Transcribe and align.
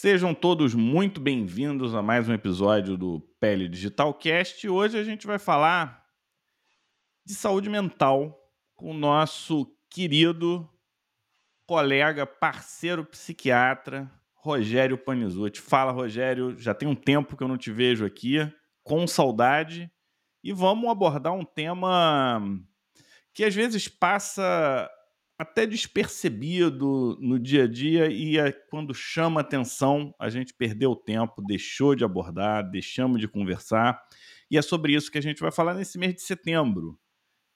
Sejam 0.00 0.32
todos 0.32 0.72
muito 0.74 1.20
bem-vindos 1.20 1.94
a 1.94 2.00
mais 2.00 2.26
um 2.26 2.32
episódio 2.32 2.96
do 2.96 3.20
Pele 3.38 3.68
Digital 3.68 4.14
Cast. 4.14 4.66
Hoje 4.66 4.98
a 4.98 5.04
gente 5.04 5.26
vai 5.26 5.38
falar 5.38 6.06
de 7.22 7.34
saúde 7.34 7.68
mental 7.68 8.34
com 8.74 8.92
o 8.92 8.98
nosso 8.98 9.70
querido 9.90 10.66
colega, 11.66 12.24
parceiro 12.24 13.04
psiquiatra, 13.04 14.10
Rogério 14.32 14.96
Panizuti. 14.96 15.60
Fala, 15.60 15.92
Rogério, 15.92 16.58
já 16.58 16.72
tem 16.72 16.88
um 16.88 16.96
tempo 16.96 17.36
que 17.36 17.42
eu 17.42 17.48
não 17.48 17.58
te 17.58 17.70
vejo 17.70 18.06
aqui, 18.06 18.38
com 18.82 19.06
saudade, 19.06 19.92
e 20.42 20.50
vamos 20.50 20.88
abordar 20.88 21.34
um 21.34 21.44
tema 21.44 22.40
que 23.34 23.44
às 23.44 23.54
vezes 23.54 23.86
passa 23.86 24.90
até 25.40 25.66
despercebido 25.66 27.16
no 27.18 27.38
dia 27.38 27.64
a 27.64 27.66
dia 27.66 28.10
e 28.12 28.36
é 28.36 28.52
quando 28.52 28.92
chama 28.92 29.40
atenção, 29.40 30.14
a 30.18 30.28
gente 30.28 30.52
perdeu 30.52 30.90
o 30.90 30.96
tempo, 30.96 31.40
deixou 31.40 31.94
de 31.94 32.04
abordar, 32.04 32.70
deixamos 32.70 33.18
de 33.18 33.26
conversar. 33.26 33.98
E 34.50 34.58
é 34.58 34.62
sobre 34.62 34.92
isso 34.92 35.10
que 35.10 35.16
a 35.16 35.22
gente 35.22 35.40
vai 35.40 35.50
falar 35.50 35.72
nesse 35.72 35.96
mês 35.96 36.14
de 36.14 36.20
setembro, 36.20 37.00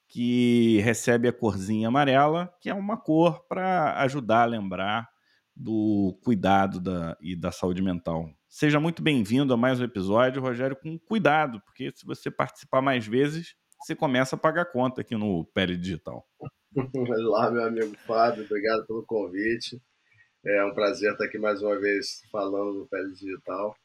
que 0.07 0.79
recebe 0.79 1.27
a 1.27 1.31
corzinha 1.31 1.89
amarela, 1.89 2.51
que 2.59 2.71
é 2.71 2.73
uma 2.73 2.97
cor 2.97 3.45
para 3.47 4.01
ajudar 4.01 4.41
a 4.41 4.45
lembrar 4.45 5.07
do 5.55 6.19
cuidado 6.23 6.79
da, 6.79 7.15
e 7.21 7.35
da 7.35 7.51
saúde 7.51 7.83
mental. 7.83 8.27
Seja 8.49 8.79
muito 8.79 9.03
bem-vindo 9.03 9.53
a 9.53 9.57
mais 9.57 9.79
um 9.79 9.83
episódio, 9.83 10.41
Rogério, 10.41 10.75
com 10.75 10.97
cuidado, 10.97 11.61
porque 11.61 11.91
se 11.95 12.03
você 12.03 12.31
participar 12.31 12.81
mais 12.81 13.05
vezes, 13.05 13.53
você 13.79 13.95
começa 13.95 14.35
a 14.35 14.39
pagar 14.39 14.71
conta 14.71 15.01
aqui 15.01 15.15
no 15.15 15.45
Pele 15.53 15.77
Digital. 15.77 16.27
Olá, 16.93 17.49
meu 17.49 17.63
amigo 17.63 17.95
Fábio, 18.05 18.43
obrigado 18.43 18.85
pelo 18.85 19.05
convite. 19.05 19.81
É 20.45 20.65
um 20.65 20.73
prazer 20.73 21.13
estar 21.13 21.23
aqui 21.23 21.37
mais 21.37 21.61
uma 21.61 21.79
vez 21.79 22.21
falando 22.29 22.79
do 22.79 22.87
Pele 22.87 23.13
Digital. 23.13 23.77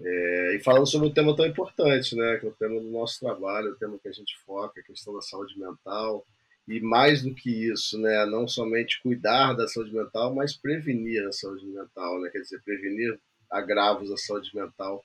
É, 0.00 0.56
e 0.56 0.60
falando 0.60 0.86
sobre 0.86 1.08
um 1.08 1.12
tema 1.12 1.36
tão 1.36 1.44
importante, 1.44 2.16
né, 2.16 2.38
que 2.38 2.46
é 2.46 2.48
o 2.48 2.54
tema 2.54 2.80
do 2.80 2.88
nosso 2.88 3.20
trabalho, 3.20 3.72
o 3.72 3.76
tema 3.76 3.98
que 3.98 4.08
a 4.08 4.12
gente 4.12 4.34
foca, 4.46 4.80
a 4.80 4.82
questão 4.82 5.12
da 5.12 5.20
saúde 5.20 5.58
mental, 5.58 6.26
e 6.66 6.80
mais 6.80 7.22
do 7.22 7.34
que 7.34 7.50
isso, 7.70 8.00
né, 8.00 8.24
não 8.24 8.48
somente 8.48 9.02
cuidar 9.02 9.52
da 9.52 9.68
saúde 9.68 9.94
mental, 9.94 10.34
mas 10.34 10.56
prevenir 10.56 11.22
a 11.26 11.32
saúde 11.32 11.66
mental, 11.66 12.22
né, 12.22 12.30
quer 12.30 12.40
dizer, 12.40 12.62
prevenir 12.62 13.20
agravos 13.50 14.08
da 14.08 14.16
saúde 14.16 14.50
mental 14.54 15.04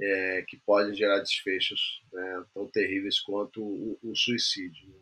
é, 0.00 0.44
que 0.48 0.56
podem 0.66 0.96
gerar 0.96 1.20
desfechos 1.20 2.02
né, 2.12 2.44
tão 2.52 2.66
terríveis 2.66 3.20
quanto 3.20 3.62
o, 3.62 3.98
o 4.02 4.16
suicídio. 4.16 4.88
Né? 4.88 4.96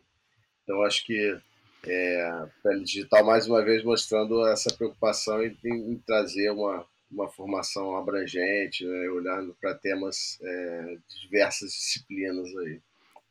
Então, 0.63 0.83
acho 0.83 1.03
que 1.03 1.41
é, 1.87 2.45
Pele 2.63 2.83
Digital, 2.83 3.25
mais 3.25 3.47
uma 3.47 3.63
vez, 3.63 3.83
mostrando 3.83 4.45
essa 4.47 4.73
preocupação 4.73 5.43
em, 5.43 5.57
em, 5.63 5.97
trazer 6.05 6.51
uma, 6.51 6.85
uma 7.11 7.27
formação 7.29 7.95
abrangente, 7.95 8.85
né, 8.85 9.09
olhando 9.09 9.55
para 9.59 9.75
temas 9.75 10.37
é, 10.41 10.97
de 11.07 11.21
diversas 11.21 11.71
disciplinas 11.71 12.47
aí. 12.57 12.81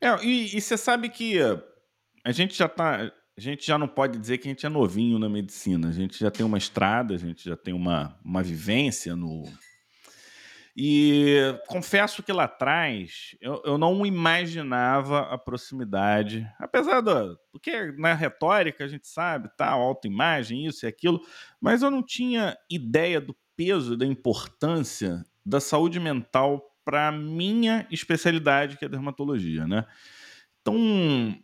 É, 0.01 0.25
e, 0.25 0.57
e 0.57 0.61
você 0.61 0.75
sabe 0.77 1.09
que 1.09 1.37
a 2.23 2.31
gente 2.31 2.57
já 2.57 2.67
tá. 2.67 3.11
A 3.37 3.41
gente 3.41 3.65
já 3.65 3.77
não 3.77 3.87
pode 3.87 4.19
dizer 4.19 4.37
que 4.37 4.47
a 4.47 4.51
gente 4.51 4.65
é 4.65 4.69
novinho 4.69 5.17
na 5.17 5.29
medicina. 5.29 5.87
A 5.87 5.91
gente 5.91 6.19
já 6.19 6.29
tem 6.29 6.45
uma 6.45 6.57
estrada, 6.57 7.15
a 7.15 7.17
gente 7.17 7.45
já 7.45 7.55
tem 7.55 7.73
uma, 7.73 8.19
uma 8.23 8.43
vivência 8.43 9.15
no. 9.15 9.43
E 10.75 11.35
confesso 11.67 12.23
que 12.23 12.31
lá 12.31 12.45
atrás 12.45 13.35
eu, 13.41 13.61
eu 13.65 13.77
não 13.77 14.05
imaginava 14.05 15.21
a 15.21 15.37
proximidade, 15.37 16.47
apesar 16.57 17.01
do. 17.01 17.37
Porque 17.51 17.91
na 17.97 18.13
retórica 18.13 18.85
a 18.85 18.87
gente 18.87 19.07
sabe, 19.07 19.49
tá, 19.57 19.69
autoimagem, 19.69 20.65
isso 20.65 20.85
e 20.85 20.87
aquilo, 20.87 21.21
mas 21.59 21.81
eu 21.81 21.91
não 21.91 22.01
tinha 22.01 22.55
ideia 22.69 23.19
do 23.19 23.35
peso, 23.55 23.97
da 23.97 24.05
importância 24.05 25.23
da 25.45 25.59
saúde 25.59 25.99
mental 25.99 26.71
para 26.83 27.11
minha 27.11 27.85
especialidade, 27.91 28.77
que 28.77 28.85
é 28.85 28.89
dermatologia, 28.89 29.67
né? 29.67 29.85
Então, 30.61 31.35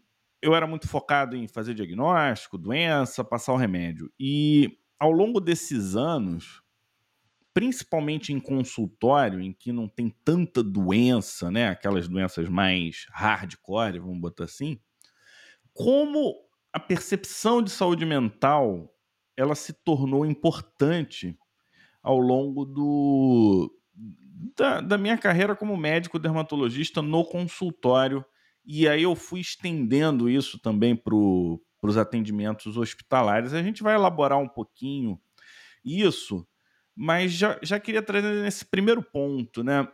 eu 0.41 0.55
era 0.55 0.67
muito 0.67 0.87
focado 0.87 1.35
em 1.35 1.47
fazer 1.47 1.73
diagnóstico, 1.73 2.57
doença, 2.57 3.23
passar 3.23 3.53
o 3.53 3.57
remédio. 3.57 4.11
E 4.19 4.77
ao 4.99 5.11
longo 5.11 5.39
desses 5.39 5.95
anos, 5.95 6.61
principalmente 7.57 8.31
em 8.31 8.39
consultório, 8.39 9.41
em 9.41 9.51
que 9.51 9.71
não 9.71 9.87
tem 9.87 10.13
tanta 10.23 10.61
doença, 10.61 11.49
né, 11.49 11.69
aquelas 11.69 12.07
doenças 12.07 12.47
mais 12.47 13.07
hardcore, 13.09 13.97
vamos 13.97 14.19
botar 14.21 14.43
assim, 14.43 14.79
como 15.73 16.35
a 16.71 16.79
percepção 16.79 17.59
de 17.63 17.71
saúde 17.71 18.05
mental 18.05 18.93
ela 19.35 19.55
se 19.55 19.73
tornou 19.73 20.23
importante 20.23 21.35
ao 22.03 22.19
longo 22.19 22.63
do, 22.63 23.75
da, 24.55 24.79
da 24.79 24.95
minha 24.95 25.17
carreira 25.17 25.55
como 25.55 25.75
médico 25.75 26.19
dermatologista 26.19 27.01
no 27.01 27.25
consultório 27.25 28.23
e 28.63 28.87
aí 28.87 29.01
eu 29.01 29.15
fui 29.15 29.39
estendendo 29.39 30.29
isso 30.29 30.59
também 30.59 30.95
para 30.95 31.15
os 31.15 31.97
atendimentos 31.97 32.77
hospitalares. 32.77 33.55
A 33.55 33.63
gente 33.63 33.81
vai 33.81 33.95
elaborar 33.95 34.37
um 34.37 34.47
pouquinho 34.47 35.19
isso, 35.83 36.47
mas 36.97 37.31
já, 37.31 37.59
já 37.61 37.79
queria 37.79 38.01
trazer 38.01 38.41
nesse 38.41 38.65
primeiro 38.65 39.03
ponto, 39.03 39.63
né? 39.63 39.87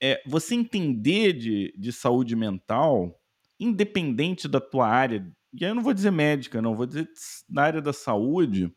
É, 0.00 0.22
você 0.26 0.54
entender 0.54 1.32
de, 1.32 1.74
de 1.78 1.92
saúde 1.92 2.36
mental, 2.36 3.18
independente 3.58 4.46
da 4.46 4.60
tua 4.60 4.86
área, 4.86 5.26
e 5.54 5.64
aí 5.64 5.70
eu 5.70 5.74
não 5.74 5.82
vou 5.82 5.94
dizer 5.94 6.10
médica, 6.10 6.60
não, 6.60 6.76
vou 6.76 6.84
dizer 6.84 7.08
na 7.48 7.62
área 7.62 7.80
da 7.80 7.92
saúde, 7.92 8.70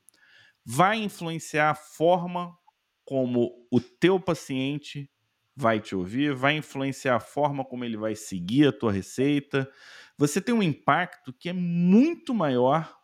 vai 0.63 0.97
influenciar 0.97 1.71
a 1.71 1.75
forma 1.75 2.55
como 3.03 3.67
o 3.69 3.81
teu 3.81 4.19
paciente 4.19 5.09
vai 5.55 5.79
te 5.79 5.95
ouvir, 5.95 6.33
vai 6.33 6.57
influenciar 6.57 7.15
a 7.15 7.19
forma 7.19 7.65
como 7.65 7.83
ele 7.83 7.97
vai 7.97 8.15
seguir 8.15 8.67
a 8.67 8.73
tua 8.73 8.91
receita. 8.91 9.69
Você 10.17 10.39
tem 10.39 10.55
um 10.55 10.63
impacto 10.63 11.33
que 11.33 11.49
é 11.49 11.53
muito 11.53 12.33
maior 12.33 12.94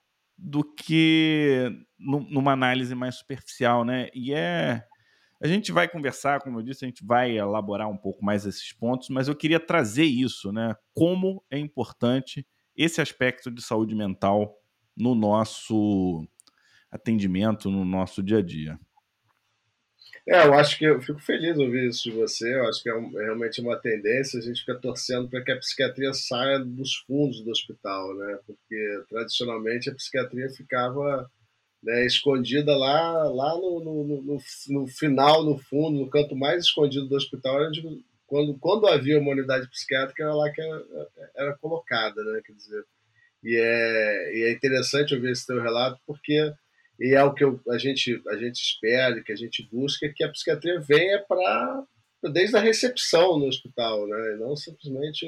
do 0.42 0.64
que 0.64 1.72
numa 2.00 2.52
análise 2.52 2.96
mais 2.96 3.16
superficial, 3.16 3.86
né? 3.86 4.10
E 4.14 4.34
é 4.34 4.84
a 5.44 5.48
gente 5.48 5.72
vai 5.72 5.88
conversar, 5.88 6.40
como 6.40 6.60
eu 6.60 6.64
disse, 6.64 6.86
a 6.86 6.88
gente 6.88 7.04
vai 7.04 7.36
elaborar 7.36 7.90
um 7.90 7.98
pouco 7.98 8.24
mais 8.24 8.46
esses 8.46 8.72
pontos, 8.74 9.10
mas 9.10 9.28
eu 9.28 9.36
queria 9.36 9.60
trazer 9.60 10.04
isso, 10.04 10.52
né? 10.52 10.76
Como 10.94 11.44
é 11.50 11.58
importante 11.58 12.46
esse 12.76 13.02
aspecto 13.02 13.50
de 13.50 13.60
saúde 13.60 13.96
mental 13.96 14.56
no 14.96 15.16
nosso 15.16 16.24
atendimento, 16.92 17.72
no 17.72 17.84
nosso 17.84 18.22
dia 18.22 18.38
a 18.38 18.42
dia. 18.42 18.80
É, 20.28 20.46
eu 20.46 20.54
acho 20.54 20.78
que 20.78 20.86
eu 20.86 21.02
fico 21.02 21.20
feliz 21.20 21.56
de 21.56 21.64
ouvir 21.64 21.90
isso 21.90 22.04
de 22.04 22.12
você. 22.12 22.54
Eu 22.54 22.68
acho 22.68 22.82
que 22.84 22.90
é, 22.90 22.96
um, 22.96 23.20
é 23.20 23.24
realmente 23.26 23.60
uma 23.60 23.76
tendência. 23.78 24.40
A 24.40 24.42
gente 24.42 24.60
fica 24.60 24.76
torcendo 24.76 25.28
para 25.28 25.44
que 25.44 25.52
a 25.52 25.58
psiquiatria 25.58 26.14
saia 26.14 26.60
dos 26.60 26.96
fundos 27.08 27.44
do 27.44 27.50
hospital, 27.50 28.16
né? 28.16 28.40
Porque 28.46 29.04
tradicionalmente 29.10 29.90
a 29.90 29.96
psiquiatria 29.96 30.50
ficava 30.50 31.30
né, 31.84 32.06
escondida 32.06 32.78
lá, 32.78 33.24
lá 33.30 33.56
no, 33.56 33.84
no, 33.84 34.22
no, 34.22 34.38
no, 34.70 34.88
final, 34.88 35.44
no 35.44 35.58
fundo, 35.58 36.00
no 36.00 36.10
canto 36.10 36.36
mais 36.36 36.66
escondido 36.66 37.08
do 37.08 37.16
hospital. 37.16 37.58
Quando, 38.28 38.58
quando 38.60 38.88
havia 38.88 39.20
uma 39.20 39.32
unidade 39.32 39.68
psiquiátrica, 39.70 40.24
era 40.24 40.34
lá 40.34 40.52
que 40.52 40.62
era, 40.62 40.86
era 41.36 41.58
colocada, 41.58 42.24
né? 42.24 42.42
Quer 42.46 42.54
dizer, 42.54 42.86
e 43.44 43.56
é, 43.58 44.38
e 44.38 44.44
é 44.44 44.52
interessante 44.52 45.16
ouvir 45.16 45.32
esse 45.32 45.48
teu 45.48 45.60
relato 45.62 46.00
porque 46.06 46.54
e 47.02 47.16
é 47.16 47.24
o 47.24 47.34
que 47.34 47.44
eu, 47.44 47.60
a, 47.68 47.80
gente, 47.80 48.22
a 48.30 48.36
gente 48.36 48.62
espera, 48.62 49.24
que 49.24 49.32
a 49.32 49.36
gente 49.36 49.68
busca, 49.72 50.08
que 50.08 50.24
a 50.24 50.30
psiquiatria 50.30 50.80
venha 50.80 51.20
para 51.28 51.84
desde 52.32 52.56
a 52.56 52.60
recepção 52.60 53.40
no 53.40 53.48
hospital, 53.48 54.08
né? 54.08 54.38
não 54.40 54.56
simplesmente 54.56 55.28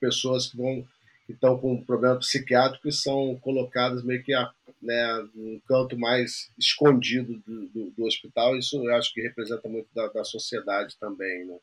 pessoas 0.00 0.46
que 0.46 0.56
vão 0.56 0.86
que 1.26 1.32
estão 1.32 1.58
com 1.58 1.82
problema 1.84 2.18
psiquiátrico 2.18 2.88
e 2.88 2.92
são 2.92 3.36
colocadas 3.40 4.04
meio 4.04 4.22
que 4.22 4.34
a, 4.34 4.52
né, 4.80 5.28
num 5.34 5.60
canto 5.66 5.96
mais 5.98 6.50
escondido 6.58 7.40
do, 7.46 7.68
do, 7.68 7.90
do, 7.90 8.04
hospital. 8.04 8.56
Isso 8.56 8.76
eu 8.76 8.94
acho 8.94 9.12
que 9.14 9.20
representa 9.20 9.68
muito 9.68 9.88
da, 9.94 10.08
da 10.08 10.24
sociedade 10.24 10.96
também. 10.98 11.44
Né? 11.44 11.56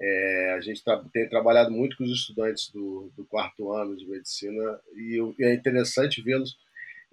É, 0.00 0.54
a 0.56 0.60
gente 0.60 0.82
tá, 0.82 1.04
tem 1.12 1.28
trabalhado 1.28 1.72
muito 1.72 1.96
com 1.96 2.04
os 2.04 2.10
estudantes 2.10 2.70
do, 2.70 3.12
do 3.16 3.24
quarto 3.24 3.72
ano 3.72 3.96
de 3.96 4.06
medicina 4.06 4.80
e, 4.94 5.18
e 5.38 5.44
é 5.44 5.54
interessante 5.54 6.22
vê-los 6.22 6.56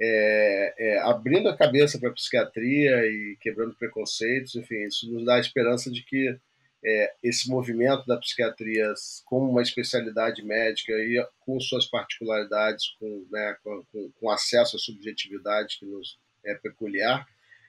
é, 0.03 0.73
é, 0.79 0.99
abrindo 0.99 1.47
a 1.47 1.55
cabeça 1.55 1.99
para 1.99 2.09
a 2.09 2.13
psiquiatria 2.13 3.05
e 3.05 3.37
quebrando 3.39 3.75
preconceitos, 3.75 4.55
enfim, 4.55 4.83
isso 4.87 5.11
nos 5.11 5.23
dá 5.23 5.35
a 5.35 5.39
esperança 5.39 5.91
de 5.91 6.03
que 6.03 6.35
é, 6.83 7.13
esse 7.21 7.47
movimento 7.47 8.07
da 8.07 8.17
psiquiatria 8.17 8.91
como 9.25 9.51
uma 9.51 9.61
especialidade 9.61 10.43
médica 10.43 10.93
e 10.93 11.23
com 11.41 11.59
suas 11.59 11.85
particularidades, 11.85 12.95
com, 12.99 13.27
né, 13.31 13.55
com, 13.63 13.83
com 14.19 14.29
acesso 14.31 14.75
à 14.75 14.79
subjetividade 14.79 15.77
que 15.77 15.85
nos 15.85 16.17
é 16.43 16.55
peculiar, 16.55 17.27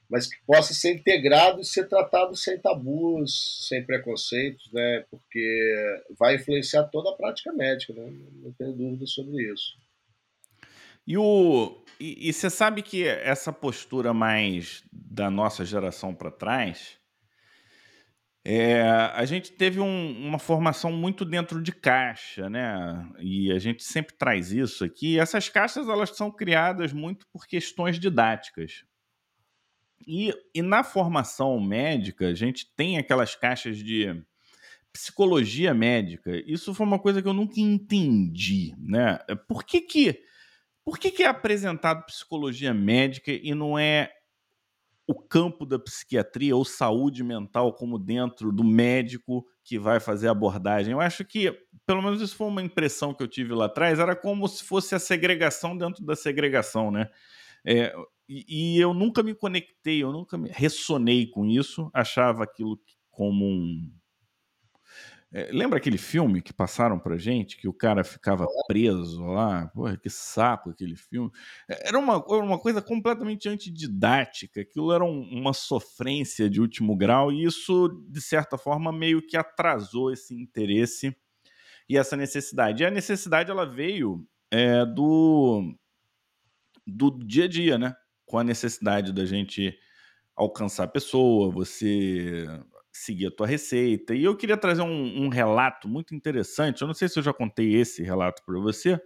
mas 0.09 0.27
que 0.27 0.37
possa 0.47 0.73
ser 0.73 0.95
integrado 0.95 1.61
e 1.61 1.65
ser 1.67 1.87
tratado 1.87 2.35
sem 2.35 2.59
tabus, 2.59 3.67
sem 3.69 3.85
preconceitos, 3.85 4.73
né, 4.73 5.05
porque 5.11 6.03
vai 6.19 6.37
influenciar 6.37 6.85
toda 6.85 7.11
a 7.11 7.17
prática 7.17 7.53
médica, 7.53 7.93
né, 7.93 8.11
não 8.43 8.53
tenho 8.53 8.73
dúvida 8.73 9.05
sobre 9.07 9.53
isso. 9.53 9.77
E 11.07 11.17
o 11.17 11.83
e 12.01 12.33
você 12.33 12.51
sabe 12.51 12.83
que 12.83 13.07
essa 13.07 13.53
postura 13.53 14.13
mais 14.13 14.83
da 14.93 15.31
nossa 15.31 15.65
geração 15.65 16.13
para 16.13 16.33
trás, 16.33 16.99
é, 18.45 18.83
a 18.83 19.25
gente 19.25 19.53
teve 19.53 19.79
um, 19.79 20.27
uma 20.27 20.39
formação 20.39 20.91
muito 20.91 21.25
dentro 21.25 21.63
de 21.63 21.71
caixa, 21.71 22.51
né? 22.51 23.09
E 23.21 23.53
a 23.53 23.59
gente 23.61 23.85
sempre 23.85 24.17
traz 24.17 24.51
isso 24.51 24.85
aqui. 24.85 25.19
Essas 25.19 25.49
caixas 25.49 25.89
elas 25.89 26.11
são 26.11 26.29
criadas 26.29 26.93
muito 26.93 27.25
por 27.33 27.47
questões 27.47 28.01
didáticas. 28.01 28.85
E, 30.07 30.35
e 30.53 30.61
na 30.61 30.83
formação 30.83 31.61
médica, 31.61 32.27
a 32.27 32.35
gente 32.35 32.67
tem 32.75 32.99
aquelas 32.99 33.37
caixas 33.37 33.79
de 33.79 34.21
psicologia 34.93 35.73
médica. 35.73 36.33
Isso 36.45 36.75
foi 36.75 36.85
uma 36.85 36.99
coisa 36.99 37.23
que 37.23 37.29
eu 37.29 37.33
nunca 37.33 37.61
entendi, 37.61 38.75
né? 38.77 39.19
Por 39.47 39.65
que 39.65 39.81
que, 39.81 40.21
por 40.85 40.99
que, 40.99 41.11
que 41.11 41.23
é 41.23 41.27
apresentado 41.27 42.05
psicologia 42.07 42.75
médica 42.75 43.31
e 43.33 43.55
não 43.55 43.79
é 43.79 44.11
o 45.07 45.15
campo 45.15 45.67
da 45.67 45.79
psiquiatria 45.79 46.57
ou 46.57 46.65
saúde 46.65 47.23
mental 47.23 47.75
como 47.75 47.99
dentro 47.99 48.53
do 48.53 48.65
médico 48.65 49.45
que 49.65 49.79
vai 49.79 50.01
fazer 50.01 50.29
a 50.29 50.33
abordagem. 50.33 50.93
Eu 50.93 51.01
acho 51.01 51.25
que, 51.25 51.53
pelo 51.87 52.03
menos 52.03 52.21
isso 52.21 52.37
foi 52.37 52.47
uma 52.47 52.63
impressão 52.63 53.13
que 53.13 53.23
eu 53.23 53.29
tive 53.29 53.53
lá 53.53 53.67
atrás, 53.67 53.99
era 53.99 54.17
como 54.17 54.47
se 54.49 54.65
fosse 54.65 54.95
a 54.95 54.99
segregação 54.99 55.77
dentro 55.77 56.05
da 56.05 56.17
segregação, 56.17 56.91
né? 56.91 57.09
É, 57.65 57.95
e, 58.29 58.77
e, 58.77 58.81
eu 58.81 58.95
nunca 58.95 59.23
me 59.23 59.35
conectei, 59.35 60.03
eu 60.03 60.11
nunca 60.11 60.37
me 60.39 60.49
ressonei 60.49 61.27
com 61.27 61.47
isso, 61.47 61.91
achava 61.93 62.43
aquilo 62.43 62.81
como 63.11 63.45
um, 63.45 63.93
é, 65.35 65.51
lembra 65.51 65.79
aquele 65.79 65.97
filme 65.97 66.43
que 66.43 66.53
passaram 66.53 66.99
pra 66.99 67.17
gente, 67.17 67.57
que 67.57 67.67
o 67.67 67.73
cara 67.73 68.05
ficava 68.05 68.47
preso 68.67 69.25
lá? 69.25 69.67
Porra, 69.69 69.97
que 69.97 70.11
saco 70.11 70.69
aquele 70.69 70.95
filme. 70.95 71.31
É, 71.67 71.89
era 71.89 71.99
uma, 71.99 72.23
uma 72.27 72.59
coisa 72.59 72.83
completamente 72.83 73.49
antididática, 73.49 74.61
aquilo 74.61 74.93
era 74.93 75.03
um, 75.03 75.23
uma 75.23 75.55
sofrência 75.55 76.51
de 76.51 76.61
último 76.61 76.95
grau, 76.95 77.33
e 77.33 77.45
isso, 77.45 77.89
de 78.11 78.21
certa 78.21 78.59
forma, 78.59 78.93
meio 78.93 79.27
que 79.27 79.37
atrasou 79.37 80.13
esse 80.13 80.35
interesse 80.35 81.17
e 81.89 81.97
essa 81.97 82.15
necessidade. 82.15 82.83
E 82.83 82.87
a 82.87 82.91
necessidade 82.91 83.51
ela 83.51 83.65
veio 83.65 84.27
é, 84.51 84.85
do, 84.85 85.75
do 86.87 87.11
dia 87.25 87.45
a 87.45 87.49
dia, 87.49 87.79
né? 87.79 87.95
Com 88.27 88.39
a 88.39 88.45
necessidade 88.45 89.13
da 89.15 89.25
gente 89.25 89.75
alcançar 90.37 90.85
a 90.85 90.89
pessoa, 90.89 91.51
você 91.51 92.47
seguir 92.93 93.27
a 93.29 93.31
tua 93.31 93.47
receita. 93.47 94.15
E 94.15 94.25
eu 94.25 94.37
queria 94.37 94.57
trazer 94.57 94.83
um, 94.83 95.25
um, 95.25 95.29
relato 95.29 95.89
muito 95.89 96.15
interessante. 96.15 96.83
Eu 96.83 96.87
não 96.87 96.95
sei 96.95 97.09
se 97.09 97.19
eu 97.19 97.23
já 97.23 97.33
contei 97.33 97.75
esse 97.75 98.03
relato 98.03 98.43
para 98.45 98.59
você, 98.61 99.01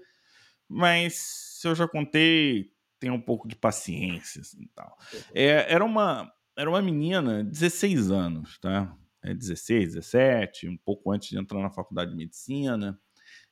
mas 0.68 1.14
se 1.60 1.68
eu 1.68 1.74
já 1.74 1.86
contei, 1.86 2.72
tem 2.98 3.10
um 3.10 3.20
pouco 3.20 3.46
de 3.46 3.54
paciência 3.54 4.40
assim, 4.40 4.68
tal. 4.74 4.96
É, 5.32 5.72
era 5.72 5.84
uma 5.84 6.30
era 6.58 6.70
uma 6.70 6.80
menina, 6.80 7.44
16 7.44 8.10
anos, 8.10 8.58
tá? 8.58 8.96
É 9.22 9.34
16, 9.34 9.94
17, 9.94 10.68
um 10.68 10.76
pouco 10.78 11.12
antes 11.12 11.28
de 11.28 11.38
entrar 11.38 11.60
na 11.60 11.68
faculdade 11.70 12.12
de 12.12 12.16
medicina. 12.16 12.98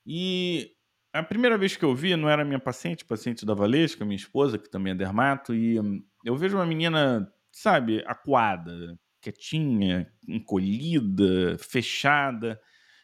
E 0.06 0.70
a 1.12 1.22
primeira 1.22 1.58
vez 1.58 1.76
que 1.76 1.84
eu 1.84 1.94
vi, 1.94 2.16
não 2.16 2.30
era 2.30 2.44
minha 2.44 2.58
paciente, 2.58 3.04
paciente 3.04 3.44
da 3.44 3.52
Valesca, 3.54 4.04
minha 4.04 4.16
esposa, 4.16 4.58
que 4.58 4.70
também 4.70 4.92
é 4.92 4.96
dermato, 4.96 5.54
e 5.54 5.76
eu 6.24 6.36
vejo 6.36 6.56
uma 6.56 6.64
menina, 6.64 7.30
sabe, 7.52 8.02
acuada, 8.06 8.98
quietinha, 9.24 10.10
encolhida, 10.28 11.56
fechada. 11.58 12.60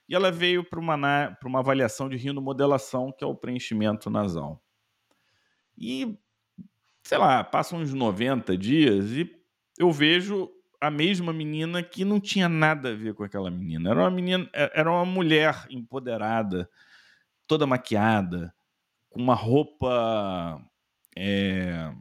E 0.09 0.15
ela 0.15 0.31
veio 0.31 0.65
para 0.65 0.79
uma, 0.79 1.39
uma 1.45 1.59
avaliação 1.61 2.09
de 2.09 2.17
rinomodelação, 2.17 3.13
que 3.13 3.25
é 3.25 3.27
o 3.27 3.35
preenchimento 3.35 4.11
nasal. 4.11 4.63
E, 5.79 6.19
sei 7.03 7.19
lá, 7.19 7.43
passam 7.43 7.81
uns 7.81 7.95
90 7.95 8.57
dias 8.57 9.13
e 9.13 9.31
eu 9.79 9.91
vejo 9.91 10.51
a 10.81 10.91
mesma 10.91 11.33
menina 11.33 11.83
que 11.83 12.05
não 12.05 12.21
tinha 12.21 12.49
nada 12.49 12.91
a 12.91 12.95
ver 12.95 13.15
com 13.15 13.23
aquela 13.23 13.51
menina. 13.51 13.91
Era 13.91 14.01
uma 14.01 14.11
menina, 14.11 14.49
é, 14.53 14.81
era 14.81 14.91
uma 14.91 15.05
mulher 15.05 15.67
empoderada, 15.71 16.69
toda 17.47 17.67
maquiada, 17.67 18.55
com 19.09 19.21
uma 19.21 19.35
roupa 19.35 20.61
é, 21.17 21.93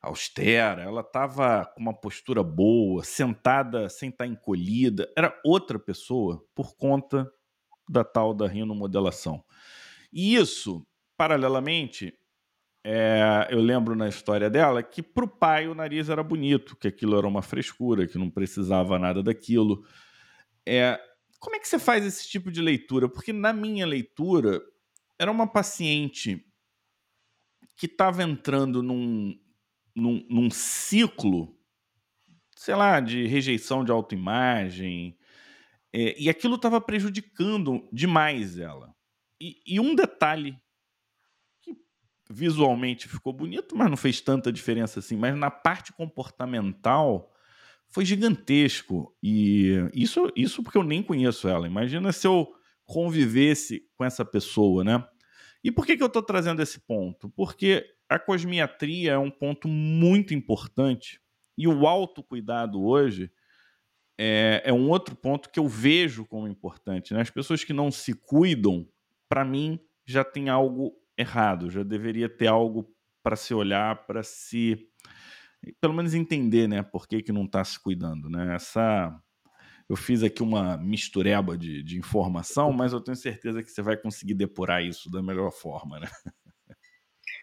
austera, 0.00 0.82
ela 0.82 1.02
estava 1.02 1.66
com 1.66 1.80
uma 1.80 1.94
postura 1.94 2.42
boa, 2.42 3.04
sentada 3.04 3.88
sem 3.88 4.08
estar 4.08 4.24
tá 4.24 4.30
encolhida, 4.30 5.10
era 5.16 5.38
outra 5.44 5.78
pessoa 5.78 6.42
por 6.54 6.74
conta 6.76 7.30
da 7.88 8.02
tal 8.02 8.32
da 8.32 8.46
rinomodelação. 8.48 9.44
E 10.12 10.34
isso, 10.34 10.86
paralelamente, 11.16 12.14
é, 12.82 13.48
eu 13.50 13.60
lembro 13.60 13.94
na 13.94 14.08
história 14.08 14.48
dela 14.48 14.82
que 14.82 15.02
para 15.02 15.24
o 15.24 15.28
pai 15.28 15.68
o 15.68 15.74
nariz 15.74 16.08
era 16.08 16.22
bonito, 16.22 16.76
que 16.76 16.88
aquilo 16.88 17.18
era 17.18 17.26
uma 17.26 17.42
frescura, 17.42 18.06
que 18.06 18.16
não 18.16 18.30
precisava 18.30 18.98
nada 18.98 19.22
daquilo. 19.22 19.84
É, 20.66 20.98
como 21.38 21.56
é 21.56 21.58
que 21.58 21.68
você 21.68 21.78
faz 21.78 22.04
esse 22.06 22.26
tipo 22.26 22.50
de 22.50 22.62
leitura? 22.62 23.08
Porque 23.08 23.32
na 23.32 23.52
minha 23.52 23.86
leitura 23.86 24.62
era 25.18 25.30
uma 25.30 25.46
paciente 25.46 26.46
que 27.76 27.86
estava 27.86 28.22
entrando 28.22 28.82
num, 28.82 29.38
num, 29.94 30.24
num 30.28 30.50
ciclo, 30.50 31.56
sei 32.56 32.74
lá, 32.74 33.00
de 33.00 33.26
rejeição 33.26 33.84
de 33.84 33.90
autoimagem, 33.90 35.16
é, 35.92 36.20
e 36.20 36.28
aquilo 36.28 36.54
estava 36.54 36.80
prejudicando 36.80 37.88
demais 37.92 38.58
ela. 38.58 38.94
E, 39.40 39.60
e, 39.66 39.80
um 39.80 39.94
detalhe 39.94 40.56
que 41.62 41.74
visualmente 42.28 43.08
ficou 43.08 43.32
bonito, 43.32 43.76
mas 43.76 43.88
não 43.88 43.96
fez 43.96 44.20
tanta 44.20 44.52
diferença 44.52 45.00
assim, 45.00 45.16
mas 45.16 45.36
na 45.36 45.50
parte 45.50 45.92
comportamental 45.92 47.32
foi 47.88 48.04
gigantesco. 48.04 49.16
E 49.22 49.88
isso, 49.92 50.30
isso 50.36 50.62
porque 50.62 50.78
eu 50.78 50.84
nem 50.84 51.02
conheço 51.02 51.48
ela. 51.48 51.66
Imagina 51.66 52.12
se 52.12 52.26
eu 52.26 52.54
convivesse 52.84 53.88
com 53.96 54.04
essa 54.04 54.24
pessoa, 54.24 54.84
né? 54.84 55.04
E 55.62 55.70
por 55.70 55.84
que, 55.84 55.96
que 55.96 56.02
eu 56.02 56.06
estou 56.06 56.22
trazendo 56.22 56.62
esse 56.62 56.80
ponto? 56.80 57.28
Porque 57.30 57.84
a 58.08 58.18
cosmiatria 58.18 59.12
é 59.12 59.18
um 59.18 59.30
ponto 59.30 59.68
muito 59.68 60.34
importante 60.34 61.20
e 61.56 61.68
o 61.68 61.86
autocuidado 61.86 62.82
hoje 62.82 63.30
é, 64.18 64.62
é 64.64 64.72
um 64.72 64.88
outro 64.88 65.14
ponto 65.14 65.50
que 65.50 65.60
eu 65.60 65.68
vejo 65.68 66.24
como 66.24 66.48
importante. 66.48 67.14
Né? 67.14 67.20
As 67.20 67.30
pessoas 67.30 67.62
que 67.64 67.72
não 67.72 67.90
se 67.90 68.14
cuidam, 68.14 68.88
para 69.28 69.44
mim, 69.44 69.78
já 70.06 70.24
tem 70.24 70.48
algo 70.48 70.92
errado, 71.16 71.70
já 71.70 71.82
deveria 71.82 72.28
ter 72.28 72.46
algo 72.46 72.90
para 73.22 73.36
se 73.36 73.52
olhar, 73.52 74.06
para 74.06 74.22
se 74.22 74.88
pelo 75.80 75.92
menos 75.92 76.14
entender, 76.14 76.66
né, 76.66 76.82
por 76.82 77.06
que, 77.06 77.22
que 77.22 77.32
não 77.32 77.44
está 77.44 77.62
se 77.62 77.78
cuidando, 77.78 78.30
né? 78.30 78.54
Essa 78.54 79.14
eu 79.90 79.96
fiz 79.96 80.22
aqui 80.22 80.40
uma 80.40 80.76
mistureba 80.76 81.58
de, 81.58 81.82
de 81.82 81.98
informação, 81.98 82.72
mas 82.72 82.92
eu 82.92 83.00
tenho 83.00 83.16
certeza 83.16 83.60
que 83.60 83.68
você 83.68 83.82
vai 83.82 83.96
conseguir 83.96 84.34
depurar 84.34 84.84
isso 84.84 85.10
da 85.10 85.20
melhor 85.20 85.50
forma, 85.50 85.98
né? 85.98 86.06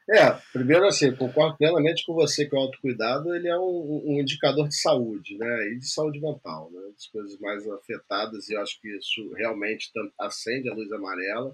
É, 0.09 0.31
primeiro 0.53 0.85
assim, 0.85 1.13
concordo 1.13 1.57
plenamente 1.57 2.05
com 2.05 2.13
você 2.13 2.47
que 2.47 2.55
o 2.55 2.59
autocuidado 2.59 3.35
ele 3.35 3.49
é 3.49 3.57
um, 3.57 4.03
um, 4.05 4.21
indicador 4.21 4.69
de 4.69 4.79
saúde, 4.79 5.37
né, 5.37 5.67
e 5.67 5.79
de 5.79 5.89
saúde 5.89 6.21
mental, 6.21 6.71
né, 6.71 6.79
das 6.93 7.07
coisas 7.07 7.37
mais 7.41 7.67
afetadas, 7.67 8.47
e 8.47 8.53
eu 8.53 8.61
acho 8.61 8.79
que 8.79 8.87
isso 8.95 9.33
realmente 9.33 9.91
acende 10.17 10.69
a 10.69 10.73
luz 10.73 10.89
amarela 10.93 11.53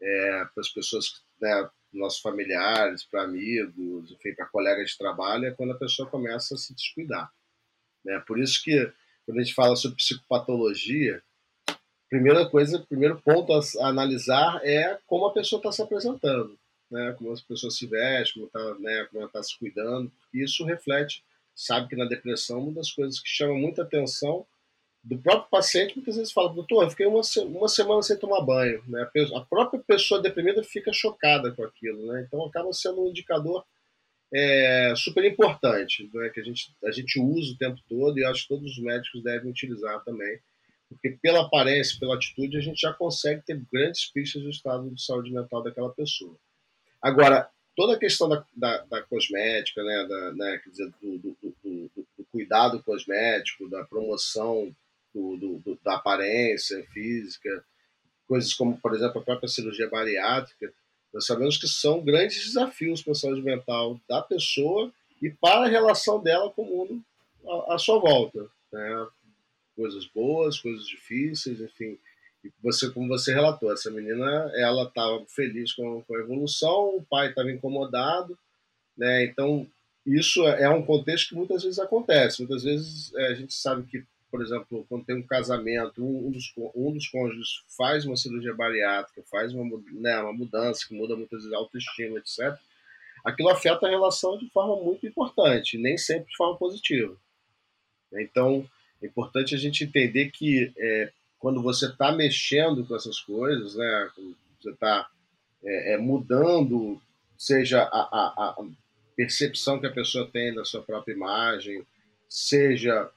é, 0.00 0.44
para 0.54 0.60
as 0.60 0.72
pessoas, 0.72 1.06
né, 1.40 1.68
nossos 1.92 2.20
familiares, 2.20 3.04
para 3.04 3.24
amigos, 3.24 4.12
enfim, 4.12 4.36
para 4.36 4.46
colegas 4.46 4.90
de 4.90 4.96
trabalho, 4.96 5.46
é 5.46 5.50
quando 5.50 5.72
a 5.72 5.78
pessoa 5.78 6.08
começa 6.08 6.54
a 6.54 6.58
se 6.58 6.72
descuidar. 6.72 7.28
Né? 8.04 8.22
Por 8.26 8.38
isso 8.38 8.62
que, 8.62 8.92
quando 9.30 9.40
a 9.40 9.42
gente 9.42 9.54
fala 9.54 9.76
sobre 9.76 9.96
psicopatologia, 9.96 11.22
primeira 12.08 12.48
coisa, 12.48 12.84
primeiro 12.88 13.20
ponto 13.20 13.52
a 13.52 13.86
analisar 13.86 14.60
é 14.64 14.98
como 15.06 15.26
a 15.26 15.32
pessoa 15.32 15.58
está 15.58 15.70
se 15.70 15.82
apresentando 15.82 16.58
né, 16.90 17.14
como 17.16 17.32
as 17.32 17.40
pessoas 17.40 17.76
se 17.76 17.86
vestem, 17.86 18.42
como, 18.42 18.48
tá, 18.48 18.78
né, 18.80 19.06
como 19.08 19.20
ela 19.20 19.28
está 19.28 19.42
se 19.42 19.56
cuidando. 19.58 20.10
Isso 20.34 20.64
reflete, 20.64 21.24
sabe 21.54 21.88
que 21.88 21.96
na 21.96 22.04
depressão, 22.04 22.58
uma 22.58 22.72
das 22.72 22.90
coisas 22.90 23.20
que 23.20 23.28
chama 23.28 23.54
muita 23.54 23.82
atenção 23.82 24.44
do 25.02 25.16
próprio 25.16 25.48
paciente, 25.50 25.96
muitas 25.96 26.16
vezes 26.16 26.32
fala, 26.32 26.52
doutor, 26.52 26.84
eu 26.84 26.90
fiquei 26.90 27.06
uma, 27.06 27.22
uma 27.46 27.68
semana 27.68 28.02
sem 28.02 28.18
tomar 28.18 28.42
banho. 28.42 28.82
Né? 28.86 29.08
A 29.34 29.40
própria 29.40 29.80
pessoa 29.80 30.20
deprimida 30.20 30.62
fica 30.62 30.92
chocada 30.92 31.52
com 31.52 31.64
aquilo. 31.64 32.06
Né? 32.06 32.24
Então 32.26 32.44
acaba 32.44 32.72
sendo 32.72 33.02
um 33.02 33.08
indicador 33.08 33.64
é, 34.32 34.94
super 34.96 35.24
importante, 35.24 36.08
né? 36.12 36.28
que 36.28 36.40
a 36.40 36.44
gente, 36.44 36.74
a 36.84 36.90
gente 36.90 37.20
usa 37.20 37.52
o 37.52 37.58
tempo 37.58 37.80
todo 37.88 38.18
e 38.18 38.24
acho 38.24 38.42
que 38.42 38.48
todos 38.48 38.72
os 38.72 38.78
médicos 38.78 39.22
devem 39.22 39.50
utilizar 39.50 40.02
também. 40.04 40.38
Porque 40.88 41.10
pela 41.22 41.42
aparência, 41.42 41.98
pela 41.98 42.16
atitude, 42.16 42.56
a 42.56 42.60
gente 42.60 42.80
já 42.80 42.92
consegue 42.92 43.42
ter 43.42 43.60
grandes 43.72 44.06
pistas 44.06 44.42
do 44.42 44.50
estado 44.50 44.90
de 44.90 45.02
saúde 45.02 45.32
mental 45.32 45.62
daquela 45.62 45.90
pessoa. 45.90 46.36
Agora, 47.00 47.48
toda 47.76 47.94
a 47.94 47.98
questão 47.98 48.28
da, 48.28 48.44
da, 48.54 48.78
da 48.84 49.02
cosmética, 49.02 49.82
né, 49.82 50.06
da, 50.08 50.32
né, 50.32 50.60
quer 50.62 50.70
dizer, 50.70 50.92
do, 51.00 51.18
do, 51.18 51.36
do, 51.42 51.90
do, 51.94 52.24
cuidado 52.30 52.82
cosmético, 52.82 53.68
da 53.68 53.84
promoção 53.84 54.74
da 55.82 55.96
aparência 55.96 56.84
física, 56.92 57.64
coisas 58.28 58.54
como, 58.54 58.78
por 58.78 58.94
exemplo, 58.94 59.20
a 59.20 59.24
própria 59.24 59.48
cirurgia 59.48 59.88
bariátrica, 59.88 60.72
Nós 61.12 61.26
sabemos 61.26 61.56
que 61.56 61.66
são 61.66 62.00
grandes 62.00 62.44
desafios 62.44 63.02
para 63.02 63.12
a 63.12 63.16
saúde 63.16 63.42
mental 63.42 64.00
da 64.08 64.22
pessoa 64.22 64.92
e 65.20 65.28
para 65.28 65.66
a 65.66 65.68
relação 65.68 66.22
dela 66.22 66.50
com 66.50 66.62
o 66.62 66.76
mundo 66.76 67.04
à, 67.68 67.78
sua 67.78 67.98
volta. 67.98 68.46
Né? 68.72 69.06
Coisas 69.74 70.06
boas, 70.06 70.58
coisas 70.58 70.86
difíceis, 70.86 71.60
enfim. 71.60 71.98
E 72.44 72.50
você, 72.62 72.90
como 72.90 73.08
você 73.08 73.34
relatou, 73.34 73.72
essa 73.72 73.90
menina, 73.90 74.50
ela 74.54 74.84
estava 74.84 75.24
feliz 75.26 75.72
com, 75.72 76.02
com 76.02 76.14
a 76.14 76.20
evolução, 76.20 76.96
o 76.96 77.04
pai 77.08 77.28
estava 77.28 77.50
incomodado, 77.50 78.38
né? 78.96 79.24
Então, 79.24 79.66
isso 80.06 80.46
é 80.46 80.68
um 80.68 80.82
contexto 80.82 81.30
que 81.30 81.34
muitas 81.34 81.62
vezes 81.62 81.78
acontece. 81.78 82.40
Muitas 82.40 82.62
vezes 82.62 83.14
é, 83.14 83.26
a 83.28 83.34
gente 83.34 83.52
sabe 83.52 83.82
que, 83.84 84.04
por 84.30 84.42
exemplo, 84.42 84.86
quando 84.88 85.04
tem 85.04 85.16
um 85.16 85.26
casamento, 85.26 86.04
um 86.04 86.30
dos, 86.30 86.52
um 86.74 86.92
dos 86.92 87.08
cônjuges 87.08 87.62
faz 87.76 88.04
uma 88.04 88.16
cirurgia 88.16 88.54
bariátrica, 88.54 89.22
faz 89.30 89.52
uma, 89.52 89.82
né, 89.92 90.18
uma 90.20 90.32
mudança 90.32 90.86
que 90.86 90.94
muda 90.94 91.16
muitas 91.16 91.40
vezes 91.40 91.52
a 91.52 91.58
autoestima, 91.58 92.18
etc. 92.18 92.56
Aquilo 93.24 93.50
afeta 93.50 93.86
a 93.86 93.90
relação 93.90 94.38
de 94.38 94.48
forma 94.50 94.82
muito 94.82 95.06
importante, 95.06 95.76
nem 95.76 95.98
sempre 95.98 96.30
de 96.30 96.36
forma 96.36 96.56
positiva. 96.56 97.16
Então, 98.12 98.66
é 99.02 99.06
importante 99.06 99.54
a 99.54 99.58
gente 99.58 99.84
entender 99.84 100.30
que 100.30 100.72
é, 100.76 101.12
quando 101.38 101.62
você 101.62 101.86
está 101.86 102.12
mexendo 102.12 102.84
com 102.86 102.94
essas 102.94 103.20
coisas, 103.20 103.74
né, 103.74 104.10
você 104.60 104.70
está 104.70 105.08
é, 105.64 105.94
é, 105.94 105.98
mudando, 105.98 107.00
seja 107.36 107.82
a, 107.82 108.00
a, 108.00 108.54
a, 108.58 108.64
percepção 109.16 109.78
que 109.78 109.86
a 109.86 109.92
pessoa 109.92 110.26
tem 110.30 110.54
da 110.54 110.64
sua 110.64 110.82
própria 110.82 111.12
imagem, 111.12 111.84
seja 112.28 113.10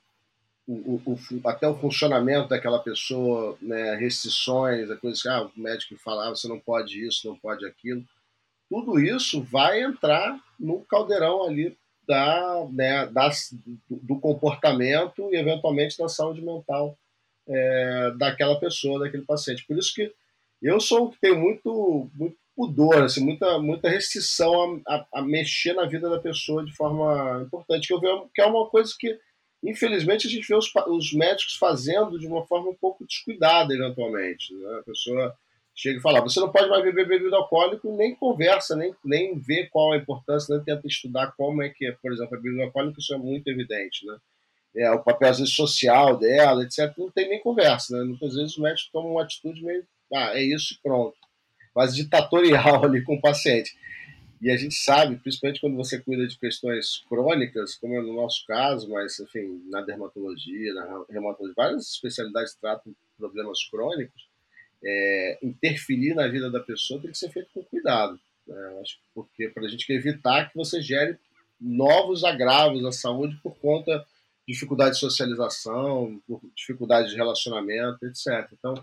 o, 0.67 1.01
o, 1.05 1.19
até 1.45 1.67
o 1.67 1.77
funcionamento 1.77 2.49
daquela 2.49 2.79
pessoa, 2.79 3.57
né, 3.61 3.95
restrições, 3.95 4.89
a 4.89 4.95
coisa 4.95 5.21
que 5.21 5.27
ah, 5.27 5.43
o 5.43 5.59
médico 5.59 5.97
falava, 5.97 6.29
ah, 6.31 6.35
você 6.35 6.47
não 6.47 6.59
pode 6.59 7.05
isso, 7.05 7.27
não 7.27 7.37
pode 7.37 7.65
aquilo, 7.65 8.03
tudo 8.69 8.99
isso 8.99 9.41
vai 9.41 9.81
entrar 9.81 10.39
no 10.59 10.79
caldeirão 10.85 11.43
ali 11.43 11.77
da, 12.07 12.67
né, 12.71 13.05
da, 13.07 13.29
do 13.89 14.19
comportamento 14.19 15.29
e 15.31 15.35
eventualmente 15.35 15.97
da 15.97 16.07
saúde 16.07 16.41
mental 16.41 16.97
é, 17.47 18.11
daquela 18.17 18.59
pessoa, 18.59 18.99
daquele 18.99 19.23
paciente. 19.23 19.65
Por 19.65 19.77
isso 19.77 19.93
que 19.93 20.11
eu 20.61 20.79
sou 20.79 21.11
que 21.11 21.19
tenho 21.19 21.39
muito, 21.39 22.09
muito 22.15 22.37
pudor, 22.55 23.03
assim, 23.03 23.23
muita, 23.23 23.59
muita 23.59 23.89
restrição 23.89 24.81
a, 24.87 24.95
a, 24.95 25.05
a, 25.15 25.21
mexer 25.21 25.73
na 25.73 25.85
vida 25.85 26.09
da 26.09 26.19
pessoa 26.19 26.63
de 26.63 26.73
forma 26.73 27.43
importante, 27.45 27.87
que 27.87 27.93
eu 27.93 27.99
vejo 27.99 28.29
que 28.33 28.41
é 28.41 28.45
uma 28.45 28.67
coisa 28.67 28.93
que, 28.97 29.19
infelizmente, 29.63 30.27
a 30.27 30.29
gente 30.29 30.47
vê 30.47 30.55
os, 30.55 30.71
os 30.87 31.13
médicos 31.13 31.55
fazendo 31.55 32.19
de 32.19 32.27
uma 32.27 32.45
forma 32.45 32.69
um 32.69 32.75
pouco 32.75 33.05
descuidada, 33.05 33.73
eventualmente. 33.73 34.53
Né? 34.53 34.79
A 34.79 34.83
pessoa 34.83 35.35
chega 35.75 35.97
e 35.97 36.01
fala, 36.01 36.21
você 36.21 36.39
não 36.39 36.51
pode 36.51 36.69
mais 36.69 36.83
beber 36.83 37.07
bebida 37.07 37.35
alcoólica, 37.35 37.87
nem 37.89 38.15
conversa, 38.15 38.75
nem, 38.75 38.93
nem 39.03 39.39
vê 39.39 39.67
qual 39.71 39.93
a 39.93 39.97
importância, 39.97 40.55
nem 40.55 40.63
tenta 40.63 40.87
estudar 40.87 41.33
como 41.35 41.63
é 41.63 41.69
que 41.69 41.87
é, 41.87 41.91
por 41.93 42.11
exemplo, 42.11 42.37
a 42.37 42.39
bebida 42.39 42.63
alcoólica, 42.63 42.99
isso 42.99 43.13
é 43.13 43.17
muito 43.17 43.47
evidente, 43.47 44.05
né? 44.05 44.17
é, 44.75 44.89
o 44.91 45.03
papel 45.03 45.29
às 45.29 45.39
vezes, 45.39 45.53
social 45.53 46.17
dela, 46.17 46.63
etc., 46.63 46.91
não 46.97 47.09
tem 47.11 47.29
nem 47.29 47.39
conversa. 47.39 47.97
Né? 47.97 48.03
Muitas 48.03 48.35
vezes 48.35 48.57
o 48.57 48.61
médico 48.61 48.89
toma 48.91 49.09
uma 49.09 49.23
atitude 49.23 49.63
meio, 49.63 49.85
ah, 50.13 50.37
é 50.37 50.43
isso 50.43 50.73
e 50.73 50.77
pronto. 50.81 51.15
Quase 51.73 51.95
ditatorial 51.95 52.83
ali 52.85 53.03
com 53.03 53.15
o 53.15 53.21
paciente. 53.21 53.75
E 54.43 54.51
a 54.51 54.57
gente 54.57 54.75
sabe, 54.75 55.15
principalmente 55.15 55.61
quando 55.61 55.77
você 55.77 55.97
cuida 56.01 56.27
de 56.27 56.37
questões 56.37 57.01
crônicas, 57.07 57.75
como 57.75 57.95
é 57.95 58.01
no 58.01 58.13
nosso 58.13 58.45
caso, 58.45 58.89
mas, 58.89 59.17
enfim, 59.17 59.63
na 59.69 59.79
dermatologia, 59.79 60.73
na 60.73 61.05
reumatologia, 61.09 61.53
várias 61.55 61.87
especialidades 61.93 62.53
tratam 62.53 62.93
problemas 63.17 63.63
crônicos, 63.69 64.27
é, 64.83 65.39
interferir 65.41 66.13
na 66.13 66.27
vida 66.27 66.51
da 66.51 66.59
pessoa 66.59 66.99
tem 66.99 67.11
que 67.11 67.17
ser 67.17 67.29
feito 67.29 67.51
com 67.53 67.63
cuidado. 67.63 68.19
Né? 68.45 68.79
Acho 68.81 68.97
porque 69.15 69.47
para 69.47 69.63
a 69.63 69.69
gente 69.69 69.89
evitar 69.93 70.49
que 70.49 70.57
você 70.57 70.81
gere 70.81 71.17
novos 71.57 72.25
agravos 72.25 72.83
à 72.83 72.91
saúde 72.91 73.39
por 73.41 73.55
conta 73.59 74.05
dificuldade 74.45 74.95
de 74.95 74.99
socialização, 74.99 76.21
dificuldade 76.53 77.11
de 77.11 77.15
relacionamento, 77.15 78.05
etc. 78.05 78.45
Então, 78.51 78.73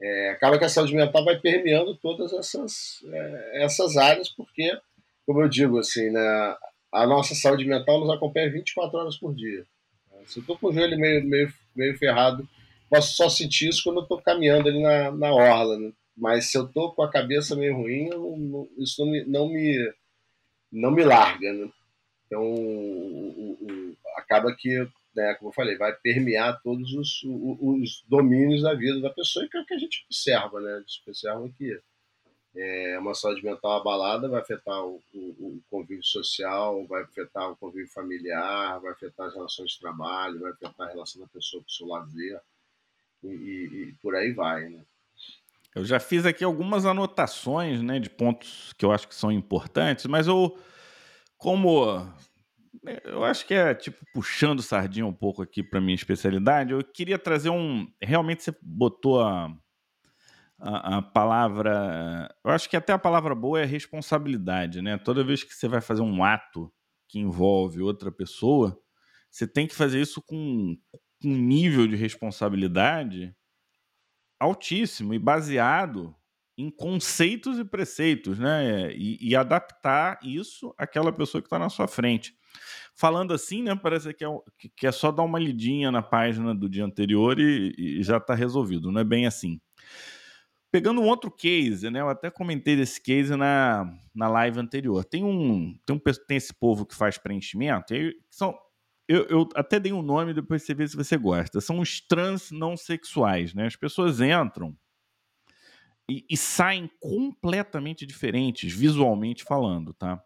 é, 0.00 0.30
acaba 0.30 0.58
que 0.58 0.64
a 0.64 0.68
saúde 0.68 0.94
mental 0.94 1.24
vai 1.24 1.38
permeando 1.38 1.94
todas 1.96 2.32
essas, 2.32 3.02
é, 3.10 3.64
essas 3.64 3.96
áreas, 3.96 4.28
porque, 4.30 4.78
como 5.30 5.42
eu 5.42 5.48
digo, 5.48 5.78
assim, 5.78 6.10
né, 6.10 6.56
a 6.92 7.06
nossa 7.06 7.36
saúde 7.36 7.64
mental 7.64 8.00
nos 8.00 8.10
acompanha 8.10 8.50
24 8.50 8.98
horas 8.98 9.16
por 9.16 9.32
dia. 9.32 9.64
Se 10.26 10.38
eu 10.38 10.40
estou 10.40 10.58
com 10.58 10.66
o 10.66 10.72
joelho 10.72 10.98
meio, 10.98 11.24
meio, 11.24 11.54
meio 11.76 11.96
ferrado, 11.96 12.48
posso 12.88 13.14
só 13.14 13.28
sentir 13.28 13.68
isso 13.68 13.84
quando 13.84 13.98
eu 13.98 14.02
estou 14.02 14.20
caminhando 14.20 14.68
ali 14.68 14.82
na, 14.82 15.12
na 15.12 15.32
orla. 15.32 15.78
Né? 15.78 15.92
Mas 16.16 16.46
se 16.46 16.58
eu 16.58 16.64
estou 16.64 16.92
com 16.92 17.02
a 17.04 17.10
cabeça 17.10 17.54
meio 17.54 17.76
ruim, 17.76 18.08
não, 18.08 18.68
isso 18.76 19.04
não 19.04 19.12
me, 19.12 19.24
não 19.24 19.48
me, 19.48 19.92
não 20.72 20.90
me 20.90 21.04
larga. 21.04 21.52
Né? 21.52 21.70
Então, 22.26 22.42
o, 22.42 23.56
o, 23.60 23.96
acaba 24.16 24.52
que, 24.58 24.84
né, 25.14 25.36
como 25.38 25.50
eu 25.50 25.54
falei, 25.54 25.76
vai 25.76 25.92
permear 25.92 26.60
todos 26.60 26.92
os, 26.92 27.22
os 27.24 28.04
domínios 28.08 28.62
da 28.62 28.74
vida 28.74 29.00
da 29.00 29.10
pessoa, 29.10 29.44
e 29.44 29.48
que 29.48 29.56
é 29.56 29.60
o 29.60 29.64
que 29.64 29.74
a 29.74 29.78
gente 29.78 30.04
observa, 30.06 30.60
né? 30.60 30.72
A 30.72 30.80
gente 30.80 31.02
observa 31.06 31.48
que 31.56 31.80
é, 32.56 32.98
uma 32.98 33.14
saúde 33.14 33.44
mental 33.44 33.80
abalada 33.80 34.28
vai 34.28 34.40
afetar 34.40 34.84
o, 34.84 35.00
o, 35.14 35.18
o, 35.18 35.62
convívio 35.70 36.04
social, 36.04 36.84
vai 36.86 37.02
afetar 37.02 37.50
o 37.50 37.56
convívio 37.56 37.90
familiar, 37.92 38.80
vai 38.80 38.92
afetar 38.92 39.26
as 39.26 39.34
relações 39.34 39.72
de 39.72 39.80
trabalho, 39.80 40.40
vai 40.40 40.50
afetar 40.50 40.88
a 40.88 40.90
relação 40.90 41.20
da 41.20 41.28
pessoa 41.28 41.62
com 41.62 41.68
o 41.68 41.72
seu 41.72 41.86
lazer, 41.86 42.40
e, 43.22 43.28
e, 43.28 43.82
e 43.82 43.92
por 44.02 44.14
aí 44.16 44.32
vai, 44.32 44.68
né? 44.68 44.82
Eu 45.74 45.84
já 45.84 46.00
fiz 46.00 46.26
aqui 46.26 46.42
algumas 46.42 46.84
anotações, 46.84 47.80
né, 47.80 48.00
de 48.00 48.10
pontos 48.10 48.72
que 48.76 48.84
eu 48.84 48.90
acho 48.90 49.06
que 49.06 49.14
são 49.14 49.30
importantes, 49.30 50.06
mas 50.06 50.26
eu 50.26 50.58
como 51.38 52.04
eu 53.04 53.24
acho 53.24 53.46
que 53.46 53.54
é 53.54 53.74
tipo 53.74 54.04
puxando 54.12 54.62
sardinha 54.62 55.06
um 55.06 55.12
pouco 55.12 55.42
aqui 55.42 55.62
para 55.62 55.80
minha 55.80 55.94
especialidade. 55.94 56.72
Eu 56.72 56.82
queria 56.82 57.18
trazer 57.18 57.50
um. 57.50 57.86
Realmente 58.00 58.42
você 58.42 58.54
botou 58.62 59.22
a, 59.22 59.48
a, 60.60 61.02
palavra. 61.02 62.28
Eu 62.44 62.50
acho 62.50 62.68
que 62.68 62.76
até 62.76 62.92
a 62.92 62.98
palavra 62.98 63.34
boa 63.34 63.60
é 63.60 63.64
responsabilidade, 63.64 64.82
né? 64.82 64.98
Toda 64.98 65.24
vez 65.24 65.42
que 65.42 65.54
você 65.54 65.66
vai 65.68 65.80
fazer 65.80 66.02
um 66.02 66.22
ato 66.22 66.72
que 67.08 67.18
envolve 67.18 67.80
outra 67.80 68.12
pessoa, 68.12 68.78
você 69.30 69.46
tem 69.46 69.66
que 69.66 69.74
fazer 69.74 70.00
isso 70.00 70.22
com 70.22 70.76
um 71.24 71.36
nível 71.36 71.86
de 71.86 71.96
responsabilidade 71.96 73.34
altíssimo 74.38 75.12
e 75.12 75.18
baseado 75.18 76.14
em 76.56 76.70
conceitos 76.70 77.58
e 77.58 77.64
preceitos, 77.64 78.38
né? 78.38 78.92
E, 78.92 79.18
e 79.20 79.34
adaptar 79.34 80.18
isso 80.22 80.74
àquela 80.76 81.10
pessoa 81.12 81.40
que 81.40 81.46
está 81.46 81.58
na 81.58 81.70
sua 81.70 81.88
frente. 81.88 82.34
Falando 82.94 83.32
assim, 83.32 83.62
né? 83.62 83.74
Parece 83.74 84.12
que 84.12 84.24
é, 84.24 84.28
que 84.76 84.86
é 84.86 84.92
só 84.92 85.10
dar 85.10 85.22
uma 85.22 85.38
lidinha 85.38 85.90
na 85.90 86.02
página 86.02 86.54
do 86.54 86.68
dia 86.68 86.84
anterior 86.84 87.38
e, 87.38 87.74
e 87.78 88.02
já 88.02 88.18
está 88.18 88.34
resolvido. 88.34 88.92
Não 88.92 89.00
é 89.00 89.04
bem 89.04 89.26
assim. 89.26 89.58
Pegando 90.72 91.00
um 91.00 91.08
outro 91.08 91.30
case, 91.30 91.90
né? 91.90 92.00
Eu 92.00 92.08
até 92.08 92.30
comentei 92.30 92.76
desse 92.76 93.00
case 93.00 93.34
na, 93.34 93.92
na 94.14 94.28
live 94.28 94.60
anterior. 94.60 95.04
Tem 95.04 95.24
um, 95.24 95.76
tem 95.84 95.96
um 95.96 95.98
tem 95.98 96.36
esse 96.36 96.54
povo 96.54 96.86
que 96.86 96.94
faz 96.94 97.18
preenchimento. 97.18 97.92
E 97.92 98.16
são, 98.30 98.56
eu, 99.08 99.26
eu, 99.26 99.48
até 99.56 99.80
dei 99.80 99.92
um 99.92 100.02
nome 100.02 100.32
depois 100.32 100.62
você 100.62 100.72
vê 100.72 100.86
se 100.86 100.96
você 100.96 101.16
gosta. 101.16 101.60
São 101.60 101.80
os 101.80 102.00
trans 102.00 102.52
não 102.52 102.76
sexuais, 102.76 103.52
né? 103.52 103.66
As 103.66 103.74
pessoas 103.74 104.20
entram 104.20 104.76
e, 106.08 106.24
e 106.28 106.36
saem 106.36 106.90
completamente 107.00 108.06
diferentes, 108.06 108.72
visualmente 108.72 109.44
falando, 109.44 109.92
tá? 109.94 110.22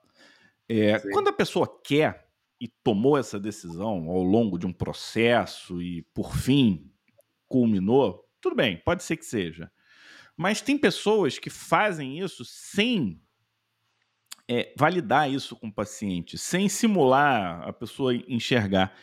É, 0.68 0.98
quando 1.12 1.28
a 1.28 1.32
pessoa 1.32 1.68
quer 1.82 2.26
e 2.60 2.68
tomou 2.82 3.18
essa 3.18 3.38
decisão 3.38 4.08
ao 4.08 4.22
longo 4.22 4.58
de 4.58 4.66
um 4.66 4.72
processo 4.72 5.82
e, 5.82 6.02
por 6.14 6.34
fim, 6.34 6.90
culminou, 7.46 8.24
tudo 8.40 8.56
bem, 8.56 8.78
pode 8.78 9.02
ser 9.02 9.16
que 9.16 9.26
seja. 9.26 9.70
Mas 10.36 10.60
tem 10.60 10.76
pessoas 10.76 11.38
que 11.38 11.50
fazem 11.50 12.18
isso 12.18 12.44
sem 12.44 13.20
é, 14.48 14.74
validar 14.76 15.30
isso 15.30 15.56
com 15.56 15.68
o 15.68 15.72
paciente, 15.72 16.36
sem 16.36 16.68
simular 16.68 17.62
a 17.66 17.72
pessoa 17.72 18.14
enxergar. 18.28 18.94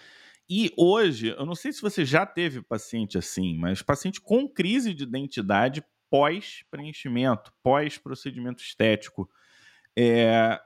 E 0.50 0.72
hoje, 0.78 1.30
eu 1.30 1.46
não 1.46 1.56
sei 1.56 1.72
se 1.72 1.82
você 1.82 2.04
já 2.04 2.26
teve 2.26 2.62
paciente 2.62 3.18
assim, 3.18 3.58
mas 3.58 3.82
paciente 3.82 4.20
com 4.20 4.48
crise 4.48 4.94
de 4.94 5.04
identidade 5.04 5.84
pós-preenchimento, 6.10 7.54
pós-procedimento 7.64 8.62
estético. 8.62 9.30
É, 9.98 10.60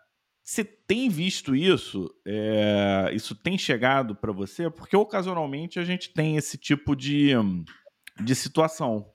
você 0.43 0.63
tem 0.63 1.07
visto 1.07 1.55
isso? 1.55 2.09
É, 2.25 3.11
isso 3.13 3.35
tem 3.35 3.57
chegado 3.57 4.15
para 4.15 4.31
você? 4.31 4.69
Porque 4.69 4.97
ocasionalmente 4.97 5.79
a 5.79 5.83
gente 5.83 6.11
tem 6.11 6.35
esse 6.35 6.57
tipo 6.57 6.95
de, 6.95 7.33
de 8.19 8.35
situação. 8.35 9.14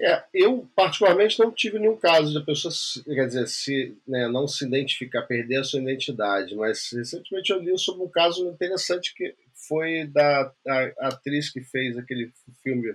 É, 0.00 0.22
eu, 0.32 0.68
particularmente, 0.76 1.40
não 1.40 1.50
tive 1.50 1.78
nenhum 1.78 1.96
caso 1.96 2.30
de 2.30 2.38
a 2.38 2.42
pessoa, 2.42 2.72
quer 3.04 3.26
dizer, 3.26 3.48
se, 3.48 3.96
né, 4.06 4.28
não 4.28 4.46
se 4.46 4.64
identificar, 4.64 5.22
perder 5.22 5.58
a 5.58 5.64
sua 5.64 5.80
identidade, 5.80 6.54
mas 6.54 6.88
recentemente 6.92 7.50
eu 7.50 7.58
li 7.58 7.76
sobre 7.76 8.04
um 8.04 8.08
caso 8.08 8.48
interessante 8.48 9.12
que 9.12 9.34
foi 9.66 10.06
da 10.06 10.52
a, 10.68 11.08
atriz 11.08 11.50
que 11.50 11.60
fez 11.62 11.98
aquele 11.98 12.30
filme 12.62 12.94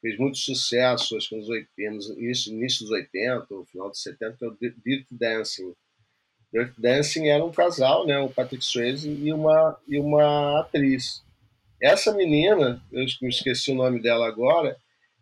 fez 0.00 0.18
muito 0.18 0.38
sucesso, 0.38 1.16
acho 1.16 1.28
que 1.28 1.36
nos 1.36 1.48
80, 1.48 2.14
início, 2.18 2.52
início 2.52 2.80
dos 2.80 2.90
80, 2.90 3.54
ou 3.54 3.66
final 3.66 3.90
dos 3.90 4.02
70, 4.02 4.36
que 4.36 4.44
é 4.44 4.48
o 4.48 4.56
Dirty 4.58 5.06
Dancing. 5.10 5.74
Dirty 6.52 6.74
Dancing 6.78 7.28
era 7.28 7.44
um 7.44 7.52
casal, 7.52 8.06
né, 8.06 8.18
o 8.18 8.30
Patrick 8.30 8.64
Swayze 8.64 9.08
e 9.08 9.32
uma, 9.32 9.78
e 9.86 10.00
uma 10.00 10.60
atriz. 10.60 11.22
Essa 11.80 12.12
menina, 12.12 12.82
eu 12.90 13.04
esqueci 13.04 13.70
o 13.70 13.74
nome 13.74 14.00
dela 14.00 14.26
agora, 14.26 14.76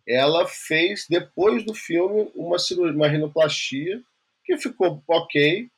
ela 0.08 0.46
fez, 0.46 1.06
depois 1.08 1.64
do 1.64 1.74
filme, 1.74 2.30
uma 2.34 2.58
cirurgia, 2.58 2.96
uma 2.96 3.08
rinoplastia, 3.08 4.00
que 4.44 4.56
ficou 4.56 5.02
ok, 5.06 5.68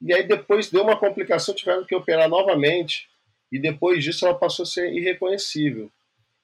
e 0.00 0.14
aí 0.14 0.26
depois 0.26 0.70
deu 0.70 0.82
uma 0.82 0.98
complicação, 0.98 1.54
tiveram 1.54 1.84
que 1.84 1.94
operar 1.94 2.28
novamente, 2.28 3.06
e 3.52 3.58
depois 3.58 4.02
disso 4.02 4.26
ela 4.26 4.34
passou 4.34 4.62
a 4.62 4.66
ser 4.66 4.92
irreconhecível. 4.92 5.90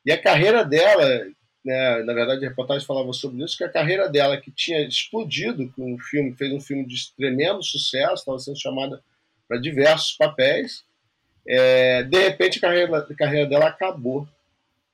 E 0.05 0.13
a 0.13 0.21
carreira 0.21 0.63
dela, 0.63 1.27
né, 1.65 2.03
na 2.03 2.13
verdade 2.13 2.45
a 2.45 2.49
reportagem 2.51 2.87
falava 2.87 3.13
sobre 3.15 3.43
isso, 3.43 3.57
que 3.57 3.65
a 3.65 3.73
carreira 3.73 4.11
dela, 4.11 4.37
que 4.37 4.51
tinha 4.51 4.87
explodido 4.87 5.73
com 5.75 5.95
um 5.95 5.99
filme, 5.99 6.37
fez 6.37 6.53
um 6.53 6.61
filme 6.61 6.87
de 6.87 6.97
tremendo 7.17 7.63
sucesso, 7.63 8.15
estava 8.15 8.39
sendo 8.39 8.61
chamada 8.61 9.03
para 9.49 9.59
diversos 9.59 10.13
papéis, 10.13 10.85
é, 11.49 12.03
de 12.03 12.19
repente 12.19 12.59
a 12.59 12.61
carreira, 12.61 12.99
a 12.99 13.15
carreira 13.15 13.49
dela 13.49 13.69
acabou, 13.69 14.29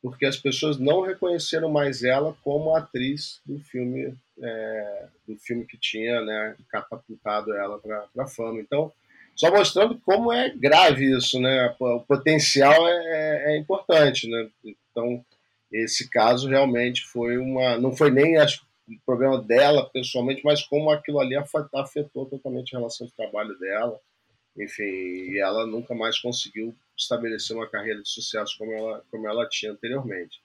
porque 0.03 0.27
as 0.27 0.37
pessoas 0.37 0.79
não 0.79 1.03
reconheceram 1.03 1.69
mais 1.71 2.03
ela 2.03 2.37
como 2.43 2.75
atriz 2.75 3.41
do 3.45 3.59
filme, 3.59 4.15
é, 4.41 5.07
do 5.27 5.37
filme 5.37 5.65
que 5.67 5.77
tinha 5.77 6.21
né, 6.23 6.57
catapultado 6.69 7.55
ela 7.55 7.79
para 7.79 8.07
a 8.19 8.27
fama. 8.27 8.61
Então, 8.61 8.93
só 9.35 9.51
mostrando 9.51 9.99
como 10.01 10.33
é 10.33 10.51
grave 10.51 11.17
isso, 11.17 11.41
né? 11.41 11.75
O 11.79 12.01
potencial 12.01 12.89
é, 12.89 12.93
é, 12.93 13.53
é 13.53 13.59
importante, 13.59 14.29
né? 14.29 14.49
Então, 14.65 15.25
esse 15.73 16.09
caso 16.11 16.49
realmente 16.49 17.05
foi 17.05 17.39
uma. 17.39 17.79
Não 17.79 17.95
foi 17.95 18.11
nem 18.11 18.37
acho, 18.37 18.67
o 18.89 18.99
problema 19.07 19.41
dela 19.41 19.89
pessoalmente, 19.91 20.43
mas 20.45 20.63
como 20.65 20.91
aquilo 20.91 21.21
ali 21.21 21.37
afetou 21.37 22.27
totalmente 22.27 22.75
a 22.75 22.79
relação 22.79 23.07
de 23.07 23.13
trabalho 23.13 23.57
dela. 23.59 24.01
Enfim, 24.59 24.83
e 24.83 25.39
ela 25.39 25.67
nunca 25.67 25.95
mais 25.95 26.19
conseguiu 26.19 26.75
estabelecer 26.97 27.57
uma 27.57 27.69
carreira 27.69 28.03
de 28.03 28.09
sucesso 28.09 28.57
como 28.59 28.73
ela, 28.73 29.05
como 29.11 29.29
ela 29.29 29.49
tinha 29.49 29.73
anteriormente. 29.73 30.43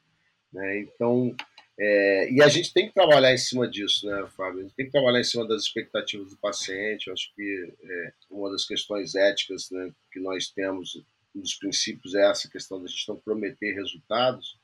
Né? 0.51 0.79
Então, 0.79 1.36
é, 1.79 2.32
e 2.32 2.41
a 2.41 2.48
gente 2.48 2.72
tem 2.72 2.88
que 2.88 2.93
trabalhar 2.93 3.34
em 3.34 3.38
cima 3.38 3.67
disso, 3.67 4.05
né, 4.05 4.27
Fábio? 4.38 4.60
A 4.60 4.63
gente 4.63 4.75
tem 4.75 4.86
que 4.86 4.91
trabalhar 4.91 5.20
em 5.20 5.24
cima 5.24 5.48
das 5.48 5.63
expectativas 5.63 6.29
do 6.29 6.38
paciente. 6.38 7.08
Eu 7.08 7.13
acho 7.13 7.34
que 7.36 7.74
é, 7.84 8.13
uma 8.29 8.51
das 8.51 8.65
questões 8.65 9.15
éticas 9.15 9.72
né, 9.72 9.91
que 10.12 10.20
nós 10.20 10.48
temos, 10.50 11.03
um 11.36 11.41
dos 11.41 11.55
princípios 11.55 12.13
é 12.13 12.29
essa 12.29 12.48
questão 12.48 12.79
da 12.79 12.88
gente 12.88 13.10
não 13.10 13.17
prometer 13.17 13.74
resultados, 13.74 14.60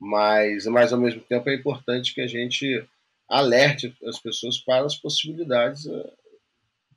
mas, 0.00 0.64
mas 0.66 0.92
ao 0.92 1.00
mesmo 1.00 1.20
tempo 1.20 1.50
é 1.50 1.54
importante 1.54 2.14
que 2.14 2.22
a 2.22 2.26
gente 2.26 2.82
alerte 3.28 3.94
as 4.06 4.18
pessoas 4.18 4.58
para 4.58 4.86
as 4.86 4.96
possibilidades 4.96 5.86
é, 5.86 6.12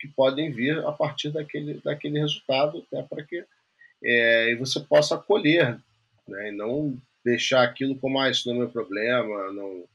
que 0.01 0.07
podem 0.07 0.51
vir 0.51 0.79
a 0.79 0.91
partir 0.91 1.29
daquele, 1.29 1.79
daquele 1.83 2.19
resultado, 2.19 2.83
né, 2.91 3.05
para 3.07 3.23
que 3.23 3.45
é, 4.03 4.55
você 4.55 4.79
possa 4.79 5.13
acolher, 5.13 5.79
né, 6.27 6.49
e 6.49 6.51
não 6.51 6.99
deixar 7.23 7.61
aquilo 7.61 7.95
como, 7.95 8.19
ah, 8.19 8.31
isso 8.31 8.49
não 8.49 8.55
é 8.55 8.59
meu 8.59 8.69
problema, 8.69 9.53
não... 9.53 9.85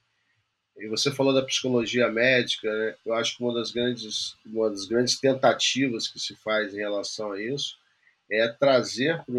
E 0.78 0.86
você 0.88 1.10
falou 1.10 1.32
da 1.32 1.42
psicologia 1.42 2.08
médica, 2.08 2.70
né? 2.70 2.94
eu 3.04 3.14
acho 3.14 3.36
que 3.36 3.42
uma 3.42 3.54
das 3.54 3.72
grandes 3.72 4.36
uma 4.44 4.68
das 4.68 4.84
grandes 4.84 5.18
tentativas 5.18 6.06
que 6.06 6.20
se 6.20 6.36
faz 6.36 6.75
em 6.75 6.76
relação 6.76 7.32
a 7.32 7.42
isso 7.42 7.78
é 8.30 8.46
trazer 8.46 9.16
para 9.25 9.34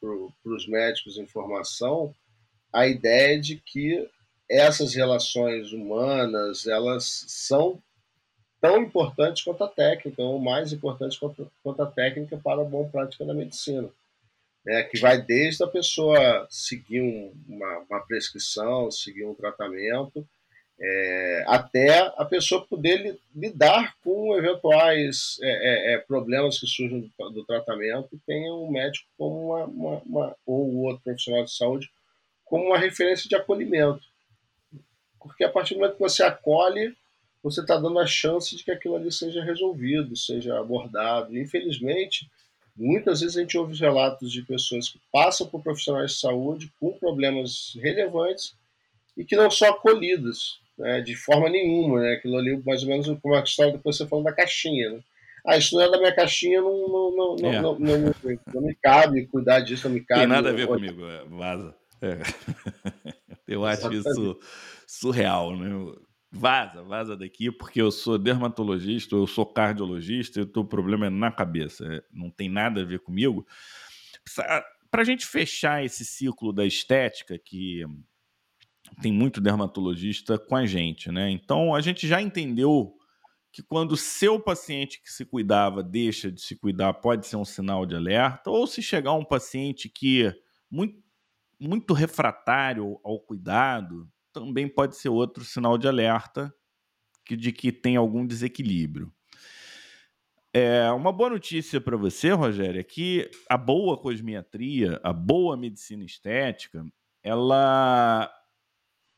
pro, 0.00 0.32
os 0.42 0.66
médicos 0.66 1.18
informação 1.18 2.14
a 2.72 2.86
ideia 2.86 3.38
de 3.38 3.56
que 3.56 4.08
essas 4.48 4.94
relações 4.94 5.70
humanas 5.70 6.66
elas 6.66 7.26
são 7.28 7.78
tão 8.60 8.82
importantes 8.82 9.42
quanto 9.42 9.64
a 9.64 9.68
técnica, 9.68 10.22
ou 10.22 10.38
mais 10.38 10.72
importantes 10.72 11.18
quanto, 11.18 11.50
a 11.82 11.86
técnica 11.86 12.36
para 12.36 12.62
a 12.62 12.64
boa 12.64 12.88
prática 12.88 13.24
da 13.24 13.34
medicina 13.34 13.88
né, 14.64 14.82
que 14.84 14.98
vai 14.98 15.20
desde 15.20 15.64
a 15.64 15.66
pessoa 15.66 16.46
seguir 16.50 17.00
um, 17.00 17.32
uma, 17.48 17.78
uma, 17.88 18.00
prescrição, 18.00 18.90
seguir 18.90 19.24
um 19.24 19.34
tratamento, 19.34 20.26
é, 20.78 21.44
até 21.46 21.98
a 22.16 22.24
pessoa 22.24 22.66
poder 22.66 23.18
lidar 23.34 23.94
com 24.02 24.34
eventuais 24.36 25.38
é, 25.42 25.48
é, 25.48 25.94
é, 25.94 25.98
problemas 25.98 26.58
que 26.58 26.66
surgem 26.66 27.12
do, 27.18 27.30
do, 27.30 27.44
tratamento 27.44 28.08
e 28.14 28.18
tenha 28.26 28.52
um 28.54 28.70
médico 28.70 29.06
como 29.18 29.48
uma, 29.48 29.64
uma, 29.64 30.02
uma, 30.06 30.36
ou 30.46 30.74
outro 30.84 31.02
profissional 31.02 31.44
de 31.44 31.54
saúde 31.54 31.90
como 32.46 32.64
uma 32.64 32.78
referência 32.78 33.28
de 33.28 33.36
acolhimento. 33.36 34.00
Porque 35.20 35.44
a 35.44 35.50
partir 35.50 35.74
do 35.74 35.80
momento 35.80 35.96
que 35.96 36.00
você 36.02 36.22
acolhe, 36.22 36.96
você 37.42 37.60
está 37.60 37.76
dando 37.76 37.98
a 37.98 38.06
chance 38.06 38.56
de 38.56 38.62
que 38.62 38.70
aquilo 38.70 38.96
ali 38.96 39.10
seja 39.10 39.42
resolvido, 39.42 40.16
seja 40.16 40.58
abordado. 40.58 41.36
E, 41.36 41.40
infelizmente, 41.40 42.28
Muitas 42.80 43.20
vezes 43.20 43.36
a 43.36 43.40
gente 43.40 43.58
ouve 43.58 43.76
relatos 43.76 44.32
de 44.32 44.42
pessoas 44.42 44.88
que 44.88 44.98
passam 45.12 45.46
por 45.46 45.62
profissionais 45.62 46.12
de 46.12 46.18
saúde 46.18 46.72
com 46.80 46.92
problemas 46.92 47.76
relevantes 47.76 48.54
e 49.14 49.22
que 49.22 49.36
não 49.36 49.50
são 49.50 49.68
acolhidas 49.68 50.60
né, 50.78 51.02
de 51.02 51.14
forma 51.14 51.50
nenhuma. 51.50 52.00
Né? 52.00 52.14
Aquilo 52.14 52.38
ali, 52.38 52.56
mais 52.64 52.82
ou 52.82 52.88
menos, 52.88 53.06
como 53.20 53.34
a 53.34 53.42
história 53.42 53.76
que 53.76 53.84
você 53.84 54.06
falou 54.06 54.24
da 54.24 54.32
caixinha. 54.32 54.92
Né? 54.92 55.00
Ah, 55.46 55.58
isso 55.58 55.74
não 55.74 55.82
é 55.82 55.90
da 55.90 55.98
minha 55.98 56.14
caixinha, 56.14 56.62
não, 56.62 56.88
não, 56.88 57.36
não, 57.36 57.52
é. 57.52 57.60
não, 57.60 57.78
não, 57.78 57.98
não, 57.98 58.14
não, 58.54 58.62
me 58.62 58.74
cabe 58.74 59.26
cuidar 59.26 59.60
disso, 59.60 59.86
não 59.86 59.94
me 59.94 60.00
cabe. 60.00 60.20
Tem 60.20 60.28
nada 60.28 60.48
a 60.48 60.52
ver 60.52 60.66
comigo, 60.66 61.04
é, 61.04 61.24
vaza. 61.26 61.74
É. 62.00 62.16
Eu 63.46 63.66
acho 63.66 63.92
isso 63.92 64.38
surreal, 64.86 65.54
né? 65.54 65.68
Vaza, 66.30 66.82
vaza 66.82 67.16
daqui, 67.16 67.50
porque 67.50 67.80
eu 67.80 67.90
sou 67.90 68.16
dermatologista, 68.16 69.16
eu 69.16 69.26
sou 69.26 69.44
cardiologista, 69.44 70.38
e 70.38 70.42
o 70.42 70.46
teu 70.46 70.64
problema 70.64 71.06
é 71.06 71.10
na 71.10 71.30
cabeça, 71.30 71.84
é, 71.86 72.02
não 72.12 72.30
tem 72.30 72.48
nada 72.48 72.82
a 72.82 72.84
ver 72.84 73.00
comigo. 73.00 73.46
Para 74.90 75.02
a 75.02 75.04
gente 75.04 75.26
fechar 75.26 75.84
esse 75.84 76.04
ciclo 76.04 76.52
da 76.52 76.64
estética, 76.64 77.38
que 77.38 77.84
tem 79.00 79.12
muito 79.12 79.40
dermatologista 79.40 80.38
com 80.38 80.56
a 80.56 80.66
gente, 80.66 81.10
né? 81.10 81.30
Então 81.30 81.74
a 81.74 81.80
gente 81.80 82.06
já 82.06 82.20
entendeu 82.20 82.96
que 83.52 83.62
quando 83.62 83.92
o 83.92 83.96
seu 83.96 84.38
paciente 84.38 85.00
que 85.02 85.10
se 85.10 85.24
cuidava 85.24 85.82
deixa 85.82 86.30
de 86.30 86.40
se 86.40 86.54
cuidar, 86.54 86.94
pode 86.94 87.26
ser 87.26 87.36
um 87.36 87.44
sinal 87.44 87.84
de 87.84 87.96
alerta, 87.96 88.50
ou 88.50 88.66
se 88.66 88.80
chegar 88.80 89.12
um 89.14 89.24
paciente 89.24 89.88
que 89.88 90.32
muito, 90.70 91.02
muito 91.58 91.92
refratário 91.92 93.00
ao 93.02 93.18
cuidado, 93.18 94.08
também 94.32 94.68
pode 94.68 94.96
ser 94.96 95.08
outro 95.08 95.44
sinal 95.44 95.76
de 95.76 95.88
alerta 95.88 96.54
de 97.28 97.52
que 97.52 97.70
tem 97.70 97.96
algum 97.96 98.26
desequilíbrio. 98.26 99.12
É, 100.52 100.90
uma 100.90 101.12
boa 101.12 101.30
notícia 101.30 101.80
para 101.80 101.96
você, 101.96 102.32
Rogério, 102.32 102.80
é 102.80 102.84
que 102.84 103.30
a 103.48 103.56
boa 103.56 103.96
cosmiatria, 103.96 105.00
a 105.04 105.12
boa 105.12 105.56
medicina 105.56 106.04
estética, 106.04 106.84
ela 107.22 108.28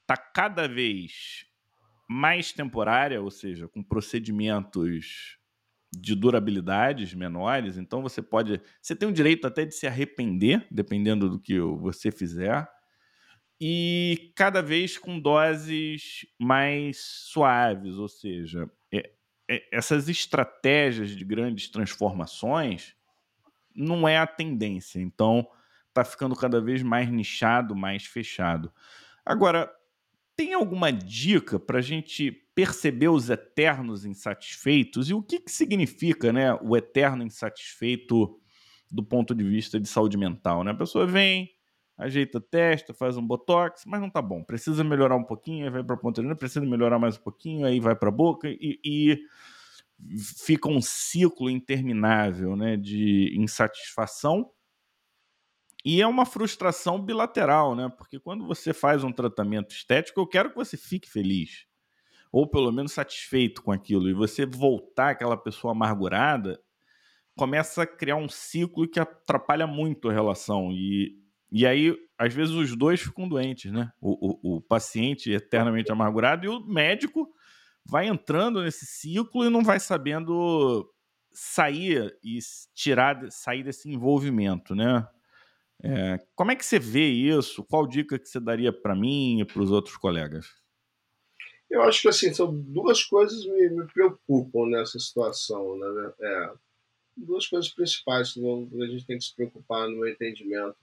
está 0.03 0.17
cada 0.17 0.69
vez 0.69 1.47
mais 2.07 2.53
temporária, 2.53 3.23
ou 3.23 3.31
seja, 3.31 3.67
com 3.67 3.83
procedimentos 3.83 5.39
de 5.91 6.15
durabilidades 6.15 7.15
menores. 7.15 7.79
Então 7.79 8.03
você 8.03 8.21
pode, 8.21 8.61
você 8.81 8.95
tem 8.95 9.09
o 9.09 9.13
direito 9.13 9.47
até 9.47 9.65
de 9.65 9.75
se 9.75 9.87
arrepender, 9.87 10.67
dependendo 10.71 11.31
do 11.31 11.41
que 11.41 11.59
você 11.59 12.11
fizer 12.11 12.69
e 13.65 14.33
cada 14.35 14.61
vez 14.61 14.99
com 14.99 15.21
doses 15.21 16.27
mais 16.37 16.99
suaves, 16.99 17.95
ou 17.95 18.09
seja, 18.09 18.69
é, 18.93 19.13
é, 19.49 19.69
essas 19.71 20.09
estratégias 20.09 21.11
de 21.11 21.25
grandes 21.25 21.69
transformações 21.69 22.97
não 23.73 24.09
é 24.09 24.19
a 24.19 24.27
tendência. 24.27 24.99
Então, 24.99 25.47
está 25.91 26.03
ficando 26.03 26.35
cada 26.35 26.61
vez 26.61 26.83
mais 26.83 27.09
nichado, 27.09 27.77
mais 27.77 28.05
fechado. 28.05 28.73
Agora, 29.25 29.73
tem 30.35 30.55
alguma 30.55 30.91
dica 30.93 31.61
para 31.61 31.79
a 31.79 31.83
gente 31.83 32.33
perceber 32.57 33.11
os 33.11 33.31
eternos 33.31 34.05
insatisfeitos 34.05 35.09
e 35.09 35.15
o 35.15 35.23
que, 35.23 35.39
que 35.39 35.53
significa 35.53 36.33
né, 36.33 36.53
o 36.55 36.77
eterno 36.77 37.23
insatisfeito 37.23 38.41
do 38.91 39.05
ponto 39.05 39.37
de 39.37 39.45
vista 39.45 39.79
de 39.79 39.89
saúde 39.89 40.19
mental? 40.19 40.65
Né? 40.65 40.73
A 40.73 40.75
pessoa 40.75 41.07
vem, 41.07 41.49
ajeita 42.03 42.39
a 42.39 42.41
testa, 42.41 42.93
faz 42.93 43.17
um 43.17 43.27
botox, 43.27 43.85
mas 43.87 44.01
não 44.01 44.11
tá 44.11 44.21
bom. 44.21 44.43
Precisa 44.43 44.83
melhorar 44.85 45.17
um 45.17 45.25
pouquinho, 45.25 45.65
aí 45.65 45.71
vai 45.71 45.85
para 45.85 45.95
a 45.95 45.99
ponta 45.99 46.35
precisa 46.37 46.65
melhorar 46.65 46.99
mais 46.99 47.17
um 47.17 47.21
pouquinho, 47.21 47.67
aí 47.67 47.81
vai 47.81 47.95
para 47.95 48.09
a 48.09 48.13
boca 48.13 48.49
e, 48.49 48.81
e, 48.85 49.19
fica 50.19 50.69
um 50.69 50.81
ciclo 50.81 51.49
interminável, 51.49 52.57
né, 52.57 52.77
de 52.77 53.33
insatisfação. 53.37 54.51
E 55.85 56.01
é 56.01 56.07
uma 56.07 56.25
frustração 56.25 57.01
bilateral, 57.01 57.75
né? 57.75 57.93
Porque 57.97 58.19
quando 58.21 58.47
você 58.47 58.73
faz 58.73 59.03
um 59.03 59.11
tratamento 59.11 59.75
estético, 59.75 60.21
eu 60.21 60.27
quero 60.27 60.51
que 60.51 60.57
você 60.57 60.77
fique 60.77 61.11
feliz, 61.11 61.67
ou 62.31 62.47
pelo 62.47 62.71
menos 62.71 62.93
satisfeito 62.93 63.63
com 63.63 63.73
aquilo, 63.73 64.09
e 64.09 64.13
você 64.15 64.47
voltar 64.47 65.11
aquela 65.11 65.37
pessoa 65.37 65.73
amargurada, 65.73 66.61
começa 67.37 67.83
a 67.83 67.87
criar 67.87 68.17
um 68.17 68.29
ciclo 68.29 68.87
que 68.87 69.01
atrapalha 69.01 69.67
muito 69.67 70.09
a 70.09 70.13
relação. 70.13 70.71
E 70.71 71.22
e 71.53 71.67
aí 71.67 71.95
às 72.19 72.33
vezes 72.33 72.55
os 72.55 72.75
dois 72.77 73.01
ficam 73.01 73.29
doentes, 73.29 73.71
né? 73.71 73.93
O, 74.01 74.55
o, 74.55 74.57
o 74.57 74.61
paciente 74.61 75.31
eternamente 75.31 75.93
amargurado 75.93 76.47
e 76.47 76.49
o 76.49 76.65
médico 76.67 77.29
vai 77.85 78.07
entrando 78.07 78.63
nesse 78.63 78.87
ciclo 78.87 79.45
e 79.45 79.51
não 79.51 79.63
vai 79.63 79.79
sabendo 79.79 80.89
sair 81.33 82.17
e 82.23 82.39
tirar, 82.75 83.31
sair 83.31 83.63
desse 83.63 83.91
envolvimento, 83.91 84.75
né? 84.75 85.07
É, 85.85 86.19
como 86.35 86.53
é 86.53 86.57
que 86.57 86.65
você 86.65 86.79
vê 86.79 87.09
isso? 87.09 87.65
Qual 87.65 87.87
dica 87.87 88.19
que 88.19 88.29
você 88.29 88.39
daria 88.39 88.73
para 88.73 88.95
mim 88.95 89.41
e 89.41 89.45
para 89.45 89.61
os 89.61 89.71
outros 89.71 89.97
colegas? 89.97 90.47
Eu 91.69 91.83
acho 91.83 92.03
que 92.03 92.09
assim 92.09 92.33
são 92.33 92.55
duas 92.55 93.03
coisas 93.03 93.45
me, 93.47 93.69
me 93.71 93.87
preocupam 93.89 94.67
nessa 94.67 94.99
situação, 94.99 95.77
né? 95.77 96.13
É, 96.21 96.53
duas 97.17 97.47
coisas 97.47 97.71
principais 97.73 98.33
que 98.33 98.41
a 98.41 98.87
gente 98.87 99.07
tem 99.07 99.19
que 99.19 99.25
se 99.25 99.35
preocupar 99.35 99.89
no 99.89 99.97
meu 99.97 100.09
entendimento. 100.09 100.77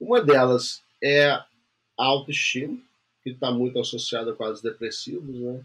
Uma 0.00 0.20
delas 0.20 0.82
é 1.02 1.30
a 1.30 1.46
autoestima, 1.96 2.78
que 3.22 3.30
está 3.30 3.50
muito 3.50 3.78
associada 3.78 4.32
com 4.34 4.44
os 4.44 4.60
depressivos, 4.60 5.34
né? 5.34 5.64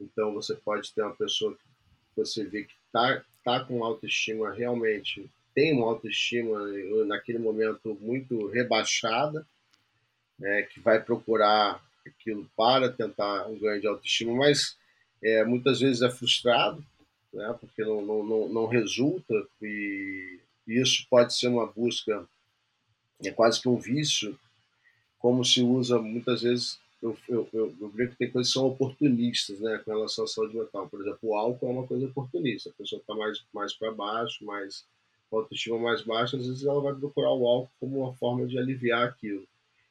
Então 0.00 0.32
você 0.34 0.54
pode 0.54 0.92
ter 0.92 1.02
uma 1.02 1.14
pessoa 1.14 1.54
que 1.54 1.60
você 2.16 2.44
vê 2.44 2.64
que 2.64 2.74
está 2.86 3.22
tá 3.44 3.64
com 3.64 3.84
autoestima 3.84 4.52
realmente 4.52 5.28
tem 5.54 5.72
uma 5.72 5.86
autoestima 5.86 6.58
naquele 7.06 7.38
momento 7.38 7.96
muito 8.00 8.48
rebaixada, 8.48 9.46
né, 10.38 10.62
que 10.62 10.80
vai 10.80 11.00
procurar 11.00 11.80
aquilo 12.04 12.50
para 12.56 12.90
tentar 12.90 13.46
um 13.46 13.58
ganho 13.58 13.80
de 13.80 13.86
autoestima, 13.86 14.34
mas 14.34 14.76
é, 15.22 15.44
muitas 15.44 15.80
vezes 15.80 16.02
é 16.02 16.10
frustrado, 16.10 16.84
né, 17.32 17.56
porque 17.60 17.82
não, 17.82 18.02
não, 18.04 18.48
não, 18.48 18.66
resulta, 18.66 19.46
e 19.62 20.40
isso 20.66 21.06
pode 21.08 21.34
ser 21.34 21.48
uma 21.48 21.66
busca, 21.66 22.26
é 23.22 23.30
quase 23.30 23.60
que 23.60 23.68
um 23.68 23.76
vício, 23.76 24.38
como 25.18 25.44
se 25.44 25.62
usa 25.62 25.98
muitas 25.98 26.42
vezes. 26.42 26.78
Eu, 27.02 27.16
eu, 27.28 27.48
eu, 27.52 27.90
que 27.90 28.16
tem 28.16 28.30
coisas 28.30 28.50
que 28.50 28.58
são 28.58 28.66
oportunistas 28.66 29.60
né, 29.60 29.78
com 29.84 29.90
relação 29.90 30.24
à 30.24 30.26
saúde 30.26 30.56
mental. 30.56 30.88
Por 30.88 31.02
exemplo, 31.02 31.18
o 31.22 31.34
álcool 31.34 31.66
é 31.66 31.70
uma 31.70 31.86
coisa 31.86 32.06
oportunista. 32.06 32.70
A 32.70 32.72
pessoa 32.72 32.98
está 32.98 33.14
mais, 33.14 33.42
mais 33.52 33.74
para 33.74 33.92
baixo, 33.92 34.42
mais 34.44 34.84
com 35.34 35.38
autoestima 35.38 35.78
mais 35.78 36.02
baixa, 36.02 36.36
às 36.36 36.46
vezes 36.46 36.64
ela 36.64 36.80
vai 36.80 36.94
procurar 36.94 37.32
o 37.32 37.46
álcool 37.46 37.70
como 37.80 38.00
uma 38.00 38.14
forma 38.14 38.46
de 38.46 38.58
aliviar 38.58 39.08
aquilo. 39.08 39.44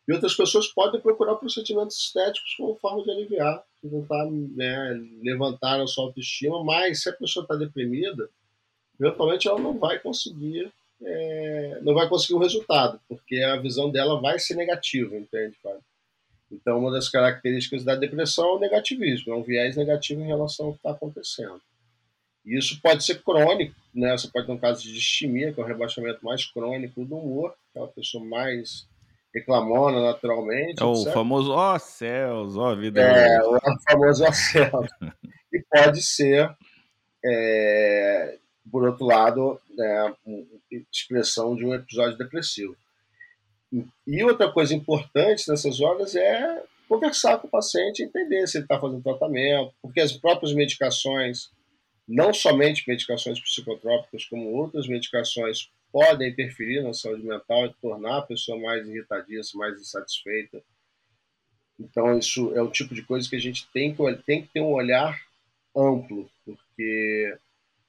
E 0.08 0.14
outras 0.14 0.36
pessoas 0.36 0.68
podem 0.68 1.00
procurar 1.00 1.36
procedimentos 1.36 1.98
estéticos 1.98 2.56
como 2.56 2.76
forma 2.76 3.04
de 3.04 3.12
aliviar, 3.12 3.64
de 3.82 3.90
tentar 3.90 4.30
né, 4.30 5.02
levantar 5.22 5.80
a 5.80 5.88
sua 5.88 6.06
autoestima, 6.06 6.64
mas 6.64 7.04
se 7.04 7.10
a 7.10 7.14
pessoa 7.14 7.44
está 7.44 7.56
deprimida, 7.56 8.30
eventualmente 9.00 9.48
ela 9.48 9.60
não 9.60 9.78
vai 9.78 10.00
conseguir 10.00 10.72
é, 11.06 11.80
não 11.82 11.94
vai 11.94 12.08
conseguir 12.08 12.36
o 12.36 12.40
resultado, 12.40 13.00
porque 13.08 13.38
a 13.38 13.58
visão 13.58 13.90
dela 13.90 14.20
vai 14.20 14.40
ser 14.40 14.56
negativa, 14.56 15.16
entende, 15.16 15.56
Fábio? 15.62 15.82
Então, 16.52 16.78
uma 16.78 16.92
das 16.92 17.10
características 17.10 17.84
da 17.84 17.96
depressão 17.96 18.46
é 18.46 18.54
o 18.54 18.60
negativismo, 18.60 19.34
é 19.34 19.36
um 19.36 19.44
viés 19.44 19.76
negativo 19.76 20.22
em 20.22 20.28
relação 20.28 20.68
ao 20.68 20.72
que 20.74 20.80
está 20.80 20.92
acontecendo. 20.92 21.62
E 22.46 22.58
isso 22.58 22.80
pode 22.82 23.04
ser 23.04 23.24
crônico, 23.24 23.76
né? 23.94 24.16
Você 24.18 24.28
pode 24.28 24.46
ter 24.46 24.52
um 24.52 24.58
caso 24.58 24.84
de 24.84 24.94
distimia, 24.94 25.52
que 25.52 25.60
é 25.60 25.64
o 25.64 25.68
rebaixamento 25.68 26.24
mais 26.24 26.46
crônico 26.46 27.06
do 27.06 27.18
humor, 27.18 27.56
que 27.72 27.80
é 27.80 27.82
uma 27.82 27.88
pessoa 27.88 28.24
mais 28.24 28.86
reclamona 29.34 30.02
naturalmente. 30.02 30.82
É 30.82 30.86
o 30.86 30.94
etc. 30.94 31.14
famoso 31.14 31.52
ó 31.52 31.76
oh, 31.76 31.80
céus, 31.80 32.56
ó 32.56 32.72
oh, 32.72 32.76
vida. 32.76 33.02
É, 33.02 33.42
o 33.44 33.60
famoso 33.90 34.24
ó 34.24 34.30
oh, 34.30 34.34
céus. 34.34 34.88
e 35.52 35.64
pode 35.72 36.04
ser, 36.04 36.54
é, 37.26 38.38
por 38.72 38.88
outro 38.88 39.06
lado, 39.06 39.60
né, 39.70 40.16
expressão 40.92 41.56
de 41.56 41.66
um 41.66 41.74
episódio 41.74 42.18
depressivo. 42.18 42.76
E 44.06 44.24
outra 44.24 44.52
coisa 44.52 44.74
importante 44.74 45.50
nessas 45.50 45.82
horas 45.82 46.16
é 46.16 46.64
conversar 46.88 47.40
com 47.40 47.48
o 47.48 47.52
paciente, 47.52 48.04
entender 48.04 48.48
se 48.48 48.58
ele 48.58 48.66
está 48.66 48.80
fazendo 48.80 49.02
tratamento, 49.02 49.74
porque 49.82 50.00
as 50.00 50.12
próprias 50.14 50.54
medicações 50.54 51.50
não 52.08 52.34
somente 52.34 52.84
medicações 52.88 53.40
psicotrópicas, 53.40 54.26
como 54.26 54.52
outras 54.52 54.88
medicações 54.88 55.72
podem 55.92 56.30
interferir 56.30 56.82
na 56.82 56.94
saúde 56.94 57.24
mental 57.24 57.66
e 57.66 57.74
tornar 57.82 58.18
a 58.18 58.24
pessoa 58.24 58.60
mais 58.60 58.88
irritadiça, 58.88 59.58
mais 59.58 59.80
insatisfeita. 59.80 60.62
Então, 61.80 62.18
isso 62.18 62.54
é 62.56 62.62
o 62.62 62.70
tipo 62.70 62.94
de 62.94 63.04
coisa 63.04 63.30
que 63.30 63.36
a 63.36 63.40
gente 63.40 63.68
tem 63.74 63.96
que, 63.96 64.24
tem 64.26 64.44
que 64.44 64.50
ter 64.54 64.62
um 64.62 64.74
olhar 64.74 65.20
amplo, 65.76 66.30
porque 66.46 67.38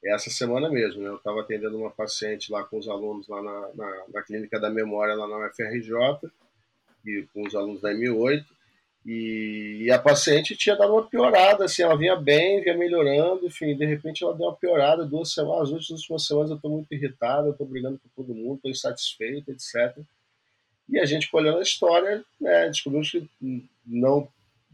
essa 0.07 0.31
semana 0.31 0.69
mesmo, 0.69 1.03
né, 1.03 1.09
eu 1.09 1.17
estava 1.17 1.41
atendendo 1.41 1.79
uma 1.79 1.91
paciente 1.91 2.53
lá 2.53 2.63
com 2.65 2.79
os 2.79 2.89
alunos 2.89 3.27
lá 3.29 3.43
na, 3.43 3.69
na, 3.75 4.03
na, 4.13 4.23
clínica 4.23 4.61
da 4.61 4.71
memória, 4.71 5.15
lá 5.15 5.27
na 5.27 5.47
UFRJ, 5.47 6.31
e 7.07 7.27
com 7.33 7.47
os 7.47 7.55
alunos 7.55 7.81
da 7.81 7.93
M8, 7.93 8.45
e, 9.07 9.83
e, 9.83 9.91
a 9.91 9.99
paciente 9.99 10.57
tinha 10.57 10.77
dado 10.77 10.95
uma 10.95 11.07
piorada, 11.07 11.67
assim, 11.67 11.83
ela 11.83 11.97
vinha 11.97 12.17
bem, 12.17 12.63
vinha 12.63 12.77
melhorando, 12.77 13.47
enfim, 13.47 13.77
de 13.77 13.85
repente 13.85 14.25
ela 14.25 14.35
deu 14.35 14.47
uma 14.47 14.57
piorada, 14.57 15.05
duas 15.05 15.33
semanas, 15.33 15.71
as 15.73 15.91
últimas 15.91 16.27
semanas 16.27 16.51
eu 16.51 16.57
estou 16.57 16.71
muito 16.71 16.91
irritada, 16.91 17.49
eu 17.49 17.53
estou 17.53 17.67
brigando 17.67 17.99
com 17.99 18.09
todo 18.23 18.35
mundo, 18.35 18.57
estou 18.57 18.71
insatisfeita, 18.71 19.53
etc. 19.53 19.99
E 20.89 20.99
a 20.99 21.05
gente, 21.05 21.29
olhando 21.35 21.59
a 21.59 21.63
história, 21.63 22.25
né, 22.41 22.69
descobrimos 22.69 23.11
que 23.11 23.29
não, 23.87 24.27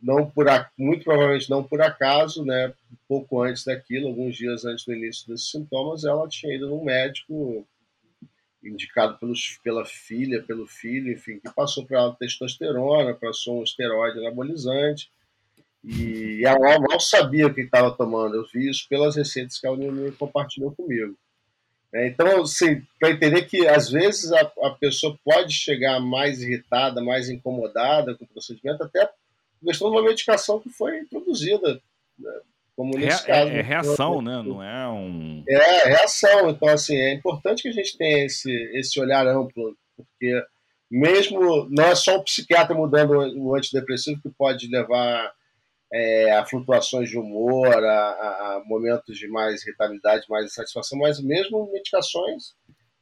não 0.03 0.31
por, 0.31 0.47
muito 0.77 1.05
provavelmente 1.05 1.51
não 1.51 1.63
por 1.63 1.81
acaso, 1.81 2.45
né, 2.45 2.73
pouco 3.09 3.43
antes 3.43 3.65
daquilo, 3.65 4.09
alguns 4.09 4.37
dias 4.37 4.65
antes 4.65 4.85
do 4.85 4.95
início 4.95 5.29
desses 5.29 5.51
sintomas, 5.51 6.05
ela 6.05 6.29
tinha 6.29 6.55
ido 6.55 6.69
num 6.69 6.85
médico 6.85 7.67
indicado 8.63 9.19
pelos, 9.19 9.59
pela 9.65 9.85
filha, 9.85 10.43
pelo 10.43 10.67
filho, 10.67 11.13
enfim, 11.13 11.39
que 11.39 11.53
passou 11.55 11.87
para 11.87 11.99
ela 11.99 12.17
testosterona, 12.17 13.15
passou 13.15 13.61
um 13.61 13.65
esteroide 13.65 14.19
anabolizante, 14.19 15.11
e 15.83 16.43
ela 16.45 16.79
mal 16.79 17.01
sabia 17.01 17.47
o 17.47 17.55
que 17.55 17.63
estava 17.63 17.91
tomando. 17.91 18.37
Eu 18.37 18.45
vi 18.53 18.69
isso 18.69 18.87
pelas 18.89 19.17
receitas 19.17 19.59
que 19.59 19.67
ela 19.67 19.77
me 19.77 20.13
compartilhou 20.13 20.73
comigo. 20.73 21.17
É, 21.93 22.07
então, 22.07 22.43
assim, 22.43 22.83
para 23.01 23.11
entender 23.11 23.43
que 23.43 23.67
às 23.67 23.91
vezes 23.91 24.31
a, 24.33 24.41
a, 24.63 24.71
pessoa 24.79 25.19
pode 25.25 25.53
chegar 25.53 25.99
mais 25.99 26.41
irritada, 26.41 27.03
mais 27.03 27.29
incomodada 27.29 28.15
com 28.15 28.25
o 28.25 28.29
procedimento, 28.29 28.85
até 28.85 29.11
questão 29.65 29.91
de 29.91 29.97
uma 29.97 30.03
medicação 30.03 30.61
que 30.61 30.71
foi 30.71 30.99
introduzida 31.01 31.81
né, 32.19 32.41
como 32.77 32.97
nesse 32.97 33.23
Re, 33.23 33.27
caso. 33.27 33.51
É, 33.51 33.59
é 33.59 33.63
reação, 33.63 34.23
né? 34.23 34.43
Não 34.43 34.63
é 34.63 34.89
um. 34.89 35.45
É, 35.47 35.89
reação. 35.89 36.49
Então, 36.49 36.69
assim, 36.69 36.97
é 36.97 37.13
importante 37.13 37.63
que 37.63 37.69
a 37.69 37.73
gente 37.73 37.97
tenha 37.99 38.25
esse, 38.25 38.51
esse 38.73 38.99
olhar 38.99 39.27
amplo, 39.27 39.77
porque 39.97 40.43
mesmo 40.91 41.69
não 41.71 41.85
é 41.85 41.95
só 41.95 42.17
o 42.17 42.25
psiquiatra 42.25 42.75
mudando 42.75 43.13
o 43.39 43.55
antidepressivo 43.55 44.21
que 44.23 44.31
pode 44.31 44.67
levar 44.69 45.31
é, 45.93 46.33
a 46.33 46.47
flutuações 46.47 47.11
de 47.11 47.19
humor, 47.19 47.85
a, 47.85 48.09
a, 48.09 48.63
momentos 48.65 49.19
de 49.19 49.29
mais 49.29 49.63
irritabilidade, 49.63 50.27
mais 50.31 50.47
insatisfação, 50.47 50.99
mas 50.99 51.21
mesmo 51.21 51.71
medicações, 51.73 52.55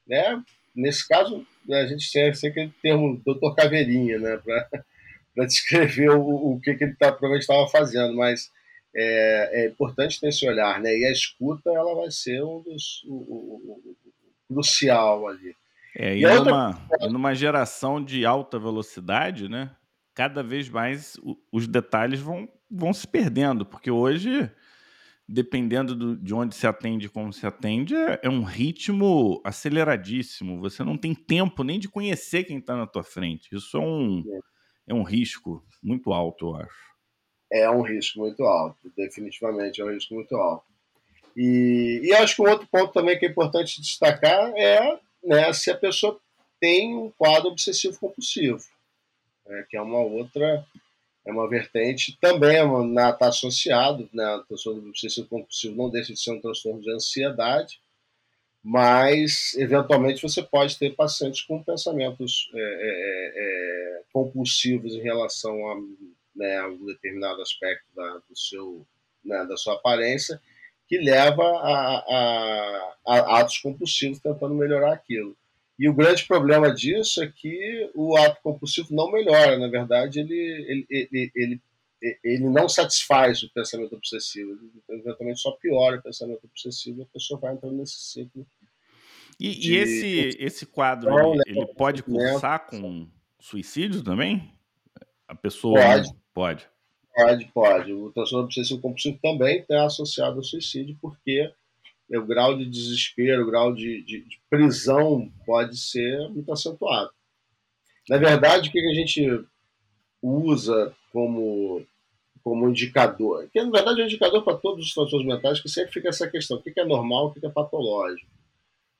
né? 0.07 0.42
Nesse 0.75 1.07
caso, 1.07 1.47
a 1.71 1.87
gente 1.87 2.11
tem 2.11 2.29
aquele 2.29 2.73
termo 2.83 3.21
doutor 3.25 3.55
Caveirinha, 3.55 4.18
né? 4.18 4.40
Para 5.38 5.46
descrever 5.46 6.11
o, 6.11 6.55
o 6.55 6.61
que, 6.61 6.74
que 6.74 6.83
ele 6.83 6.96
tá, 6.96 7.12
provavelmente 7.12 7.42
estava 7.42 7.68
fazendo, 7.68 8.16
mas 8.16 8.51
é, 8.92 9.62
é, 9.62 9.68
importante 9.68 10.20
ter 10.20 10.31
esse 10.31 10.44
olhar, 10.44 10.81
né? 10.81 10.90
E 10.90 11.05
a 11.05 11.12
escuta 11.12 11.70
ela 11.70 11.94
vai 11.94 12.11
ser 12.11 12.42
um 12.42 12.61
dos 12.61 13.05
o, 13.05 13.14
o, 13.14 13.94
o 14.48 14.53
crucial 14.53 15.29
ali. 15.29 15.55
É, 15.96 16.16
e, 16.16 16.24
e 16.24 16.35
numa, 16.40 16.83
outra... 16.90 17.09
numa 17.09 17.35
geração 17.37 18.03
de 18.03 18.27
alta 18.27 18.59
velocidade, 18.59 19.48
né? 19.48 19.70
Cada 20.12 20.42
vez 20.42 20.68
mais 20.68 21.16
os 21.53 21.68
detalhes 21.68 22.18
vão, 22.18 22.48
vão 22.68 22.92
se 22.92 23.07
perdendo, 23.07 23.64
porque 23.64 23.92
hoje, 23.92 24.51
dependendo 25.29 25.94
do, 25.94 26.16
de 26.16 26.35
onde 26.35 26.57
se 26.57 26.66
atende, 26.66 27.09
como 27.09 27.33
se 27.33 27.46
atende, 27.46 27.94
é, 27.94 28.18
é 28.24 28.29
um 28.29 28.42
ritmo 28.42 29.40
aceleradíssimo. 29.44 30.59
Você 30.59 30.83
não 30.83 30.98
tem 30.98 31.14
tempo 31.14 31.62
nem 31.62 31.79
de 31.79 31.88
conhecer 31.88 32.42
quem 32.42 32.59
está 32.59 32.77
na 32.77 32.88
tua 32.88 33.05
frente. 33.05 33.55
Isso 33.55 33.77
é 33.77 33.81
um, 33.81 34.24
é 34.27 34.58
um 34.94 35.03
risco 35.03 35.64
muito 35.83 36.12
alto, 36.12 36.46
eu 36.46 36.57
acho 36.57 36.88
é 37.51 37.68
um 37.70 37.83
risco 37.83 38.20
muito 38.20 38.44
alto, 38.44 38.92
definitivamente 38.96 39.81
é 39.81 39.85
um 39.85 39.92
risco 39.92 40.14
muito 40.14 40.37
alto. 40.37 40.66
E, 41.37 42.01
e 42.05 42.12
acho 42.14 42.37
que 42.37 42.42
um 42.42 42.51
outro 42.51 42.66
ponto 42.66 42.92
também 42.92 43.18
que 43.18 43.27
é 43.27 43.29
importante 43.29 43.81
destacar 43.81 44.53
é 44.57 44.98
né, 45.22 45.53
se 45.53 45.70
a 45.70 45.77
pessoa 45.77 46.20
tem 46.61 46.94
um 46.94 47.11
quadro 47.11 47.51
obsessivo 47.51 47.98
compulsivo, 47.98 48.62
né, 49.46 49.64
que 49.68 49.77
é 49.77 49.81
uma 49.81 50.01
outra, 50.01 50.66
é 51.24 51.33
uma 51.33 51.48
vertente 51.48 52.18
também 52.20 52.57
está 52.57 53.27
é 53.27 53.29
associado, 53.29 54.09
né, 54.12 54.24
a 54.24 54.38
transtorno 54.40 54.88
obsessivo 54.88 55.29
compulsivo 55.29 55.77
não 55.77 55.90
deixa 55.90 56.12
de 56.12 56.20
ser 56.20 56.33
um 56.33 56.40
transtorno 56.40 56.81
de 56.81 56.90
ansiedade, 56.90 57.81
mas 58.62 59.55
eventualmente 59.57 60.23
você 60.23 60.42
pode 60.42 60.79
ter 60.79 60.94
pacientes 60.94 61.42
com 61.42 61.62
pensamentos 61.62 62.51
é, 62.55 62.59
é, 62.59 63.33
é 63.37 64.03
compulsivos 64.12 64.94
em 64.94 65.03
relação 65.03 65.55
a 65.71 65.77
né, 66.35 66.62
um 66.66 66.87
determinado 66.87 67.42
aspecto 67.42 67.85
da, 67.94 68.18
do 68.29 68.37
seu, 68.37 68.87
né, 69.25 69.44
da 69.44 69.57
sua 69.57 69.75
aparência, 69.75 70.40
que 70.87 70.99
leva 70.99 71.42
a, 71.42 71.99
a, 71.99 72.94
a, 73.07 73.40
atos 73.40 73.59
compulsivos 73.59 74.21
tentando 74.21 74.55
melhorar 74.55 74.92
aquilo. 74.92 75.37
E 75.79 75.88
o 75.88 75.94
grande 75.94 76.25
problema 76.25 76.73
disso 76.75 77.23
é 77.23 77.27
que 77.29 77.90
o 77.94 78.16
ato 78.16 78.40
compulsivo 78.42 78.88
não 78.90 79.12
melhora, 79.12 79.59
na 79.59 79.68
verdade, 79.68 80.21
ele, 80.21 80.35
ele, 80.35 80.87
ele, 80.90 81.33
ele, 81.35 81.61
ele 82.22 82.48
não 82.48 82.68
satisfaz 82.68 83.42
o 83.42 83.52
pensamento 83.52 83.94
obsessivo, 83.94 84.52
ele 84.52 85.00
eventualmente 85.00 85.40
só 85.40 85.52
piora 85.52 85.98
o 85.98 86.02
pensamento 86.02 86.44
obsessivo 86.44 87.00
e 87.00 87.02
a 87.02 87.06
pessoa 87.06 87.40
vai 87.40 87.54
entrando 87.54 87.76
nesse 87.76 87.98
ciclo. 87.98 88.46
E, 89.40 89.54
de... 89.54 89.72
e 89.72 89.76
esse, 89.76 90.37
esse 90.38 90.66
quadro, 90.66 91.11
ele, 91.11 91.37
né, 91.37 91.42
ele 91.46 91.66
pode 91.74 92.02
cursar 92.02 92.66
com 92.66 93.08
suicídio 93.40 94.02
também? 94.02 94.52
A 95.26 95.34
pessoa 95.34 95.80
pode. 95.80 96.08
Pode, 96.34 96.70
pode. 97.14 97.44
pode. 97.52 97.92
O 97.92 98.12
transtorno 98.12 98.44
obsessivo 98.44 98.80
compulsivo 98.80 99.18
também 99.20 99.58
está 99.58 99.84
associado 99.84 100.37
ao 100.37 100.42
suicídio, 100.42 100.96
porque 101.00 101.52
o 102.11 102.24
grau 102.24 102.56
de 102.56 102.64
desespero, 102.64 103.42
o 103.42 103.46
grau 103.46 103.74
de, 103.74 104.02
de, 104.02 104.24
de 104.24 104.40
prisão 104.48 105.30
pode 105.44 105.76
ser 105.76 106.28
muito 106.30 106.50
acentuado. 106.52 107.11
Na 108.08 108.16
verdade, 108.16 108.68
o 108.68 108.72
que 108.72 108.78
a 108.78 108.94
gente 108.94 109.44
usa 110.22 110.96
como, 111.18 111.85
como 112.44 112.68
indicador? 112.68 113.48
Que 113.52 113.61
na 113.61 113.72
verdade 113.72 114.00
é 114.00 114.04
um 114.04 114.07
indicador 114.07 114.44
para 114.44 114.57
todos 114.57 114.87
os 114.87 114.94
transtornos 114.94 115.26
mentais, 115.26 115.61
que 115.61 115.68
sempre 115.68 115.92
fica 115.92 116.09
essa 116.11 116.28
questão: 116.28 116.59
o 116.59 116.62
que 116.62 116.78
é 116.78 116.85
normal, 116.85 117.26
o 117.26 117.33
que 117.33 117.44
é 117.44 117.50
patológico. 117.50 118.31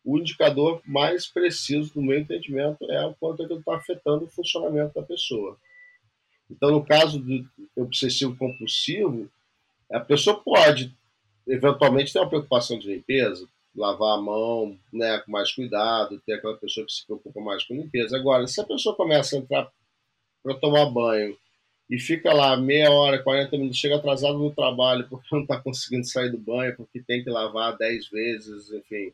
O 0.05 0.19
indicador 0.19 0.81
mais 0.85 1.27
preciso, 1.27 1.95
do 1.95 2.03
meu 2.03 2.19
entendimento, 2.19 2.91
é 2.91 3.07
o 3.07 3.15
quanto 3.15 3.45
aquilo 3.45 3.61
está 3.61 3.77
afetando 3.77 4.25
o 4.25 4.29
funcionamento 4.29 4.95
da 4.95 5.07
pessoa. 5.07 5.57
Então, 6.51 6.71
no 6.73 6.85
caso 6.85 7.21
do 7.21 7.47
obsessivo 7.77 8.35
compulsivo, 8.37 9.31
a 9.93 10.01
pessoa 10.01 10.41
pode 10.41 10.93
eventualmente 11.47 12.13
tem 12.13 12.21
uma 12.21 12.29
preocupação 12.29 12.79
de 12.79 12.89
limpeza, 12.89 13.49
lavar 13.75 14.19
a 14.19 14.21
mão 14.21 14.77
né, 14.93 15.19
com 15.21 15.33
mais 15.33 15.53
cuidado, 15.53 16.21
ter 16.27 16.35
aquela 16.35 16.57
pessoa 16.57 16.85
que 16.85 16.93
se 16.93 17.07
preocupa 17.07 17.41
mais 17.41 17.65
com 17.65 17.75
limpeza. 17.75 18.17
Agora, 18.17 18.47
se 18.47 18.61
a 18.61 18.65
pessoa 18.65 18.95
começa 18.95 19.37
a 19.37 19.39
entrar 19.39 19.71
para 20.43 20.55
tomar 20.55 20.87
banho 20.87 21.37
e 21.89 21.99
fica 21.99 22.33
lá 22.33 22.57
meia 22.57 22.91
hora, 22.91 23.23
40 23.23 23.57
minutos, 23.57 23.79
chega 23.79 23.97
atrasado 23.97 24.39
no 24.39 24.55
trabalho 24.55 25.07
porque 25.09 25.29
não 25.33 25.43
está 25.43 25.59
conseguindo 25.61 26.07
sair 26.07 26.31
do 26.31 26.39
banho, 26.39 26.77
porque 26.77 27.01
tem 27.01 27.23
que 27.23 27.31
lavar 27.31 27.77
10 27.77 28.09
vezes, 28.09 28.71
enfim, 28.73 29.13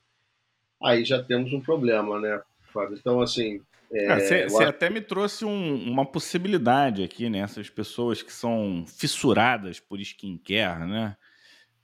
aí 0.82 1.04
já 1.04 1.22
temos 1.22 1.52
um 1.52 1.60
problema, 1.60 2.20
né, 2.20 2.40
Fábio? 2.72 2.96
Então, 2.98 3.20
assim. 3.20 3.60
Você 3.90 4.34
é, 4.34 4.44
acho... 4.46 4.62
até 4.62 4.90
me 4.90 5.00
trouxe 5.00 5.44
um, 5.44 5.88
uma 5.88 6.04
possibilidade 6.04 7.04
aqui, 7.04 7.30
né? 7.30 7.38
Essas 7.38 7.70
pessoas 7.70 8.22
que 8.22 8.32
são 8.32 8.84
fissuradas 8.88 9.78
por 9.78 10.00
skincare, 10.00 10.84
né? 10.84 11.16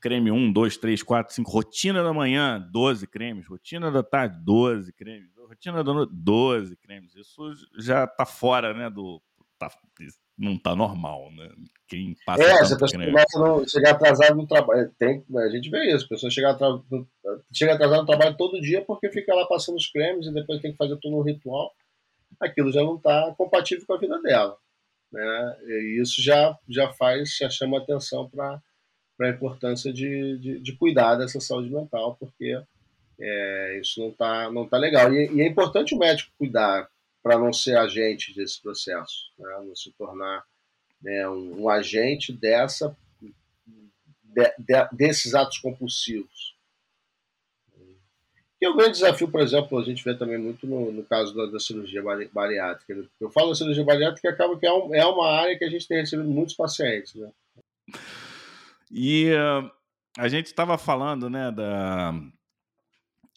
creme 0.01 0.33
1, 0.33 0.53
2, 0.53 0.77
3, 0.79 1.03
4, 1.03 1.35
5. 1.35 1.51
Rotina 1.51 2.03
da 2.03 2.13
manhã, 2.13 2.59
12 2.73 3.07
cremes. 3.07 3.47
Rotina 3.47 3.91
da 3.91 4.03
tarde, 4.03 4.43
12 4.43 4.93
cremes. 4.95 5.31
Rotina 5.37 5.85
da 5.85 5.93
noite, 5.93 6.13
12 6.15 6.77
cremes. 6.77 7.15
Isso 7.15 7.53
já 7.79 8.07
tá 8.07 8.25
fora, 8.25 8.73
né, 8.73 8.89
do... 8.89 9.23
Tá, 9.59 9.71
não 10.41 10.57
tá 10.57 10.75
normal, 10.75 11.31
né? 11.33 11.51
Quem 11.87 12.17
passa 12.25 12.43
É, 12.43 12.65
se 12.65 12.75
a 12.75 12.79
pessoa 12.79 13.05
começa 13.05 13.39
a 13.39 13.69
chegar 13.69 13.91
atrasado 13.91 14.37
no 14.37 14.47
trabalho, 14.47 14.91
tem, 14.99 15.23
a 15.37 15.49
gente 15.51 15.69
vê 15.69 15.95
isso, 15.95 16.07
a 16.07 16.09
pessoa 16.09 16.31
chega 16.31 16.51
atrasado, 16.51 17.09
chega 17.53 17.75
atrasado 17.75 18.01
no 18.01 18.07
trabalho 18.07 18.37
todo 18.37 18.61
dia 18.61 18.83
porque 18.83 19.11
fica 19.11 19.35
lá 19.35 19.47
passando 19.47 19.77
os 19.77 19.91
cremes 19.91 20.27
e 20.27 20.33
depois 20.33 20.63
tem 20.63 20.73
que 20.73 20.79
fazer 20.79 20.97
todo 20.97 21.17
um 21.17 21.23
ritual. 21.23 21.73
Aquilo 22.41 22.73
já 22.73 22.81
não 22.83 22.97
está 22.97 23.35
compatível 23.37 23.85
com 23.87 23.93
a 23.93 23.99
vida 23.99 24.21
dela. 24.23 24.57
Né? 25.13 25.57
E 25.67 26.01
isso 26.01 26.23
já, 26.23 26.57
já 26.69 26.91
faz, 26.93 27.37
já 27.37 27.51
chama 27.51 27.79
atenção 27.79 28.29
para 28.31 28.61
para 29.19 29.27
a 29.27 29.33
importância 29.33 29.93
de, 29.93 30.39
de, 30.39 30.61
de, 30.61 30.73
cuidar 30.77 31.15
dessa 31.17 31.39
saúde 31.41 31.69
mental, 31.69 32.17
porque 32.19 32.59
é, 33.21 33.79
isso 33.79 34.01
não 34.01 34.09
está 34.09 34.51
não 34.51 34.67
tá 34.67 34.79
legal. 34.79 35.13
E, 35.13 35.31
e, 35.35 35.43
é 35.43 35.47
importante 35.47 35.95
o 35.95 35.99
médico 35.99 36.33
cuidar 36.39 36.89
para 37.23 37.39
não 37.39 37.53
ser 37.53 37.77
agente 37.77 38.35
desse 38.35 38.61
processo, 38.61 39.31
né? 39.39 39.63
não 39.65 39.75
se 39.77 39.91
tornar 39.93 40.45
né, 41.03 41.29
um, 41.29 41.63
um, 41.63 41.69
agente 41.69 42.33
dessa, 42.33 42.97
de, 43.21 44.55
de, 44.59 44.89
desses 44.93 45.35
atos 45.35 45.59
compulsivos. 45.59 46.59
E 48.61 48.69
o 48.69 48.77
grande 48.77 48.93
desafio, 48.93 49.29
por 49.29 49.41
exemplo, 49.41 49.79
a 49.79 49.83
gente 49.83 50.05
vê 50.05 50.15
também 50.15 50.37
muito 50.37 50.67
no, 50.67 50.93
no 50.93 51.03
caso 51.03 51.35
da, 51.35 51.47
da, 51.47 51.59
cirurgia 51.59 52.03
bariátrica. 52.31 53.09
Eu 53.19 53.31
falo 53.31 53.49
da 53.49 53.55
cirurgia 53.55 53.83
bariátrica 53.83 54.21
que 54.21 54.35
acaba 54.35 54.59
que 54.59 54.67
é, 54.67 54.73
um, 54.73 54.95
é 54.95 55.07
uma 55.07 55.31
área 55.31 55.57
que 55.57 55.65
a 55.65 55.71
gente 55.71 55.89
tem 55.89 56.01
recebido 56.01 56.29
muitos 56.29 56.55
pacientes. 56.55 57.15
Né? 57.15 57.31
E 58.91 59.31
uh, 59.33 59.71
a 60.19 60.29
gente 60.29 60.47
estava 60.47 60.77
falando, 60.77 61.31
né, 61.31 61.51
da, 61.51 62.13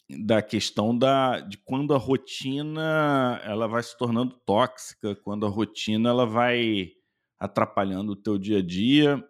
da 0.08 0.42
questão 0.42 0.96
da, 0.96 1.40
de 1.40 1.56
quando 1.58 1.94
a 1.94 1.98
rotina 1.98 3.40
ela 3.44 3.66
vai 3.66 3.82
se 3.82 3.96
tornando 3.96 4.34
tóxica, 4.44 5.14
quando 5.16 5.46
a 5.46 5.48
rotina 5.48 6.10
ela 6.10 6.26
vai 6.26 6.92
atrapalhando 7.38 8.12
o 8.12 8.16
teu 8.16 8.38
dia 8.38 8.58
a 8.58 8.62
dia 8.62 9.24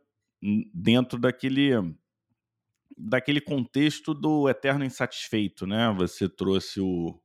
dentro 0.73 1.19
daquele 1.19 1.73
daquele 2.97 3.41
contexto 3.41 4.15
do 4.15 4.49
eterno 4.49 4.85
insatisfeito, 4.85 5.67
né? 5.67 5.93
Você 5.99 6.29
trouxe 6.29 6.81
o, 6.81 7.19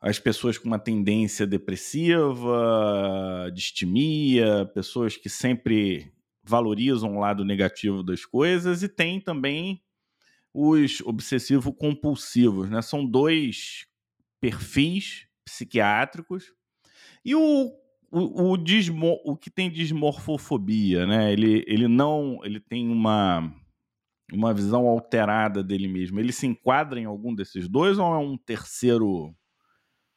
as 0.00 0.18
pessoas 0.18 0.56
com 0.56 0.66
uma 0.66 0.78
tendência 0.78 1.46
depressiva, 1.46 3.50
distimia, 3.52 4.64
pessoas 4.74 5.16
que 5.16 5.28
sempre 5.28 6.10
valorizam 6.42 7.16
o 7.16 7.20
lado 7.20 7.44
negativo 7.44 8.02
das 8.02 8.24
coisas 8.24 8.82
e 8.82 8.88
tem 8.88 9.20
também 9.20 9.82
os 10.54 11.00
obsessivo-compulsivos, 11.00 12.68
né? 12.68 12.82
São 12.82 13.04
dois 13.04 13.86
perfis 14.40 15.26
psiquiátricos 15.44 16.52
e 17.24 17.34
o 17.34 17.72
o, 18.14 18.50
o, 18.50 18.56
dismo, 18.58 19.18
o 19.24 19.34
que 19.34 19.48
tem 19.48 19.70
dismorfofobia, 19.70 21.06
né? 21.06 21.32
Ele, 21.32 21.64
ele 21.66 21.88
não, 21.88 22.40
ele 22.44 22.60
tem 22.60 22.86
uma 22.90 23.50
uma 24.30 24.54
visão 24.54 24.86
alterada 24.86 25.62
dele 25.62 25.88
mesmo. 25.88 26.18
Ele 26.18 26.32
se 26.32 26.46
enquadra 26.46 26.98
em 26.98 27.04
algum 27.04 27.34
desses 27.34 27.68
dois 27.68 27.98
ou 27.98 28.14
é 28.14 28.18
um 28.18 28.36
terceiro 28.36 29.34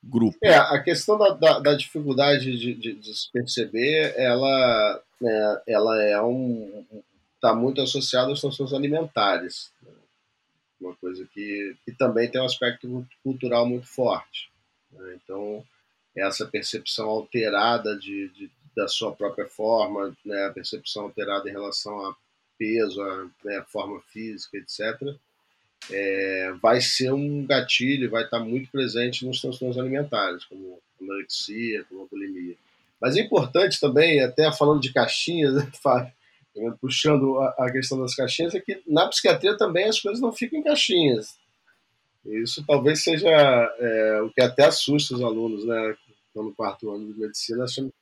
grupo? 0.01 0.37
É, 0.43 0.55
a 0.55 0.81
questão 0.81 1.17
da, 1.17 1.29
da, 1.31 1.59
da 1.59 1.73
dificuldade 1.73 2.57
de, 2.57 2.73
de, 2.75 2.93
de, 2.93 3.13
se 3.13 3.29
perceber, 3.31 4.13
ela, 4.15 5.01
é, 5.21 5.61
ela 5.67 6.03
é 6.03 6.21
um 6.21 6.85
está 7.35 7.53
muito 7.53 7.81
associada 7.81 8.31
às 8.31 8.41
transtornos 8.41 8.73
alimentares, 8.73 9.71
né? 9.83 9.91
Uma 10.79 10.95
coisa 10.95 11.25
que, 11.33 11.75
que 11.85 11.91
também 11.91 12.29
tem 12.29 12.41
um 12.41 12.45
aspecto 12.45 13.07
cultural 13.23 13.65
muito 13.65 13.87
forte. 13.87 14.49
Né? 14.91 15.17
Então, 15.23 15.63
essa 16.15 16.45
percepção 16.45 17.07
alterada 17.07 17.97
de, 17.97 18.29
de, 18.29 18.51
da 18.75 18.87
sua 18.87 19.13
própria 19.13 19.45
forma, 19.45 20.15
né? 20.25 20.45
a 20.45 20.51
percepção 20.51 21.03
alterada 21.03 21.49
em 21.49 21.53
relação 21.53 22.05
a 22.05 22.15
peso, 22.57 23.01
a 23.01 23.29
né, 23.43 23.63
forma 23.67 24.01
física, 24.11 24.57
etc., 24.57 25.15
é, 25.91 26.51
vai 26.61 26.81
ser 26.81 27.11
um 27.13 27.45
gatilho, 27.45 28.09
vai 28.09 28.23
estar 28.23 28.39
muito 28.39 28.71
presente 28.71 29.25
nos 29.25 29.39
transtornos 29.39 29.77
alimentares, 29.77 30.43
como 30.45 30.79
anorexia, 30.99 31.83
como 31.83 32.07
bulimia. 32.07 32.55
Mas 32.99 33.15
é 33.15 33.21
importante 33.21 33.79
também, 33.79 34.23
até 34.23 34.51
falando 34.51 34.81
de 34.81 34.91
caixinhas, 34.91 35.53
né, 35.53 35.69
Fábio, 35.81 36.11
puxando 36.79 37.39
a, 37.39 37.71
questão 37.71 37.99
das 37.99 38.15
caixinhas, 38.15 38.55
é 38.55 38.59
que 38.59 38.81
na 38.87 39.07
psiquiatria 39.07 39.57
também 39.57 39.85
as 39.85 39.99
coisas 39.99 40.21
não 40.21 40.31
ficam 40.31 40.59
em 40.59 40.63
caixinhas. 40.63 41.35
Isso 42.25 42.63
talvez 42.65 43.03
seja 43.03 43.29
é, 43.29 44.21
o 44.21 44.29
que 44.29 44.41
até 44.41 44.65
assusta 44.65 45.15
os 45.15 45.21
alunos, 45.21 45.65
né? 45.65 45.95
Que 46.05 46.13
estão 46.27 46.43
no 46.43 46.55
quarto 46.55 46.91
ano 46.91 47.13
de 47.13 47.19
medicina, 47.19 47.65
achando 47.65 47.89
que. 47.89 47.95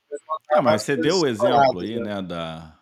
Ah, 0.51 0.61
mas 0.61 0.83
você 0.83 0.95
deu 0.95 1.21
o 1.21 1.27
exemplo 1.27 1.79
aí, 1.79 1.99
né, 1.99 2.15
né 2.15 2.21
da, 2.21 2.79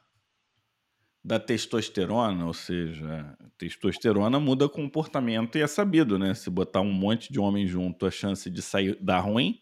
da 1.24 1.40
testosterona, 1.40 2.46
ou 2.46 2.54
seja, 2.54 3.36
testosterona 3.58 4.40
muda 4.40 4.68
comportamento 4.68 5.58
e 5.58 5.62
é 5.62 5.68
sabido, 5.68 6.20
né? 6.20 6.34
Se 6.34 6.50
botar 6.50 6.82
um 6.82 6.92
monte 6.92 7.32
de 7.32 7.40
homem 7.40 7.66
junto, 7.66 8.06
a 8.06 8.12
chance 8.12 8.50
de 8.50 8.62
sair 8.62 8.98
dar 9.02 9.20
ruim, 9.20 9.60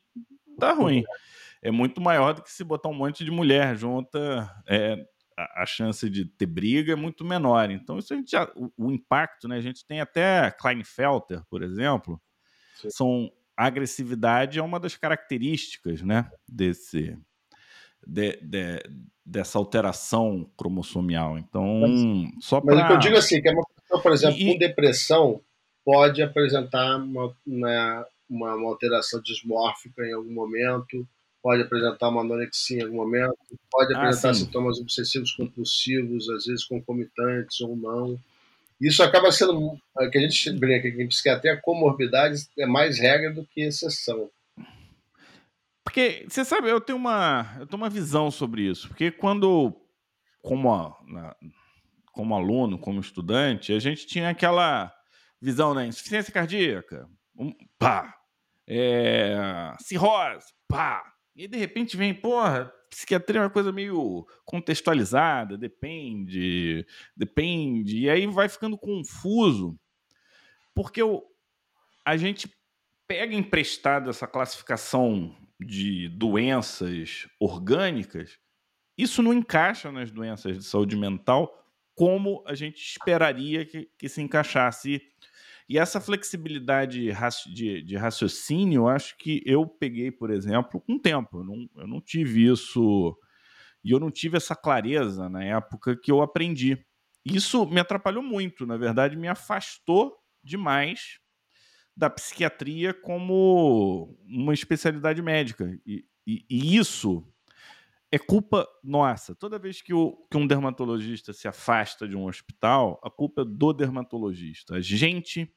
dá 0.58 0.74
ruim. 0.74 1.04
É 1.62 1.72
muito 1.72 2.00
maior 2.00 2.34
do 2.34 2.41
que 2.41 2.50
se 2.50 2.63
botar 2.63 2.88
um 2.88 2.93
monte 2.93 3.26
de 3.26 3.30
mulher 3.30 3.76
junta, 3.76 4.50
é, 4.65 4.95
a, 5.39 5.63
a, 5.63 5.65
chance 5.65 6.10
de 6.10 6.25
ter 6.25 6.45
briga 6.45 6.93
é 6.93 6.95
muito 6.95 7.23
menor. 7.23 7.69
Então, 7.71 7.97
isso 7.97 8.13
a 8.13 8.17
gente 8.17 8.32
já, 8.32 8.52
o, 8.56 8.71
o 8.78 8.91
impacto, 8.91 9.47
né? 9.47 9.58
A 9.58 9.62
gente 9.62 9.86
tem 9.86 10.02
até 10.02 10.52
Kleinfelter, 10.52 11.43
por 11.49 11.63
exemplo, 11.63 12.21
Sim. 12.75 12.89
são 12.89 13.32
a 13.60 13.65
agressividade 13.65 14.58
é 14.58 14.63
uma 14.63 14.80
das 14.80 14.95
características, 14.95 16.02
né, 16.02 16.32
desse 16.47 17.17
de, 18.08 18.38
de, 18.41 18.82
dessa 19.25 19.58
alteração 19.58 20.49
cromossomial. 20.58 21.38
Então, 21.38 21.82
mas, 21.82 22.45
só 22.45 22.62
para. 22.62 22.75
Mas 22.75 22.84
o 22.86 22.88
que 22.88 22.93
eu 22.93 22.99
digo 22.99 23.17
assim, 23.17 23.41
que 23.41 23.49
é 23.49 23.52
uma 23.52 23.65
pessoa, 23.75 24.02
por 24.02 24.12
exemplo, 24.13 24.38
e... 24.39 24.54
com 24.54 24.58
depressão 24.58 25.41
pode 25.84 26.21
apresentar 26.21 26.97
uma, 26.97 27.36
uma, 27.45 28.06
uma, 28.30 28.69
alteração 28.69 29.21
dismórfica 29.21 30.04
em 30.06 30.13
algum 30.13 30.32
momento, 30.34 31.06
pode 31.41 31.62
apresentar 31.63 32.10
uma 32.10 32.21
anorexia 32.21 32.80
em 32.80 32.84
algum 32.84 32.97
momento, 32.97 33.36
pode 33.71 33.93
ah, 33.93 33.97
apresentar 33.97 34.30
ah, 34.30 34.34
sintomas 34.34 34.80
obsessivos 34.80 35.32
compulsivos, 35.34 36.30
às 36.30 36.45
vezes 36.45 36.65
concomitantes 36.65 37.60
ou 37.62 37.75
não. 37.75 38.19
Isso 38.80 39.04
acaba 39.04 39.32
sendo, 39.32 39.78
que 40.12 40.17
a 40.17 40.21
gente 40.21 40.52
brinca 40.54 40.88
aqui 40.88 41.02
em 41.02 41.08
psiquiatria, 41.08 41.60
comorbidade 41.62 42.47
é 42.58 42.65
mais 42.65 42.97
regra 42.97 43.34
do 43.34 43.45
que 43.45 43.62
exceção. 43.62 44.30
Porque, 45.84 46.25
você 46.30 46.45
sabe, 46.45 46.69
eu 46.69 46.80
tenho 46.80 46.97
uma, 46.97 47.58
eu 47.60 47.65
tenho 47.67 47.82
uma 47.82 47.89
visão 47.89 48.30
sobre 48.30 48.62
isso. 48.62 48.88
Porque 48.88 49.12
quando, 49.12 49.75
como, 50.41 50.95
como 52.13 52.36
aluno, 52.36 52.78
como 52.78 53.02
estudante, 53.02 53.73
a 53.73 53.80
gente 53.80 54.06
tinha 54.06 54.30
aquela 54.30 54.93
visão, 55.41 55.73
né? 55.73 55.88
Insuficiência 55.88 56.32
cardíaca, 56.32 57.10
um, 57.36 57.54
pá. 57.78 58.15
É, 58.67 59.73
cirrose, 59.80 60.45
pá. 60.67 61.04
E 61.35 61.47
de 61.47 61.57
repente 61.57 61.95
vem, 61.95 62.13
porra, 62.13 62.73
psiquiatria 62.89 63.39
é 63.39 63.43
uma 63.43 63.49
coisa 63.49 63.71
meio 63.71 64.27
contextualizada, 64.45 65.57
depende, 65.57 66.85
depende. 67.15 67.99
E 67.99 68.09
aí 68.09 68.25
vai 68.27 68.49
ficando 68.49 68.77
confuso. 68.77 69.79
Porque 70.73 71.01
o, 71.01 71.23
a 72.05 72.17
gente 72.17 72.49
pega 73.07 73.33
emprestado 73.33 74.09
essa 74.09 74.27
classificação 74.27 75.35
de 75.59 76.07
doenças 76.09 77.27
orgânicas, 77.39 78.37
isso 78.97 79.21
não 79.21 79.33
encaixa 79.33 79.91
nas 79.91 80.11
doenças 80.11 80.57
de 80.57 80.63
saúde 80.63 80.95
mental 80.95 81.55
como 81.95 82.41
a 82.47 82.55
gente 82.55 82.77
esperaria 82.81 83.65
que, 83.65 83.89
que 83.97 84.07
se 84.07 84.21
encaixasse. 84.21 85.01
E 85.69 85.77
essa 85.77 86.01
flexibilidade 86.01 87.12
de, 87.53 87.84
de 87.84 87.95
raciocínio, 87.95 88.88
acho 88.88 89.15
que 89.19 89.43
eu 89.45 89.67
peguei, 89.67 90.10
por 90.10 90.32
exemplo, 90.32 90.82
com 90.82 90.93
o 90.93 90.99
tempo. 90.99 91.38
Eu 91.38 91.43
não, 91.43 91.69
eu 91.77 91.88
não 91.88 92.01
tive 92.01 92.51
isso. 92.51 93.15
E 93.84 93.91
eu 93.91 93.99
não 93.99 94.10
tive 94.10 94.36
essa 94.36 94.55
clareza 94.55 95.29
na 95.29 95.43
época 95.43 95.95
que 95.95 96.12
eu 96.12 96.23
aprendi. 96.23 96.84
Isso 97.23 97.67
me 97.67 97.79
atrapalhou 97.79 98.23
muito, 98.23 98.65
na 98.65 98.77
verdade, 98.77 99.15
me 99.15 99.27
afastou 99.27 100.17
demais 100.43 101.19
da 101.95 102.10
psiquiatria 102.10 102.91
como 102.91 104.17
uma 104.25 104.55
especialidade 104.55 105.21
médica. 105.21 105.71
E, 105.86 106.03
e, 106.25 106.45
e 106.49 106.77
isso 106.77 107.32
é 108.12 108.17
culpa 108.17 108.67
nossa. 108.84 109.36
Toda 109.36 109.60
vez 109.60 109.84
que, 109.84 109.93
o, 109.93 110.17
que, 110.32 110.38
um 110.38 110.47
dermatologista 110.47 111.32
se 111.32 111.47
afasta 111.47 112.08
de 112.08 112.15
um 112.15 112.25
hospital, 112.25 112.99
a 113.03 113.12
culpa 113.12 113.43
é 113.43 113.45
do 113.45 113.71
dermatologista. 113.71 114.75
A 114.75 114.82
gente 114.82 115.53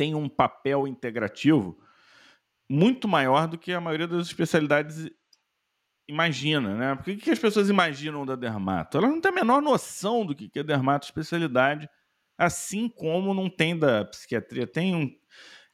tem 0.00 0.14
um 0.14 0.30
papel 0.30 0.88
integrativo 0.88 1.78
muito 2.70 3.06
maior 3.06 3.46
do 3.46 3.58
que 3.58 3.70
a 3.70 3.82
maioria 3.82 4.08
das 4.08 4.28
especialidades 4.28 5.10
imagina, 6.08 6.74
né? 6.74 6.94
Porque 6.94 7.12
o 7.12 7.18
que 7.18 7.30
as 7.30 7.38
pessoas 7.38 7.68
imaginam 7.68 8.24
da 8.24 8.34
dermato? 8.34 8.96
Elas 8.96 9.10
não 9.10 9.20
têm 9.20 9.30
a 9.30 9.34
menor 9.34 9.60
noção 9.60 10.24
do 10.24 10.34
que 10.34 10.50
é 10.58 10.62
dermato 10.62 11.04
especialidade, 11.04 11.86
assim 12.38 12.88
como 12.88 13.34
não 13.34 13.50
tem 13.50 13.78
da 13.78 14.06
psiquiatria. 14.06 14.66
Tem 14.66 14.96
um, 14.96 15.14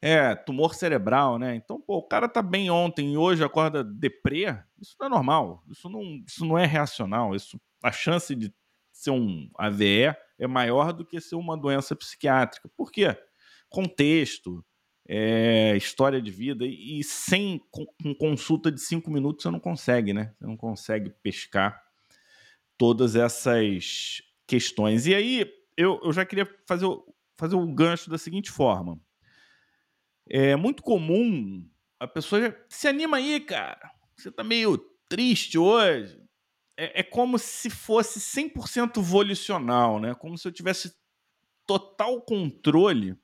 é, 0.02 0.34
tumor 0.34 0.74
cerebral, 0.74 1.38
né? 1.38 1.54
Então, 1.54 1.80
pô, 1.80 1.98
o 1.98 2.08
cara 2.08 2.28
tá 2.28 2.42
bem 2.42 2.68
ontem 2.68 3.12
e 3.12 3.16
hoje 3.16 3.44
acorda 3.44 3.84
deprê, 3.84 4.58
isso 4.80 4.96
não 4.98 5.06
é 5.06 5.10
normal, 5.10 5.62
isso 5.70 5.88
não, 5.88 6.02
isso 6.26 6.44
não 6.44 6.58
é 6.58 6.66
reacional, 6.66 7.32
isso, 7.32 7.60
a 7.80 7.92
chance 7.92 8.34
de 8.34 8.52
ser 8.90 9.12
um 9.12 9.48
AVE 9.56 10.16
é 10.36 10.46
maior 10.48 10.92
do 10.92 11.06
que 11.06 11.20
ser 11.20 11.36
uma 11.36 11.56
doença 11.56 11.94
psiquiátrica. 11.94 12.68
Por 12.76 12.90
quê? 12.90 13.16
Contexto, 13.68 14.64
é, 15.08 15.76
história 15.76 16.20
de 16.20 16.30
vida, 16.30 16.64
e 16.66 17.02
sem 17.04 17.60
com, 17.70 17.86
consulta 18.14 18.70
de 18.70 18.80
cinco 18.80 19.10
minutos 19.10 19.42
você 19.42 19.50
não 19.50 19.60
consegue, 19.60 20.12
né? 20.12 20.34
Você 20.38 20.46
não 20.46 20.56
consegue 20.56 21.10
pescar 21.22 21.80
todas 22.78 23.16
essas 23.16 24.22
questões. 24.46 25.06
E 25.06 25.14
aí, 25.14 25.50
eu, 25.76 26.00
eu 26.02 26.12
já 26.12 26.24
queria 26.24 26.48
fazer, 26.66 26.86
fazer 27.38 27.56
o 27.56 27.66
gancho 27.66 28.10
da 28.10 28.18
seguinte 28.18 28.50
forma 28.50 29.00
é 30.28 30.56
muito 30.56 30.82
comum 30.82 31.68
a 31.98 32.06
pessoa 32.06 32.54
se 32.68 32.88
anima 32.88 33.16
aí, 33.18 33.40
cara. 33.40 33.90
Você 34.16 34.30
tá 34.30 34.42
meio 34.42 34.76
triste 35.08 35.56
hoje. 35.58 36.20
É, 36.76 37.00
é 37.00 37.02
como 37.02 37.38
se 37.38 37.70
fosse 37.70 38.20
100% 38.20 39.00
volicional, 39.00 40.00
né? 40.00 40.14
Como 40.14 40.36
se 40.36 40.46
eu 40.46 40.52
tivesse 40.52 40.94
total 41.66 42.20
controle 42.22 43.16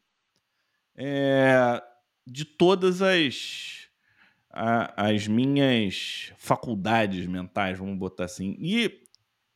é, 0.96 1.82
de 2.26 2.44
todas 2.44 3.02
as, 3.02 3.88
a, 4.50 5.08
as 5.10 5.26
minhas 5.26 6.32
faculdades 6.36 7.26
mentais, 7.26 7.78
vamos 7.78 7.98
botar 7.98 8.24
assim. 8.24 8.56
E 8.58 9.02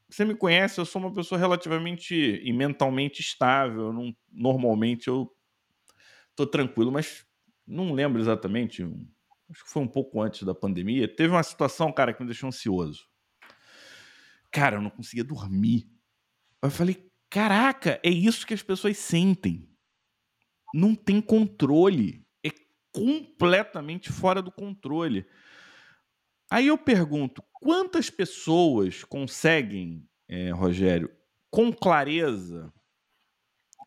você 0.08 0.24
me 0.24 0.34
conhece, 0.34 0.80
eu 0.80 0.86
sou 0.86 1.02
uma 1.02 1.12
pessoa 1.12 1.38
relativamente 1.38 2.14
e 2.14 2.52
mentalmente 2.52 3.20
estável. 3.20 3.92
Não, 3.92 4.14
normalmente 4.32 5.08
eu 5.08 5.30
tô 6.34 6.46
tranquilo, 6.46 6.92
mas 6.92 7.26
não 7.66 7.92
lembro 7.92 8.20
exatamente, 8.20 8.82
acho 9.50 9.64
que 9.64 9.70
foi 9.70 9.82
um 9.82 9.88
pouco 9.88 10.20
antes 10.20 10.42
da 10.44 10.54
pandemia, 10.54 11.08
teve 11.08 11.32
uma 11.32 11.42
situação, 11.42 11.92
cara, 11.92 12.12
que 12.12 12.20
me 12.20 12.28
deixou 12.28 12.48
ansioso. 12.48 13.06
Cara, 14.50 14.76
eu 14.76 14.82
não 14.82 14.90
conseguia 14.90 15.24
dormir. 15.24 15.90
Eu 16.62 16.70
falei, 16.70 17.10
caraca, 17.28 18.00
é 18.02 18.08
isso 18.08 18.46
que 18.46 18.54
as 18.54 18.62
pessoas 18.62 18.96
sentem. 18.96 19.68
Não 20.76 20.94
tem 20.94 21.22
controle. 21.22 22.22
É 22.44 22.50
completamente 22.92 24.12
fora 24.12 24.42
do 24.42 24.52
controle. 24.52 25.26
Aí 26.50 26.66
eu 26.66 26.76
pergunto, 26.76 27.42
quantas 27.54 28.10
pessoas 28.10 29.02
conseguem, 29.02 30.06
é, 30.28 30.50
Rogério, 30.50 31.10
com 31.50 31.72
clareza, 31.72 32.70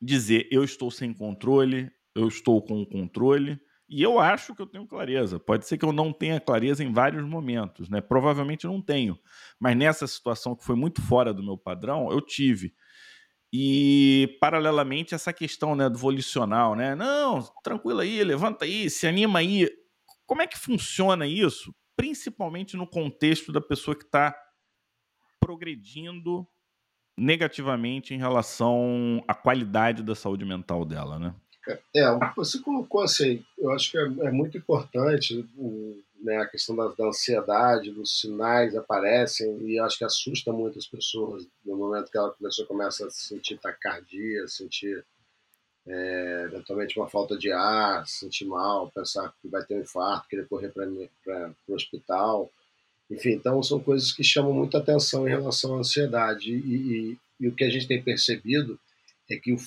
dizer 0.02 0.48
eu 0.52 0.64
estou 0.64 0.90
sem 0.90 1.14
controle, 1.14 1.92
eu 2.16 2.28
estou 2.28 2.60
com 2.60 2.82
o 2.82 2.88
controle, 2.88 3.62
e 3.88 4.02
eu 4.02 4.20
acho 4.20 4.56
que 4.56 4.62
eu 4.62 4.68
tenho 4.68 4.88
clareza. 4.88 5.40
Pode 5.40 5.68
ser 5.68 5.78
que 5.78 5.86
eu 5.86 5.94
não 5.94 6.12
tenha 6.12 6.40
clareza 6.40 6.84
em 6.84 6.92
vários 6.92 7.24
momentos, 7.24 7.88
né? 7.88 8.02
Provavelmente 8.02 8.66
não 8.66 8.82
tenho. 8.82 9.18
Mas 9.60 9.78
nessa 9.78 10.08
situação 10.08 10.56
que 10.56 10.64
foi 10.66 10.76
muito 10.76 11.04
fora 11.04 11.32
do 11.34 11.44
meu 11.44 11.58
padrão, 11.58 12.12
eu 12.12 12.20
tive. 12.20 12.74
E 13.52 14.38
paralelamente 14.40 15.16
essa 15.16 15.34
questão, 15.34 15.76
né, 15.76 15.90
do 15.90 15.98
volicional, 15.98 16.76
né? 16.76 16.94
Não, 16.96 17.42
tranquilo 17.64 18.00
aí, 18.00 18.24
levanta 18.24 18.66
aí, 18.66 18.90
se 18.90 19.08
anima 19.08 19.40
aí. 19.40 19.70
Como 20.26 20.42
é 20.42 20.48
que 20.48 20.58
funciona 20.58 21.26
isso? 21.26 21.74
Principalmente 21.96 22.78
no 22.78 22.86
contexto 22.86 23.52
da 23.52 23.60
pessoa 23.60 23.96
que 23.96 24.06
está 24.06 24.36
progredindo 25.40 26.48
negativamente 27.18 28.14
em 28.14 28.18
relação 28.18 29.24
à 29.28 29.34
qualidade 29.34 30.04
da 30.04 30.16
saúde 30.16 30.46
mental 30.46 30.86
dela, 30.86 31.18
né? 31.18 31.36
É, 31.96 32.06
você 32.36 32.60
colocou 32.60 33.02
assim, 33.02 33.44
eu 33.58 33.72
acho 33.72 33.92
que 33.92 33.98
é, 33.98 34.28
é 34.28 34.32
muito 34.32 34.58
importante 34.58 35.46
né, 36.22 36.38
a 36.38 36.48
questão 36.48 36.76
da, 36.76 36.88
da, 36.90 37.08
ansiedade, 37.08 37.92
dos 37.92 38.20
sinais 38.20 38.76
aparecem 38.76 39.58
e 39.62 39.80
acho 39.80 39.98
que 39.98 40.04
assusta 40.04 40.52
muitas 40.52 40.86
pessoas 40.88 41.48
no 41.66 41.78
momento 41.78 42.12
que 42.12 42.18
a 42.18 42.30
pessoa 42.30 42.68
começa 42.68 43.06
a 43.06 43.10
sentir 43.10 43.58
taquicardia, 43.58 44.48
sentir 44.48 45.06
é, 45.88 46.44
eventualmente 46.46 47.00
uma 47.00 47.10
falta 47.10 47.38
de 47.38 47.52
ar, 47.52 48.08
sentir 48.08 48.46
mal, 48.46 48.92
pensar 48.92 49.34
que 49.42 49.48
vai 49.48 49.64
ter 49.64 49.76
um 49.76 49.82
infarto, 49.82 50.28
querer 50.28 50.48
correr 50.48 50.70
para 50.70 51.54
o 51.68 51.74
hospital. 51.74 52.52
Enfim, 53.10 53.32
então 53.32 53.62
são 53.64 53.80
coisas 53.80 54.12
que 54.12 54.24
chamam 54.24 54.54
muita 54.54 54.78
atenção 54.78 55.28
em 55.28 55.32
relação 55.32 55.76
à 55.76 55.80
ansiedade. 55.80 56.54
E, 56.54 56.58
e, 56.58 57.18
e 57.40 57.48
o 57.48 57.56
que 57.56 57.64
a 57.64 57.70
gente 57.70 57.88
tem 57.88 58.02
percebido 58.02 58.80
é 59.30 59.36
que 59.36 59.54
o 59.54 59.58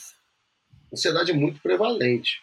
ansiedade 0.92 1.32
é 1.32 1.34
muito 1.34 1.60
prevalente. 1.60 2.40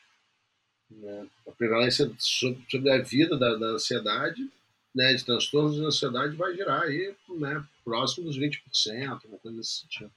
Né? 0.90 1.28
A 1.48 1.52
prevalência 1.52 2.12
sobre, 2.18 2.90
a 2.90 2.98
vida 2.98 3.38
da, 3.38 3.56
da, 3.56 3.68
ansiedade, 3.68 4.50
né, 4.94 5.14
de 5.14 5.24
transtornos 5.24 5.76
de 5.76 5.86
ansiedade, 5.86 6.36
vai 6.36 6.56
girar 6.56 6.82
aí, 6.82 7.14
né, 7.30 7.64
próximo 7.84 8.26
dos 8.26 8.38
20%, 8.38 8.60
uma 9.26 9.38
coisa 9.38 9.58
desse 9.58 9.82
sentido. 9.82 10.12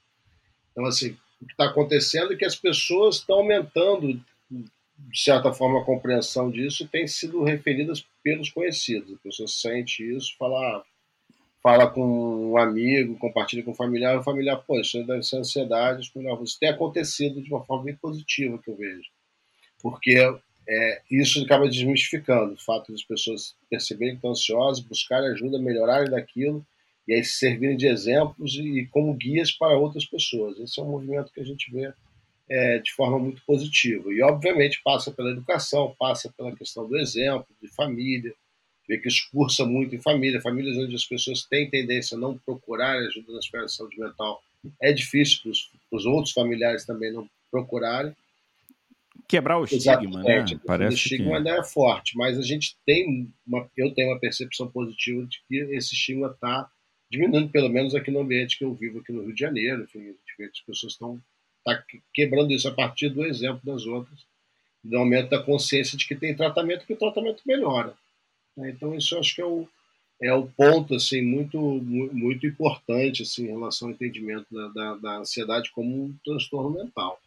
Então, 0.71 0.85
assim, 0.85 1.15
o 1.41 1.45
que 1.45 1.53
está 1.53 1.65
acontecendo 1.65 2.33
é 2.33 2.35
que 2.35 2.45
as 2.45 2.55
pessoas 2.55 3.17
estão 3.17 3.37
aumentando, 3.37 4.19
de 4.49 5.19
certa 5.19 5.53
forma, 5.53 5.81
a 5.81 5.85
compreensão 5.85 6.49
disso 6.49 6.83
e 6.83 6.87
têm 6.87 7.07
sido 7.07 7.43
referidas 7.43 8.03
pelos 8.23 8.49
conhecidos. 8.49 9.13
A 9.13 9.23
pessoa 9.23 9.47
sente 9.47 10.03
isso, 10.03 10.35
fala, 10.37 10.57
ah, 10.57 10.83
fala 11.61 11.87
com 11.87 12.51
um 12.51 12.57
amigo, 12.57 13.17
compartilha 13.19 13.63
com 13.63 13.71
um 13.71 13.75
familiar, 13.75 14.17
o 14.17 14.23
familiar, 14.23 14.57
pô, 14.57 14.79
isso 14.79 15.03
deve 15.05 15.23
ser 15.23 15.37
ansiedade, 15.37 16.01
isso 16.01 16.59
tem 16.59 16.69
acontecido 16.69 17.41
de 17.41 17.49
uma 17.49 17.63
forma 17.63 17.83
bem 17.83 17.95
positiva 17.95 18.57
que 18.57 18.69
eu 18.69 18.75
vejo. 18.75 19.09
Porque 19.81 20.17
é, 20.67 21.01
isso 21.11 21.43
acaba 21.43 21.67
desmistificando 21.67 22.53
o 22.53 22.61
fato 22.61 22.91
das 22.91 23.03
pessoas 23.03 23.55
perceberem 23.69 24.13
que 24.13 24.17
estão 24.17 24.31
ansiosas, 24.31 24.83
buscarem 24.83 25.29
ajuda, 25.29 25.59
melhorarem 25.59 26.09
daquilo, 26.09 26.65
e 27.07 27.13
aí 27.13 27.23
servirem 27.23 27.75
de 27.75 27.87
exemplos 27.87 28.55
e, 28.55 28.79
e 28.79 28.87
como 28.87 29.13
guias 29.13 29.51
para 29.51 29.77
outras 29.77 30.05
pessoas. 30.05 30.59
Esse 30.59 30.79
é 30.79 30.83
um 30.83 30.89
movimento 30.89 31.31
que 31.33 31.41
a 31.41 31.45
gente 31.45 31.69
vê 31.71 31.91
é, 32.49 32.79
de 32.79 32.91
forma 32.93 33.19
muito 33.19 33.41
positiva. 33.45 34.11
E, 34.11 34.21
obviamente, 34.21 34.81
passa 34.83 35.11
pela 35.11 35.31
educação, 35.31 35.95
passa 35.99 36.31
pela 36.35 36.55
questão 36.55 36.87
do 36.87 36.97
exemplo, 36.97 37.47
de 37.61 37.67
família, 37.69 38.33
vê 38.87 38.97
que 38.97 39.07
isso 39.07 39.27
cursa 39.31 39.65
muito 39.65 39.95
em 39.95 40.01
família, 40.01 40.41
famílias 40.41 40.77
onde 40.77 40.95
as 40.95 41.05
pessoas 41.05 41.43
têm 41.43 41.69
tendência 41.69 42.15
a 42.15 42.19
não 42.19 42.37
procurar 42.37 42.97
ajuda 42.97 43.33
na 43.33 43.65
de 43.65 43.73
saúde 43.73 43.99
mental. 43.99 44.41
É 44.81 44.93
difícil 44.93 45.41
para 45.41 45.97
os 45.97 46.05
outros 46.05 46.33
familiares 46.33 46.85
também 46.85 47.11
não 47.11 47.27
procurarem. 47.51 48.15
Quebrar 49.27 49.59
o 49.59 49.63
estigma, 49.63 50.21
né? 50.21 50.45
Parece 50.65 50.95
o 50.95 50.97
estigma 50.97 51.31
que... 51.31 51.35
ainda 51.37 51.49
é 51.51 51.63
forte, 51.63 52.17
mas 52.17 52.37
a 52.37 52.41
gente 52.41 52.77
tem 52.85 53.31
uma, 53.45 53.69
eu 53.77 53.93
tenho 53.93 54.09
uma 54.09 54.19
percepção 54.19 54.69
positiva 54.69 55.25
de 55.25 55.41
que 55.47 55.55
esse 55.75 55.93
estigma 55.93 56.27
está 56.27 56.69
diminuindo, 57.09 57.49
pelo 57.49 57.69
menos 57.69 57.93
aqui 57.93 58.11
no 58.11 58.19
ambiente 58.19 58.57
que 58.57 58.63
eu 58.63 58.73
vivo 58.73 58.99
aqui 58.99 59.11
no 59.11 59.23
Rio 59.23 59.33
de 59.33 59.39
Janeiro. 59.39 59.83
Enfim, 59.83 59.99
a 59.99 60.03
gente 60.03 60.37
vê 60.37 60.45
que 60.45 60.59
as 60.59 60.65
pessoas 60.65 60.93
estão 60.93 61.21
tá 61.63 61.83
quebrando 62.13 62.51
isso 62.51 62.67
a 62.67 62.73
partir 62.73 63.09
do 63.09 63.25
exemplo 63.25 63.61
das 63.63 63.85
outras, 63.85 64.25
do 64.83 64.97
aumento 64.97 65.29
da 65.29 65.41
consciência 65.41 65.97
de 65.97 66.07
que 66.07 66.15
tem 66.15 66.35
tratamento 66.35 66.85
que 66.85 66.93
o 66.93 66.97
tratamento 66.97 67.41
melhora. 67.45 67.93
Né? 68.57 68.71
Então 68.71 68.93
isso 68.95 69.15
eu 69.15 69.19
acho 69.19 69.35
que 69.35 69.41
é 69.41 69.45
o, 69.45 69.67
é 70.21 70.33
o 70.33 70.47
ponto 70.47 70.95
assim 70.95 71.21
muito 71.21 71.57
muito 71.59 72.45
importante 72.45 73.23
assim, 73.23 73.45
em 73.45 73.51
relação 73.51 73.87
ao 73.87 73.93
entendimento 73.93 74.47
da, 74.51 74.67
da, 74.67 74.95
da 74.95 75.17
ansiedade 75.19 75.71
como 75.71 76.05
um 76.05 76.15
transtorno 76.25 76.71
mental. 76.71 77.19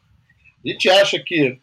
A 0.65 0.69
gente 0.69 0.89
acha 0.91 1.21
que, 1.21 1.59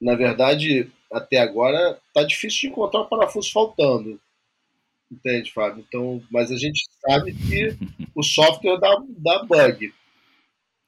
na 0.00 0.14
verdade, 0.14 0.90
até 1.12 1.38
agora 1.38 1.98
está 2.08 2.24
difícil 2.24 2.60
de 2.60 2.66
encontrar 2.68 3.00
o 3.00 3.08
parafuso 3.08 3.50
faltando. 3.52 4.20
Entende, 5.10 5.52
Fábio? 5.52 5.84
Então, 5.86 6.22
mas 6.30 6.50
a 6.50 6.56
gente 6.56 6.84
sabe 7.00 7.34
que 7.34 7.76
o 8.14 8.22
software 8.22 8.78
dá, 8.78 8.96
dá 9.18 9.44
bug. 9.44 9.92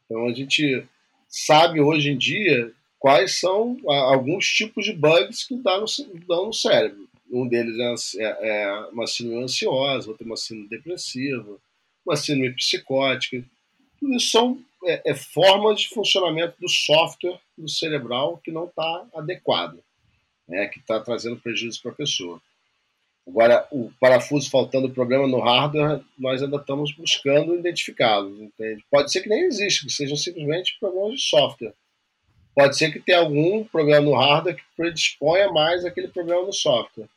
Então 0.04 0.26
a 0.26 0.32
gente 0.32 0.84
sabe 1.28 1.80
hoje 1.80 2.10
em 2.10 2.18
dia 2.18 2.72
quais 2.98 3.38
são 3.38 3.76
alguns 3.86 4.46
tipos 4.46 4.84
de 4.84 4.92
bugs 4.92 5.44
que 5.44 5.56
dá 5.56 5.78
no, 5.78 5.86
dão 6.26 6.46
no 6.46 6.52
cérebro. 6.52 7.06
Um 7.30 7.46
deles 7.46 7.76
é, 8.16 8.22
é, 8.22 8.62
é 8.62 8.72
uma 8.92 9.06
síndrome 9.06 9.44
ansiosa, 9.44 10.08
outro 10.08 10.24
é 10.24 10.26
uma 10.26 10.36
síndrome 10.36 10.68
depressiva, 10.68 11.58
uma 12.04 12.16
síndrome 12.16 12.54
psicótica. 12.54 13.44
Tudo 13.98 14.14
isso 14.14 14.30
são 14.30 14.58
é, 14.84 15.10
é 15.10 15.14
formas 15.14 15.80
de 15.80 15.88
funcionamento 15.88 16.54
do 16.60 16.68
software 16.68 17.38
do 17.56 17.68
cerebral 17.68 18.38
que 18.38 18.50
não 18.50 18.66
está 18.66 19.06
adequado, 19.14 19.78
né, 20.48 20.66
que 20.68 20.78
está 20.78 21.00
trazendo 21.00 21.36
prejuízo 21.36 21.82
para 21.82 21.92
a 21.92 21.96
pessoa. 21.96 22.40
Agora, 23.26 23.66
o 23.72 23.90
parafuso 23.98 24.48
faltando 24.48 24.88
problema 24.90 25.26
no 25.26 25.40
hardware, 25.40 26.00
nós 26.16 26.42
ainda 26.42 26.58
estamos 26.58 26.92
buscando 26.92 27.56
identificá-los. 27.56 28.50
Pode 28.88 29.10
ser 29.10 29.22
que 29.22 29.28
nem 29.28 29.46
exista, 29.46 29.84
que 29.84 29.92
sejam 29.92 30.16
simplesmente 30.16 30.76
problemas 30.78 31.14
de 31.14 31.22
software. 31.22 31.74
Pode 32.54 32.78
ser 32.78 32.92
que 32.92 33.00
tenha 33.00 33.18
algum 33.18 33.64
problema 33.64 34.00
no 34.00 34.14
hardware 34.14 34.54
que 34.54 34.62
predisponha 34.76 35.50
mais 35.50 35.84
aquele 35.84 36.08
problema 36.08 36.42
no 36.42 36.52
software. 36.52 37.08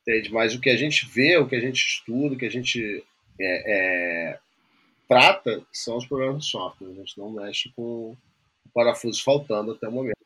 Entende? 0.00 0.32
Mas 0.32 0.54
o 0.54 0.60
que 0.60 0.70
a 0.70 0.76
gente 0.76 1.06
vê, 1.06 1.36
o 1.36 1.46
que 1.46 1.56
a 1.56 1.60
gente 1.60 1.76
estuda, 1.76 2.34
o 2.34 2.38
que 2.38 2.46
a 2.46 2.50
gente 2.50 3.04
é, 3.38 4.32
é, 4.32 4.38
trata 5.08 5.62
são 5.72 5.96
os 5.96 6.06
problemas 6.06 6.44
de 6.44 6.50
software. 6.50 6.90
A 6.90 6.94
gente 6.94 7.18
não 7.18 7.30
mexe 7.30 7.72
com 7.74 7.82
o 8.12 8.16
parafuso 8.72 9.22
faltando 9.24 9.72
até 9.72 9.88
o 9.88 9.92
momento. 9.92 10.18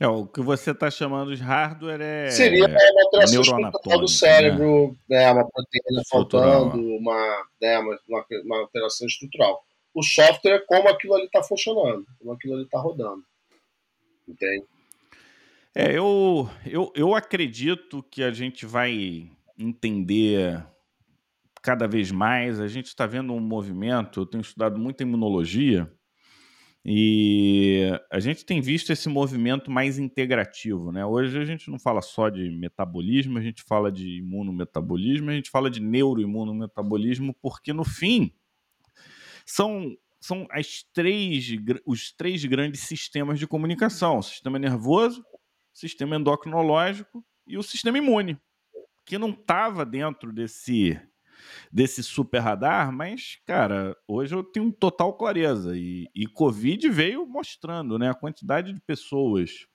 É, 0.00 0.08
o 0.08 0.26
que 0.26 0.40
você 0.40 0.70
está 0.70 0.90
chamando 0.90 1.36
de 1.36 1.42
hardware 1.42 2.00
é. 2.00 2.30
Seria 2.30 2.66
uma 2.66 3.04
alteração 3.04 3.42
estrutural 3.42 3.98
do 3.98 4.00
né? 4.00 4.08
cérebro, 4.08 4.96
né? 5.06 5.18
né? 5.18 5.32
uma 5.32 5.46
proteína 5.46 6.02
faltando, 6.08 6.96
uma, 6.96 7.46
né? 7.60 7.78
uma, 7.78 8.24
uma, 8.44 8.58
alteração 8.60 9.06
estrutural. 9.06 9.62
O 9.92 10.02
software 10.02 10.54
é 10.54 10.58
como 10.60 10.88
aquilo 10.88 11.14
ali 11.14 11.26
está 11.26 11.42
funcionando, 11.42 12.06
como 12.18 12.32
aquilo 12.32 12.54
ali 12.54 12.64
está 12.64 12.78
rodando. 12.78 13.22
Entende? 14.26 14.64
É, 15.74 15.96
eu, 15.96 16.48
eu, 16.64 16.90
eu 16.96 17.14
acredito 17.14 18.02
que 18.10 18.22
a 18.22 18.30
gente 18.30 18.64
vai 18.64 19.30
entender 19.58 20.64
cada 21.62 21.86
vez 21.86 22.10
mais. 22.10 22.60
A 22.60 22.68
gente 22.68 22.86
está 22.86 23.06
vendo 23.06 23.32
um 23.32 23.40
movimento, 23.40 24.20
eu 24.20 24.26
tenho 24.26 24.42
estudado 24.42 24.78
muito 24.78 25.02
imunologia 25.02 25.90
e 26.84 27.90
a 28.10 28.18
gente 28.20 28.44
tem 28.44 28.60
visto 28.60 28.90
esse 28.90 29.08
movimento 29.08 29.70
mais 29.70 29.98
integrativo, 29.98 30.90
né? 30.90 31.04
Hoje 31.04 31.38
a 31.38 31.44
gente 31.44 31.70
não 31.70 31.78
fala 31.78 32.00
só 32.00 32.30
de 32.30 32.48
metabolismo, 32.50 33.38
a 33.38 33.42
gente 33.42 33.62
fala 33.62 33.92
de 33.92 34.18
imunometabolismo, 34.18 35.28
a 35.28 35.34
gente 35.34 35.50
fala 35.50 35.70
de 35.70 35.80
neuroimunometabolismo, 35.80 37.34
porque 37.42 37.74
no 37.74 37.84
fim 37.84 38.32
são, 39.44 39.94
são 40.18 40.46
as 40.50 40.82
três, 40.94 41.50
os 41.84 42.12
três 42.12 42.42
grandes 42.46 42.80
sistemas 42.80 43.38
de 43.38 43.46
comunicação: 43.46 44.16
o 44.18 44.22
sistema 44.22 44.58
nervoso, 44.58 45.20
o 45.20 45.78
sistema 45.78 46.16
endocrinológico 46.16 47.22
e 47.46 47.58
o 47.58 47.62
sistema 47.62 47.98
imune, 47.98 48.38
que 49.04 49.18
não 49.18 49.30
estava 49.30 49.84
dentro 49.84 50.32
desse 50.32 50.98
desse 51.72 52.02
super 52.02 52.40
radar, 52.40 52.92
mas, 52.92 53.38
cara, 53.46 53.96
hoje 54.06 54.34
eu 54.34 54.42
tenho 54.42 54.72
total 54.72 55.12
clareza. 55.14 55.76
E, 55.76 56.08
e 56.14 56.26
Covid 56.26 56.88
veio 56.88 57.26
mostrando 57.26 57.98
né, 57.98 58.10
a 58.10 58.14
quantidade 58.14 58.72
de 58.72 58.80
pessoas 58.80 59.66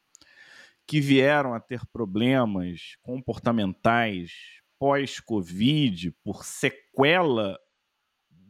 que 0.88 1.02
vieram 1.02 1.54
a 1.54 1.60
ter 1.60 1.86
problemas 1.88 2.96
comportamentais 3.02 4.32
pós-Covid 4.78 6.12
por 6.24 6.46
sequela 6.46 7.58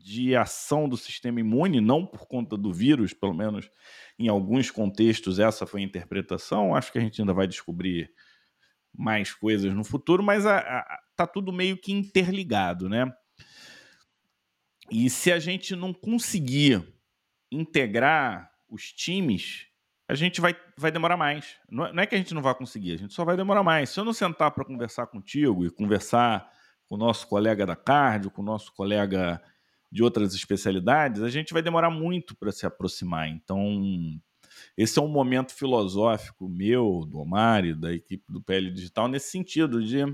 de 0.06 0.36
ação 0.36 0.88
do 0.88 0.98
sistema 0.98 1.40
imune, 1.40 1.82
não 1.82 2.06
por 2.06 2.28
conta 2.28 2.56
do 2.56 2.72
vírus, 2.72 3.12
pelo 3.12 3.34
menos 3.34 3.72
em 4.20 4.28
alguns 4.28 4.70
contextos 4.70 5.40
essa 5.40 5.66
foi 5.66 5.82
a 5.82 5.84
interpretação. 5.84 6.76
Acho 6.76 6.92
que 6.92 7.00
a 7.00 7.02
gente 7.02 7.20
ainda 7.20 7.34
vai 7.34 7.48
descobrir 7.48 8.12
mais 8.98 9.34
coisas 9.34 9.74
no 9.74 9.84
futuro, 9.84 10.24
mas 10.24 10.46
a, 10.46 10.58
a, 10.58 11.00
tá 11.16 11.28
tudo 11.28 11.54
meio 11.54 11.78
que 11.78 11.92
interligado, 11.92 12.90
né? 12.90 13.12
E 14.92 15.10
se 15.10 15.32
a 15.32 15.40
gente 15.40 15.76
não 15.76 15.94
conseguir 15.94 16.86
integrar 17.52 18.52
os 18.70 18.92
times, 18.92 19.68
a 20.08 20.14
gente 20.14 20.40
vai, 20.40 20.56
vai 20.78 20.92
demorar 20.92 21.18
mais. 21.18 21.58
Não 21.70 21.86
é, 21.86 21.94
não 21.94 22.04
é 22.04 22.06
que 22.06 22.16
a 22.16 22.18
gente 22.18 22.34
não 22.34 22.42
vai 22.42 22.54
conseguir, 22.54 22.94
a 22.94 22.98
gente 22.98 23.14
só 23.14 23.26
vai 23.26 23.36
demorar 23.36 23.64
mais. 23.64 23.90
Se 23.90 24.00
eu 24.00 24.06
não 24.06 24.14
sentar 24.14 24.52
para 24.52 24.66
conversar 24.66 25.08
contigo 25.08 25.66
e 25.66 25.72
conversar 25.72 26.50
com 26.88 26.96
o 26.96 26.98
nosso 26.98 27.28
colega 27.28 27.66
da 27.66 27.76
cardio, 27.76 28.30
com 28.30 28.42
o 28.42 28.46
nosso 28.46 28.72
colega 28.74 29.42
de 29.92 30.04
outras 30.04 30.36
especialidades, 30.36 31.22
a 31.22 31.30
gente 31.30 31.54
vai 31.54 31.62
demorar 31.62 31.90
muito 31.90 32.36
para 32.36 32.52
se 32.52 32.66
aproximar. 32.66 33.28
Então, 33.30 34.20
esse 34.78 35.00
é 35.00 35.02
um 35.02 35.08
momento 35.08 35.54
filosófico 35.54 36.48
meu, 36.50 37.06
do 37.08 37.20
Omar 37.20 37.66
e 37.66 37.74
da 37.74 37.94
equipe 37.94 38.26
do 38.28 38.42
PL 38.42 38.72
Digital, 38.72 39.08
nesse 39.08 39.30
sentido 39.30 39.84
de, 39.84 40.06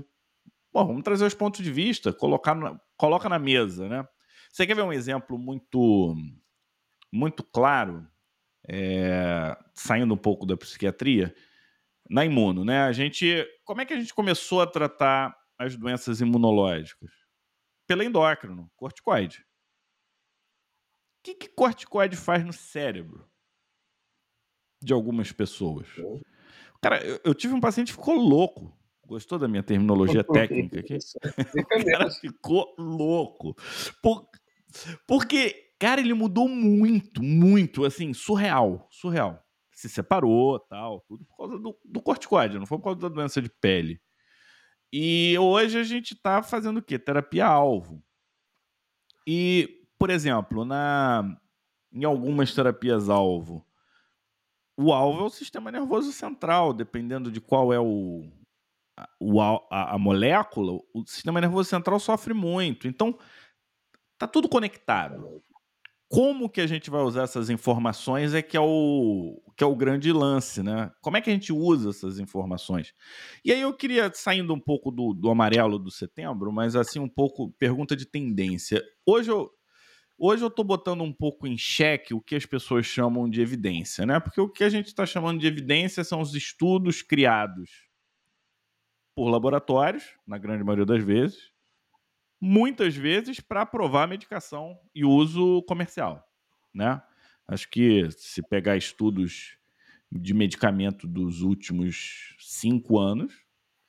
bom, 0.72 0.86
vamos 0.86 1.02
trazer 1.02 1.24
os 1.24 1.34
pontos 1.34 1.62
de 1.62 1.70
vista, 1.70 2.12
colocar 2.12 2.54
na, 2.54 2.80
coloca 2.96 3.28
na 3.28 3.38
mesa, 3.38 3.88
né? 3.88 4.06
Você 4.50 4.66
quer 4.66 4.74
ver 4.74 4.82
um 4.82 4.92
exemplo 4.92 5.38
muito, 5.38 6.14
muito 7.10 7.42
claro, 7.42 8.06
é, 8.68 9.56
saindo 9.74 10.14
um 10.14 10.18
pouco 10.18 10.46
da 10.46 10.56
psiquiatria? 10.56 11.34
Na 12.10 12.24
imuno, 12.24 12.64
né? 12.64 12.82
A 12.82 12.92
gente, 12.92 13.46
como 13.64 13.80
é 13.80 13.86
que 13.86 13.94
a 13.94 13.98
gente 13.98 14.12
começou 14.12 14.60
a 14.60 14.66
tratar 14.66 15.34
as 15.58 15.74
doenças 15.76 16.20
imunológicas? 16.20 17.10
Pelo 17.86 18.02
endócrino, 18.02 18.70
corticoide. 18.76 19.38
O 21.18 21.22
que, 21.24 21.34
que 21.34 21.48
corticoide 21.48 22.16
faz 22.16 22.44
no 22.44 22.52
cérebro 22.52 23.31
de 24.84 24.92
algumas 24.92 25.32
pessoas? 25.32 25.86
Cara, 26.80 27.04
eu, 27.04 27.20
eu 27.24 27.34
tive 27.34 27.54
um 27.54 27.60
paciente 27.60 27.92
que 27.92 27.98
ficou 27.98 28.14
louco. 28.14 28.76
Gostou 29.06 29.38
da 29.38 29.48
minha 29.48 29.62
terminologia 29.62 30.24
técnica 30.24 30.80
aqui? 30.80 30.96
o 31.78 31.84
cara 31.84 32.10
ficou 32.10 32.74
louco. 32.78 33.54
Por, 34.02 34.26
porque, 35.06 35.74
cara, 35.78 36.00
ele 36.00 36.14
mudou 36.14 36.48
muito, 36.48 37.22
muito, 37.22 37.84
assim, 37.84 38.12
surreal, 38.12 38.88
surreal. 38.90 39.42
Se 39.72 39.88
separou, 39.88 40.58
tal, 40.60 41.00
tudo 41.08 41.24
por 41.24 41.36
causa 41.36 41.58
do, 41.58 41.76
do 41.84 42.00
corticoide, 42.00 42.58
não 42.58 42.66
foi 42.66 42.78
por 42.78 42.84
causa 42.84 43.00
da 43.00 43.08
doença 43.08 43.40
de 43.40 43.48
pele. 43.48 44.00
E 44.92 45.36
hoje 45.38 45.78
a 45.78 45.82
gente 45.82 46.14
tá 46.14 46.42
fazendo 46.42 46.78
o 46.78 46.82
quê? 46.82 46.98
Terapia-alvo. 46.98 48.02
E, 49.26 49.86
por 49.98 50.10
exemplo, 50.10 50.64
na, 50.64 51.36
em 51.92 52.04
algumas 52.04 52.54
terapias-alvo, 52.54 53.66
o 54.82 54.92
alvo 54.92 55.20
é 55.20 55.24
o 55.24 55.30
sistema 55.30 55.70
nervoso 55.70 56.12
central, 56.12 56.72
dependendo 56.72 57.30
de 57.30 57.40
qual 57.40 57.72
é 57.72 57.80
o, 57.80 58.24
o 59.20 59.40
a, 59.40 59.94
a, 59.94 59.98
molécula, 59.98 60.80
o 60.94 61.04
sistema 61.06 61.40
nervoso 61.40 61.68
central 61.68 61.98
sofre 62.00 62.34
muito. 62.34 62.88
Então, 62.88 63.16
Tá 64.22 64.28
tudo 64.28 64.48
conectado. 64.48 65.42
Como 66.08 66.48
que 66.48 66.60
a 66.60 66.66
gente 66.68 66.88
vai 66.88 67.02
usar 67.02 67.24
essas 67.24 67.50
informações 67.50 68.34
é 68.34 68.40
que 68.40 68.56
é 68.56 68.60
o 68.60 69.42
que 69.56 69.64
é 69.64 69.66
o 69.66 69.74
grande 69.74 70.12
lance, 70.12 70.62
né? 70.62 70.92
Como 71.00 71.16
é 71.16 71.20
que 71.20 71.28
a 71.28 71.32
gente 71.32 71.52
usa 71.52 71.90
essas 71.90 72.20
informações? 72.20 72.94
E 73.44 73.50
aí 73.52 73.60
eu 73.60 73.76
queria 73.76 74.12
saindo 74.14 74.54
um 74.54 74.60
pouco 74.60 74.92
do, 74.92 75.12
do 75.12 75.28
amarelo 75.28 75.76
do 75.76 75.90
setembro, 75.90 76.52
mas 76.52 76.76
assim 76.76 77.00
um 77.00 77.08
pouco 77.08 77.50
pergunta 77.58 77.96
de 77.96 78.06
tendência. 78.06 78.80
Hoje 79.04 79.32
eu 79.32 79.50
Hoje 80.24 80.44
eu 80.44 80.48
estou 80.48 80.64
botando 80.64 81.02
um 81.02 81.12
pouco 81.12 81.48
em 81.48 81.58
xeque 81.58 82.14
o 82.14 82.20
que 82.20 82.36
as 82.36 82.46
pessoas 82.46 82.86
chamam 82.86 83.28
de 83.28 83.40
evidência, 83.40 84.06
né? 84.06 84.20
Porque 84.20 84.40
o 84.40 84.48
que 84.48 84.62
a 84.62 84.68
gente 84.68 84.86
está 84.86 85.04
chamando 85.04 85.40
de 85.40 85.48
evidência 85.48 86.04
são 86.04 86.20
os 86.20 86.32
estudos 86.36 87.02
criados 87.02 87.88
por 89.16 89.28
laboratórios, 89.28 90.16
na 90.24 90.38
grande 90.38 90.62
maioria 90.62 90.86
das 90.86 91.02
vezes, 91.02 91.50
muitas 92.40 92.94
vezes 92.94 93.40
para 93.40 93.62
aprovar 93.62 94.06
medicação 94.06 94.78
e 94.94 95.04
uso 95.04 95.60
comercial, 95.64 96.24
né? 96.72 97.02
Acho 97.48 97.68
que 97.68 98.08
se 98.12 98.46
pegar 98.46 98.76
estudos 98.76 99.58
de 100.08 100.32
medicamento 100.32 101.08
dos 101.08 101.42
últimos 101.42 102.36
cinco 102.38 102.96
anos, 102.96 103.42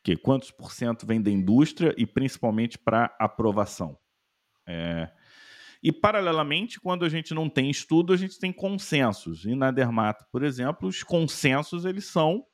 que 0.04 0.18
quantos 0.18 0.50
por 0.50 0.72
cento 0.72 1.06
vem 1.06 1.22
da 1.22 1.30
indústria 1.30 1.94
e 1.96 2.08
principalmente 2.08 2.76
para 2.76 3.16
aprovação. 3.20 3.96
É... 4.66 5.12
E, 5.84 5.92
paralelamente, 5.92 6.80
quando 6.80 7.04
a 7.04 7.10
gente 7.10 7.34
não 7.34 7.50
tem 7.50 7.70
estudo, 7.70 8.14
a 8.14 8.18
gente 8.18 8.40
tem 8.40 8.54
consensos. 8.54 9.44
E 9.44 9.54
na 9.54 9.70
Dermato, 9.70 10.26
por 10.32 10.42
exemplo, 10.42 10.88
os 10.88 11.04
consensos 11.04 11.84
eles 11.84 12.06
são 12.06 12.46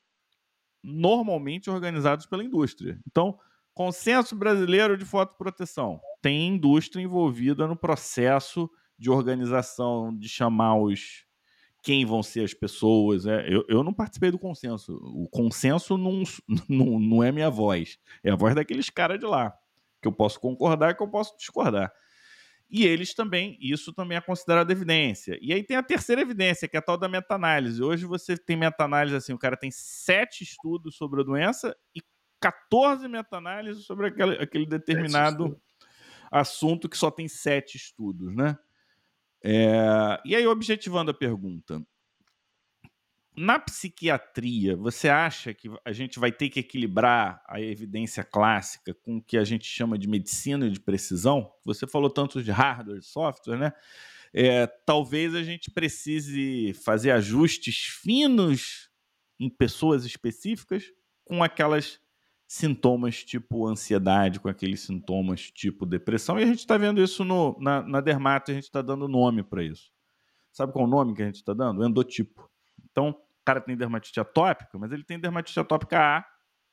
normalmente 0.84 1.70
organizados 1.70 2.26
pela 2.26 2.44
indústria. 2.44 3.00
Então, 3.08 3.38
consenso 3.72 4.36
brasileiro 4.36 4.98
de 4.98 5.06
fotoproteção. 5.06 6.02
Tem 6.24 6.48
indústria 6.48 7.04
envolvida 7.04 7.68
no 7.68 7.76
processo 7.76 8.68
de 8.98 9.12
organização, 9.12 10.18
de 10.18 10.28
chamar 10.28 10.78
os 10.78 11.24
quem 11.84 12.06
vão 12.06 12.24
ser 12.24 12.44
as 12.44 12.54
pessoas. 12.54 13.28
É, 13.28 13.46
eu, 13.48 13.64
eu 13.70 13.84
não 13.84 13.94
participei 13.94 14.32
do 14.32 14.40
consenso. 14.40 14.96
O 14.96 15.30
consenso 15.30 15.98
não, 15.98 16.24
não, 16.68 17.00
não 17.00 17.24
é 17.24 17.32
minha 17.32 17.50
voz. 17.50 18.00
É 18.24 18.32
a 18.32 18.36
voz 18.36 18.56
daqueles 18.56 18.90
caras 18.90 19.20
de 19.20 19.26
lá. 19.26 19.54
Que 20.02 20.08
eu 20.08 20.12
posso 20.12 20.40
concordar 20.40 20.92
e 20.92 20.96
que 20.96 21.04
eu 21.04 21.08
posso 21.08 21.38
discordar. 21.38 21.94
E 22.70 22.86
eles 22.86 23.16
também, 23.16 23.58
isso 23.60 23.92
também 23.92 24.18
é 24.18 24.22
considerado 24.22 24.70
evidência. 24.70 25.40
E 25.42 25.52
aí 25.52 25.64
tem 25.64 25.76
a 25.76 25.82
terceira 25.82 26.22
evidência, 26.22 26.68
que 26.68 26.78
é 26.78 26.80
a 26.80 26.84
tal 26.84 26.98
da 26.98 27.10
meta-análise. 27.10 27.82
Hoje 27.82 28.06
você 28.06 28.38
tem 28.38 28.56
meta-análise 28.56 29.16
assim, 29.16 29.34
o 29.34 29.40
cara 29.40 29.58
tem 29.58 29.72
sete 29.72 30.44
estudos 30.44 30.96
sobre 30.96 31.22
a 31.22 31.24
doença 31.24 31.76
e 31.96 32.02
14 32.40 33.08
meta-análises 33.08 33.86
sobre 33.86 34.08
aquele, 34.08 34.36
aquele 34.36 34.66
determinado 34.66 35.60
assunto 36.32 36.88
que 36.88 36.98
só 36.98 37.10
tem 37.10 37.28
sete 37.28 37.76
estudos, 37.76 38.36
né? 38.36 38.58
É, 39.44 40.20
e 40.26 40.36
aí, 40.36 40.46
objetivando 40.46 41.12
a 41.12 41.14
pergunta, 41.14 41.82
na 43.42 43.58
psiquiatria, 43.58 44.76
você 44.76 45.08
acha 45.08 45.54
que 45.54 45.72
a 45.86 45.94
gente 45.94 46.20
vai 46.20 46.30
ter 46.30 46.50
que 46.50 46.60
equilibrar 46.60 47.42
a 47.48 47.62
evidência 47.62 48.22
clássica 48.22 48.94
com 48.94 49.16
o 49.16 49.22
que 49.22 49.38
a 49.38 49.46
gente 49.46 49.66
chama 49.66 49.98
de 49.98 50.10
medicina 50.10 50.70
de 50.70 50.78
precisão? 50.78 51.50
Você 51.64 51.88
falou 51.88 52.10
tanto 52.10 52.44
de 52.44 52.52
hardware 52.52 53.00
e 53.00 53.02
software, 53.02 53.58
né? 53.58 53.72
É, 54.34 54.68
talvez 54.68 55.34
a 55.36 55.42
gente 55.42 55.72
precise 55.72 56.74
fazer 56.84 57.12
ajustes 57.12 57.86
finos 58.02 58.90
em 59.40 59.50
pessoas 59.50 60.04
específicas 60.04 60.92
com 61.24 61.42
aquelas 61.42 61.98
sintomas 62.46 63.24
tipo 63.24 63.66
ansiedade, 63.66 64.42
com 64.42 64.50
aqueles 64.50 64.82
sintomas 64.82 65.50
tipo 65.50 65.86
depressão. 65.86 66.38
E 66.38 66.44
a 66.44 66.46
gente 66.46 66.60
está 66.60 66.78
vendo 66.78 67.02
isso 67.02 67.24
no, 67.24 67.58
na, 67.58 67.82
na 67.84 68.02
dermato, 68.02 68.52
a 68.52 68.54
gente 68.54 68.66
está 68.66 68.82
dando 68.82 69.08
nome 69.08 69.44
para 69.44 69.64
isso. 69.64 69.94
Sabe 70.52 70.74
qual 70.74 70.84
o 70.84 70.90
nome 70.90 71.16
que 71.16 71.22
a 71.22 71.26
gente 71.26 71.36
está 71.36 71.54
dando? 71.54 71.86
Endotipo. 71.86 72.52
Então, 72.92 73.16
cara 73.50 73.60
tem 73.60 73.76
dermatite 73.76 74.20
atópica, 74.20 74.78
mas 74.78 74.92
ele 74.92 75.04
tem 75.04 75.20
dermatite 75.20 75.60
atópica 75.60 76.00
A, 76.00 76.26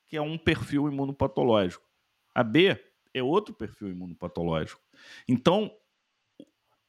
que 0.07 0.16
é 0.16 0.20
um 0.20 0.37
perfil 0.37 0.89
imunopatológico. 0.89 1.89
A 2.35 2.45
B 2.45 2.79
é 3.14 3.22
outro 3.22 3.55
perfil 3.55 3.89
imunopatológico. 3.89 4.83
Então, 5.27 5.70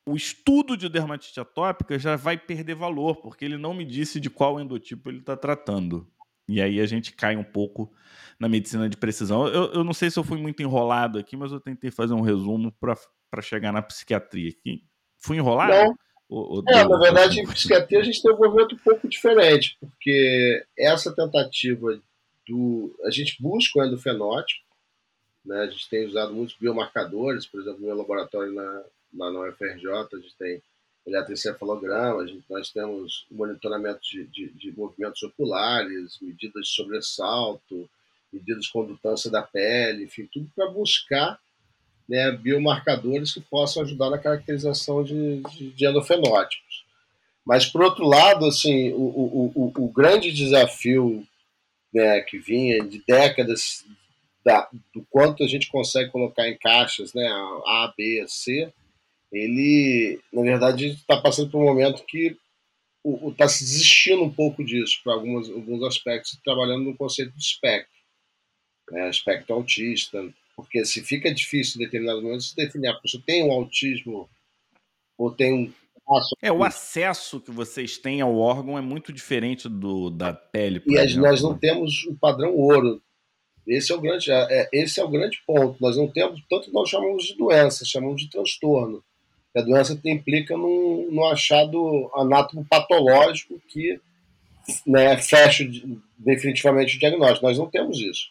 o 0.06 0.16
estudo 0.16 0.76
de 0.76 0.90
dermatite 0.90 1.40
atópica 1.40 1.98
já 1.98 2.18
vai 2.18 2.38
perder 2.38 2.76
valor, 2.76 3.22
porque 3.22 3.46
ele 3.46 3.58
não 3.58 3.74
me 3.74 3.86
disse 3.86 4.20
de 4.20 4.30
qual 4.30 4.60
endotipo 4.60 5.10
ele 5.10 5.20
está 5.20 5.38
tratando. 5.38 6.06
E 6.50 6.62
aí 6.62 6.82
a 6.82 6.86
gente 6.86 7.14
cai 7.14 7.38
um 7.38 7.44
pouco 7.44 7.94
na 8.38 8.50
medicina 8.50 8.90
de 8.90 8.98
precisão. 8.98 9.48
Eu, 9.48 9.72
eu 9.72 9.84
não 9.86 9.94
sei 9.94 10.12
se 10.12 10.20
eu 10.20 10.24
fui 10.24 10.38
muito 10.38 10.62
enrolado 10.62 11.18
aqui, 11.18 11.38
mas 11.38 11.54
eu 11.54 11.62
tentei 11.62 11.92
fazer 11.92 12.14
um 12.14 12.22
resumo 12.22 12.74
para 12.74 13.42
chegar 13.42 13.72
na 13.72 13.82
psiquiatria. 13.82 14.50
Aqui. 14.50 14.84
Fui 15.18 15.38
enrolado? 15.38 15.72
Não. 15.72 15.96
Ou, 16.30 16.58
ou 16.58 16.64
é, 16.68 16.88
na 16.88 16.98
verdade, 16.98 17.40
em 17.40 17.48
psiquiatria 17.48 18.00
a 18.00 18.04
gente 18.04 18.22
tem 18.22 18.32
um 18.32 18.38
movimento 18.38 18.76
um 18.76 18.80
pouco 18.80 19.08
diferente, 19.08 19.78
porque 19.80 20.66
essa 20.78 21.14
tentativa 21.14 22.00
do. 22.48 22.96
A 23.04 23.10
gente 23.10 23.42
busca 23.42 23.80
o 23.80 23.84
endofenótipo, 23.86 24.64
né? 25.46 25.62
a 25.62 25.68
gente 25.68 25.90
tem 25.90 26.06
usado 26.06 26.34
muitos 26.34 26.56
biomarcadores, 26.58 27.46
por 27.46 27.62
exemplo, 27.62 27.80
no 27.80 27.88
meu 27.88 27.96
laboratório 27.96 28.54
na, 28.54 28.84
na, 29.14 29.32
na 29.32 29.40
UFRJ, 29.50 29.88
a 30.14 30.18
gente 30.18 30.36
tem 30.38 30.62
eletroencefalograma, 31.06 32.22
a 32.22 32.28
gente, 32.28 32.44
nós 32.50 32.70
temos 32.70 33.26
monitoramento 33.32 34.02
de, 34.02 34.26
de, 34.26 34.50
de, 34.50 34.72
movimentos 34.78 35.24
oculares, 35.24 36.18
medidas 36.22 36.68
de 36.68 36.74
sobressalto, 36.74 37.90
medidas 38.32 38.66
de 38.66 38.72
condutância 38.72 39.32
da 39.32 39.42
pele, 39.42 40.04
enfim, 40.04 40.28
tudo 40.32 40.52
para 40.54 40.70
buscar 40.70 41.40
né, 42.08 42.32
biomarcadores 42.32 43.34
que 43.34 43.42
possam 43.42 43.84
ajudar 43.84 44.10
na 44.10 44.18
caracterização 44.18 45.04
de, 45.04 45.42
de, 45.42 45.72
de 45.72 45.86
endofenótipos. 45.86 46.86
Mas, 47.46 47.66
por 47.66 47.82
outro 47.82 48.06
lado, 48.06 48.46
assim, 48.46 48.92
o, 48.94 49.02
o, 49.02 49.52
o, 49.56 49.86
o 49.86 49.92
grande 49.92 50.32
desafio 50.32 51.26
né, 51.94 52.22
que 52.22 52.38
vinha 52.38 52.84
de 52.84 53.02
décadas 53.08 53.86
da, 54.44 54.70
do 54.94 55.06
quanto 55.10 55.44
a 55.44 55.48
gente 55.48 55.70
consegue 55.70 56.12
colocar 56.12 56.48
em 56.48 56.58
caixas 56.58 57.14
né, 57.14 57.26
A, 57.26 57.94
B, 57.98 58.24
C, 58.28 58.72
ele, 59.32 60.20
na 60.32 60.42
verdade, 60.42 60.88
está 60.88 61.20
passando 61.22 61.50
por 61.52 61.62
um 61.62 61.66
momento 61.66 62.06
que 62.06 62.38
está 63.32 63.48
se 63.48 63.64
desistindo 63.64 64.24
um 64.24 64.34
pouco 64.34 64.64
disso, 64.64 65.00
para 65.04 65.14
alguns, 65.14 65.50
aspectos, 65.84 66.40
trabalhando 66.44 66.86
no 66.86 66.98
conceito 66.98 67.32
de 67.32 67.42
espectro, 67.42 67.92
né, 68.92 69.10
espectro 69.10 69.56
autista, 69.56 70.22
porque 70.58 70.84
se 70.84 71.04
fica 71.04 71.32
difícil 71.32 71.80
em 71.80 71.86
determinados 71.86 72.24
momentos 72.24 72.54
definir, 72.56 72.88
a 72.88 72.96
pessoa 72.96 73.22
tem 73.24 73.44
um 73.48 73.52
autismo 73.52 74.28
ou 75.16 75.32
tem 75.32 75.54
um 75.54 75.74
é, 76.42 76.50
o 76.50 76.64
acesso 76.64 77.42
que 77.42 77.52
vocês 77.52 77.98
têm 77.98 78.22
ao 78.22 78.38
órgão 78.38 78.78
é 78.78 78.82
muito 78.82 79.12
diferente 79.12 79.68
do 79.68 80.10
da 80.10 80.32
pele. 80.32 80.82
e 80.88 80.96
exemplo. 80.96 81.28
nós 81.28 81.42
não 81.42 81.58
temos 81.58 82.06
o 82.06 82.16
padrão 82.16 82.56
ouro. 82.56 83.02
Esse 83.68 83.92
é 83.92 83.96
o 83.96 84.00
grande, 84.00 84.32
é, 84.32 84.48
é, 84.50 84.70
esse 84.72 85.02
é 85.02 85.04
o 85.04 85.10
grande 85.10 85.44
ponto. 85.46 85.76
Nós 85.82 85.98
não 85.98 86.08
temos, 86.08 86.42
tanto 86.50 86.72
nós 86.72 86.90
chamamos 86.90 87.26
de 87.26 87.36
doença, 87.36 87.84
chamamos 87.84 88.22
de 88.22 88.30
transtorno. 88.30 89.04
A 89.54 89.62
doença 89.62 90.00
implica 90.06 90.56
num, 90.56 91.12
num 91.12 91.26
achado 91.26 92.10
anatomopatológico 92.16 93.62
que 93.68 94.00
né, 94.86 95.18
fecha 95.18 95.70
definitivamente 96.18 96.96
o 96.96 97.00
diagnóstico. 97.00 97.46
Nós 97.46 97.58
não 97.58 97.70
temos 97.70 98.00
isso. 98.00 98.30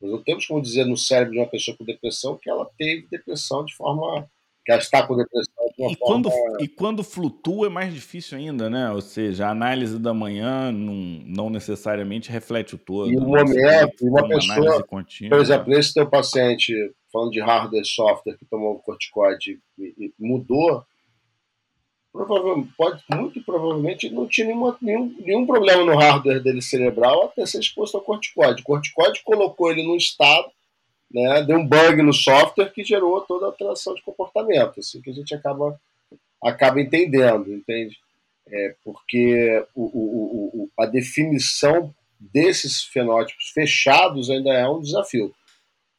Nós 0.00 0.10
não 0.10 0.22
temos 0.22 0.46
como 0.46 0.60
dizer 0.60 0.84
no 0.84 0.96
cérebro 0.96 1.32
de 1.32 1.38
uma 1.38 1.48
pessoa 1.48 1.76
com 1.76 1.84
depressão 1.84 2.38
que 2.40 2.50
ela 2.50 2.68
teve 2.76 3.06
depressão 3.10 3.64
de 3.64 3.74
forma. 3.74 4.28
que 4.64 4.72
ela 4.72 4.80
está 4.80 5.06
com 5.06 5.16
depressão 5.16 5.66
de 5.76 5.82
uma 5.82 5.92
e 5.92 5.96
forma. 5.96 6.22
Quando, 6.30 6.62
e 6.62 6.68
quando 6.68 7.04
flutua 7.04 7.66
é 7.66 7.70
mais 7.70 7.92
difícil 7.92 8.38
ainda, 8.38 8.68
né? 8.68 8.90
Ou 8.90 9.00
seja, 9.00 9.46
a 9.46 9.50
análise 9.50 9.98
da 9.98 10.14
manhã 10.14 10.70
não, 10.72 10.94
não 11.26 11.50
necessariamente 11.50 12.30
reflete 12.30 12.74
o 12.74 12.78
todo. 12.78 13.10
E 13.10 13.16
o 13.16 13.20
né? 13.20 13.26
momento, 13.26 13.96
uma 14.02 14.28
pessoa. 14.28 14.82
Contínua, 14.84 15.30
por 15.30 15.42
exemplo, 15.42 15.72
esse 15.72 15.94
teu 15.94 16.08
paciente, 16.08 16.72
falando 17.12 17.30
de 17.30 17.40
hardware 17.40 17.82
e 17.82 17.86
software, 17.86 18.36
que 18.36 18.44
tomou 18.44 18.78
corticoide 18.80 19.60
e, 19.78 19.94
e 19.98 20.14
mudou, 20.18 20.84
provavelmente, 22.14 22.72
pode, 22.76 23.02
muito 23.10 23.42
provavelmente 23.42 24.08
não 24.08 24.28
tinha 24.28 24.46
nenhuma, 24.46 24.78
nenhum, 24.80 25.16
nenhum 25.18 25.44
problema 25.44 25.82
no 25.84 25.98
hardware 25.98 26.40
dele 26.40 26.62
cerebral 26.62 27.24
até 27.24 27.44
ser 27.44 27.58
exposto 27.58 27.96
ao 27.96 28.04
corticoide. 28.04 28.62
O 28.62 28.64
corticoide 28.64 29.20
colocou 29.24 29.72
ele 29.72 29.82
num 29.82 29.96
estado, 29.96 30.48
né, 31.10 31.42
deu 31.42 31.58
um 31.58 31.66
bug 31.66 32.02
no 32.02 32.12
software 32.12 32.70
que 32.72 32.84
gerou 32.84 33.20
toda 33.22 33.46
a 33.46 33.48
alteração 33.48 33.94
de 33.94 34.02
comportamento, 34.02 34.78
assim 34.78 35.02
que 35.02 35.10
a 35.10 35.12
gente 35.12 35.34
acaba, 35.34 35.78
acaba 36.40 36.80
entendendo, 36.80 37.52
entende? 37.52 37.98
É 38.46 38.76
porque 38.84 39.66
o, 39.74 39.82
o, 39.82 40.50
o, 40.62 40.70
a 40.78 40.86
definição 40.86 41.92
desses 42.20 42.84
fenótipos 42.84 43.48
fechados 43.48 44.30
ainda 44.30 44.52
é 44.52 44.68
um 44.68 44.80
desafio. 44.80 45.34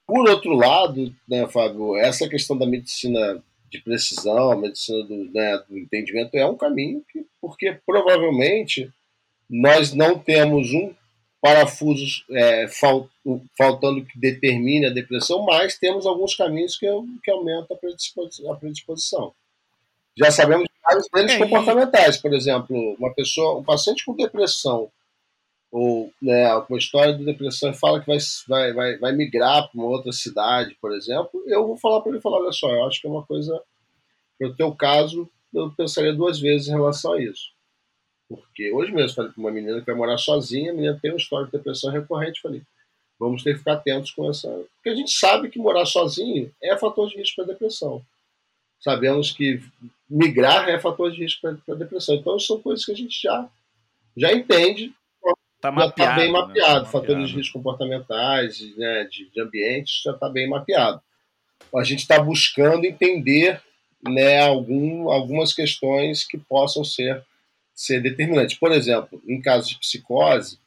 Por 0.07 0.29
outro 0.29 0.53
lado, 0.53 1.13
né, 1.27 1.45
Fábio, 1.47 1.97
essa 1.97 2.29
questão 2.29 2.57
da 2.57 2.65
medicina 2.65 3.43
de 3.69 3.81
precisão, 3.81 4.51
a 4.51 4.55
medicina 4.55 5.03
do, 5.03 5.31
né, 5.31 5.63
do 5.69 5.77
entendimento 5.77 6.35
é 6.35 6.45
um 6.45 6.55
caminho 6.55 7.03
que, 7.11 7.25
porque 7.41 7.77
provavelmente 7.85 8.91
nós 9.49 9.93
não 9.93 10.17
temos 10.17 10.73
um 10.73 10.93
parafuso 11.41 12.23
é, 12.31 12.67
fal, 12.67 13.07
faltando 13.57 14.03
que 14.05 14.19
determine 14.19 14.87
a 14.87 14.93
depressão, 14.93 15.45
mas 15.45 15.77
temos 15.77 16.05
alguns 16.05 16.35
caminhos 16.35 16.77
que, 16.77 16.87
que 17.23 17.31
aumentam 17.31 17.75
a 17.75 17.79
predisposição, 17.79 18.51
a 18.51 18.55
predisposição. 18.55 19.33
Já 20.17 20.31
sabemos 20.31 20.67
vários 20.81 21.07
deles 21.13 21.33
é, 21.33 21.37
comportamentais, 21.37 22.17
por 22.17 22.33
exemplo, 22.33 22.95
uma 22.97 23.13
pessoa, 23.13 23.59
um 23.59 23.63
paciente 23.63 24.03
com 24.05 24.15
depressão 24.15 24.89
ou 25.75 26.09
né, 26.21 26.55
uma 26.69 26.77
história 26.77 27.13
de 27.13 27.25
depressão 27.25 27.69
e 27.69 27.73
fala 27.73 27.99
que 27.99 28.07
vai, 28.07 28.17
vai, 28.47 28.73
vai, 28.73 28.97
vai 28.97 29.11
migrar 29.11 29.69
para 29.69 29.77
uma 29.77 29.89
outra 29.89 30.09
cidade, 30.13 30.73
por 30.79 30.95
exemplo, 30.95 31.43
eu 31.47 31.67
vou 31.67 31.75
falar 31.75 31.99
para 31.99 32.13
ele 32.13 32.21
falar, 32.21 32.39
olha 32.39 32.51
só, 32.53 32.71
eu 32.71 32.85
acho 32.85 33.01
que 33.01 33.07
é 33.07 33.09
uma 33.09 33.25
coisa, 33.25 33.61
no 34.39 34.55
teu 34.55 34.73
caso, 34.73 35.29
eu 35.53 35.69
pensaria 35.75 36.13
duas 36.13 36.39
vezes 36.39 36.69
em 36.69 36.71
relação 36.71 37.11
a 37.11 37.21
isso. 37.21 37.51
Porque 38.29 38.71
hoje 38.71 38.93
mesmo 38.93 39.15
falei 39.17 39.31
para 39.33 39.41
uma 39.41 39.51
menina 39.51 39.81
que 39.81 39.85
vai 39.85 39.95
morar 39.95 40.17
sozinha, 40.17 40.71
a 40.71 40.73
menina 40.73 40.97
tem 41.01 41.11
uma 41.11 41.17
história 41.17 41.45
de 41.45 41.51
depressão 41.51 41.91
recorrente, 41.91 42.39
falei, 42.39 42.61
vamos 43.19 43.43
ter 43.43 43.51
que 43.51 43.59
ficar 43.59 43.73
atentos 43.73 44.11
com 44.11 44.29
essa. 44.29 44.47
Porque 44.75 44.89
a 44.89 44.95
gente 44.95 45.11
sabe 45.11 45.49
que 45.49 45.59
morar 45.59 45.85
sozinho 45.85 46.49
é 46.63 46.77
fator 46.77 47.09
de 47.09 47.17
risco 47.17 47.35
para 47.35 47.51
depressão. 47.51 48.01
Sabemos 48.79 49.33
que 49.33 49.59
migrar 50.09 50.69
é 50.69 50.79
fator 50.79 51.11
de 51.11 51.19
risco 51.21 51.41
para 51.65 51.75
depressão. 51.75 52.15
Então, 52.15 52.39
são 52.39 52.61
coisas 52.61 52.85
que 52.85 52.93
a 52.93 52.95
gente 52.95 53.21
já, 53.21 53.49
já 54.15 54.31
entende. 54.31 54.93
Tá 55.61 55.73
já 55.73 55.87
está 55.87 56.15
bem 56.15 56.31
né? 56.31 56.31
mapeado. 56.31 56.85
Tá 56.85 56.91
Fatores 56.91 57.09
mapeado. 57.09 57.27
de 57.27 57.37
risco 57.37 57.53
comportamentais, 57.53 58.75
né, 58.77 59.03
de, 59.05 59.29
de 59.29 59.41
ambientes, 59.41 60.01
já 60.03 60.11
está 60.11 60.29
bem 60.29 60.49
mapeado. 60.49 61.01
A 61.75 61.83
gente 61.83 61.99
está 61.99 62.19
buscando 62.19 62.85
entender 62.85 63.61
né, 64.03 64.41
algum, 64.41 65.09
algumas 65.09 65.53
questões 65.53 66.25
que 66.25 66.37
possam 66.37 66.83
ser, 66.83 67.23
ser 67.73 68.01
determinantes. 68.01 68.57
Por 68.57 68.71
exemplo, 68.71 69.21
em 69.27 69.41
casos 69.41 69.69
de 69.69 69.79
psicose, 69.79 70.59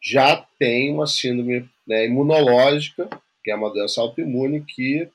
já 0.00 0.36
tem 0.58 0.92
uma 0.92 1.06
síndrome 1.06 1.68
né, 1.86 2.06
imunológica, 2.06 3.08
que 3.42 3.50
é 3.50 3.54
uma 3.54 3.72
doença 3.72 4.00
autoimune, 4.00 4.62
que 4.62 5.08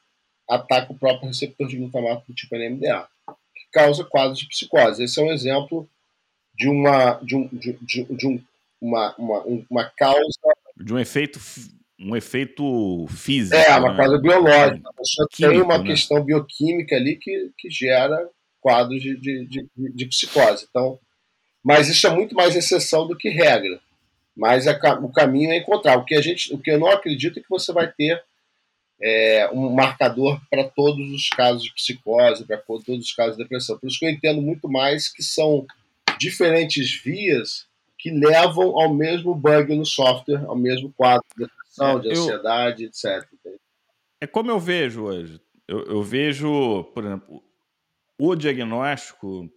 ataca 0.50 0.92
o 0.92 0.98
próprio 0.98 1.28
receptor 1.28 1.68
de 1.68 1.78
glutamato 1.78 2.24
do 2.28 2.34
tipo 2.34 2.56
NMDA, 2.56 3.08
que 3.28 3.72
causa 3.72 4.04
quadros 4.04 4.40
de 4.40 4.48
psicose. 4.48 5.04
Esse 5.04 5.20
é 5.20 5.24
um 5.24 5.32
exemplo 5.32 5.88
de 6.56 6.68
uma, 6.68 7.14
de 7.22 7.36
um, 7.36 7.48
de, 7.48 7.74
de, 7.82 8.04
de 8.04 8.28
um, 8.28 8.42
uma, 8.82 9.16
uma, 9.18 9.44
uma 9.70 9.92
causa. 9.98 10.40
De 10.78 10.94
um 10.94 11.00
efeito, 11.00 11.40
um 12.00 12.16
efeito 12.16 13.06
físico. 13.10 13.56
É, 13.56 13.76
uma 13.78 13.92
né? 13.92 13.98
causa 13.98 14.18
biológica. 14.18 14.90
A 14.90 14.94
pessoa 14.94 15.28
Químico, 15.32 15.54
tem 15.54 15.62
uma 15.62 15.78
né? 15.78 15.84
questão 15.86 16.24
bioquímica 16.24 16.96
ali 16.96 17.18
que, 17.18 17.52
que 17.58 17.70
gera 17.70 18.30
quadros 18.62 19.02
de, 19.02 19.18
de, 19.18 19.46
de, 19.46 19.70
de 19.76 20.06
psicose. 20.06 20.66
Então, 20.70 21.00
mas 21.64 21.90
isso 21.90 22.08
é 22.08 22.10
muito 22.10 22.36
mais 22.36 22.56
exceção 22.56 23.08
do 23.08 23.18
que 23.18 23.30
regra. 23.30 23.80
Mas 24.36 24.68
a, 24.68 24.74
o 25.02 25.12
caminho 25.12 25.52
é 25.52 25.58
encontrar. 25.58 25.98
O 25.98 26.06
que, 26.06 26.16
a 26.16 26.22
gente, 26.22 26.54
o 26.54 26.58
que 26.58 26.72
eu 26.72 26.80
não 26.80 26.88
acredito 26.88 27.40
é 27.40 27.42
que 27.42 27.50
você 27.50 27.74
vai 27.74 27.92
ter 27.92 28.24
é, 29.02 29.50
um 29.52 29.70
marcador 29.70 30.40
para 30.50 30.64
todos 30.64 31.12
os 31.12 31.30
casos 31.30 31.64
de 31.64 31.74
psicose, 31.74 32.46
para 32.46 32.58
todos 32.58 33.06
os 33.06 33.14
casos 33.14 33.36
de 33.36 33.44
depressão. 33.44 33.78
Por 33.78 33.88
isso 33.88 34.00
que 34.00 34.06
eu 34.06 34.10
entendo 34.10 34.42
muito 34.42 34.70
mais 34.70 35.12
que 35.12 35.22
são 35.22 35.66
diferentes 36.18 37.02
vias 37.02 37.69
que 38.00 38.10
levam 38.10 38.80
ao 38.80 38.94
mesmo 38.94 39.36
bug 39.36 39.76
no 39.76 39.86
software, 39.86 40.46
ao 40.46 40.56
mesmo 40.56 40.92
quadro 40.94 41.22
de 41.38 41.46
depressão, 41.46 42.00
de 42.00 42.08
É, 42.08 42.14
eu- 42.14 42.22
ansiedade, 42.24 42.86
etc. 42.86 43.28
É 44.22 44.26
como 44.26 44.50
eu 44.50 44.60
vejo 44.60 45.04
hoje. 45.04 45.42
Eu, 45.68 45.84
eu 45.84 46.02
vejo, 46.02 46.86
por 46.96 47.04
exemplo, 47.06 47.44
o 48.18 48.36
diagnóstico, 48.36 49.50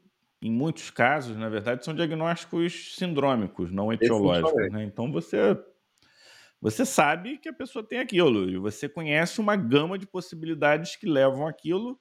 em 0.42 0.50
muitos 0.50 0.90
casos, 0.90 1.36
na 1.36 1.48
verdade, 1.48 1.84
são 1.84 1.94
diagnósticos 1.94 2.96
sindrômicos, 2.96 3.70
não 3.70 3.92
etiológicos. 3.92 4.70
Né? 4.72 4.84
Então 4.84 5.10
você, 5.10 5.56
você 6.60 6.84
sabe 6.84 7.38
que 7.38 7.48
a 7.48 7.52
pessoa 7.52 7.84
tem 7.86 8.00
aquilo, 8.00 8.50
e 8.50 8.56
você 8.58 8.88
conhece 8.88 9.40
uma 9.40 9.54
gama 9.54 9.96
de 9.96 10.06
possibilidades 10.06 10.96
que 10.96 11.06
levam 11.06 11.46
aquilo, 11.46 11.98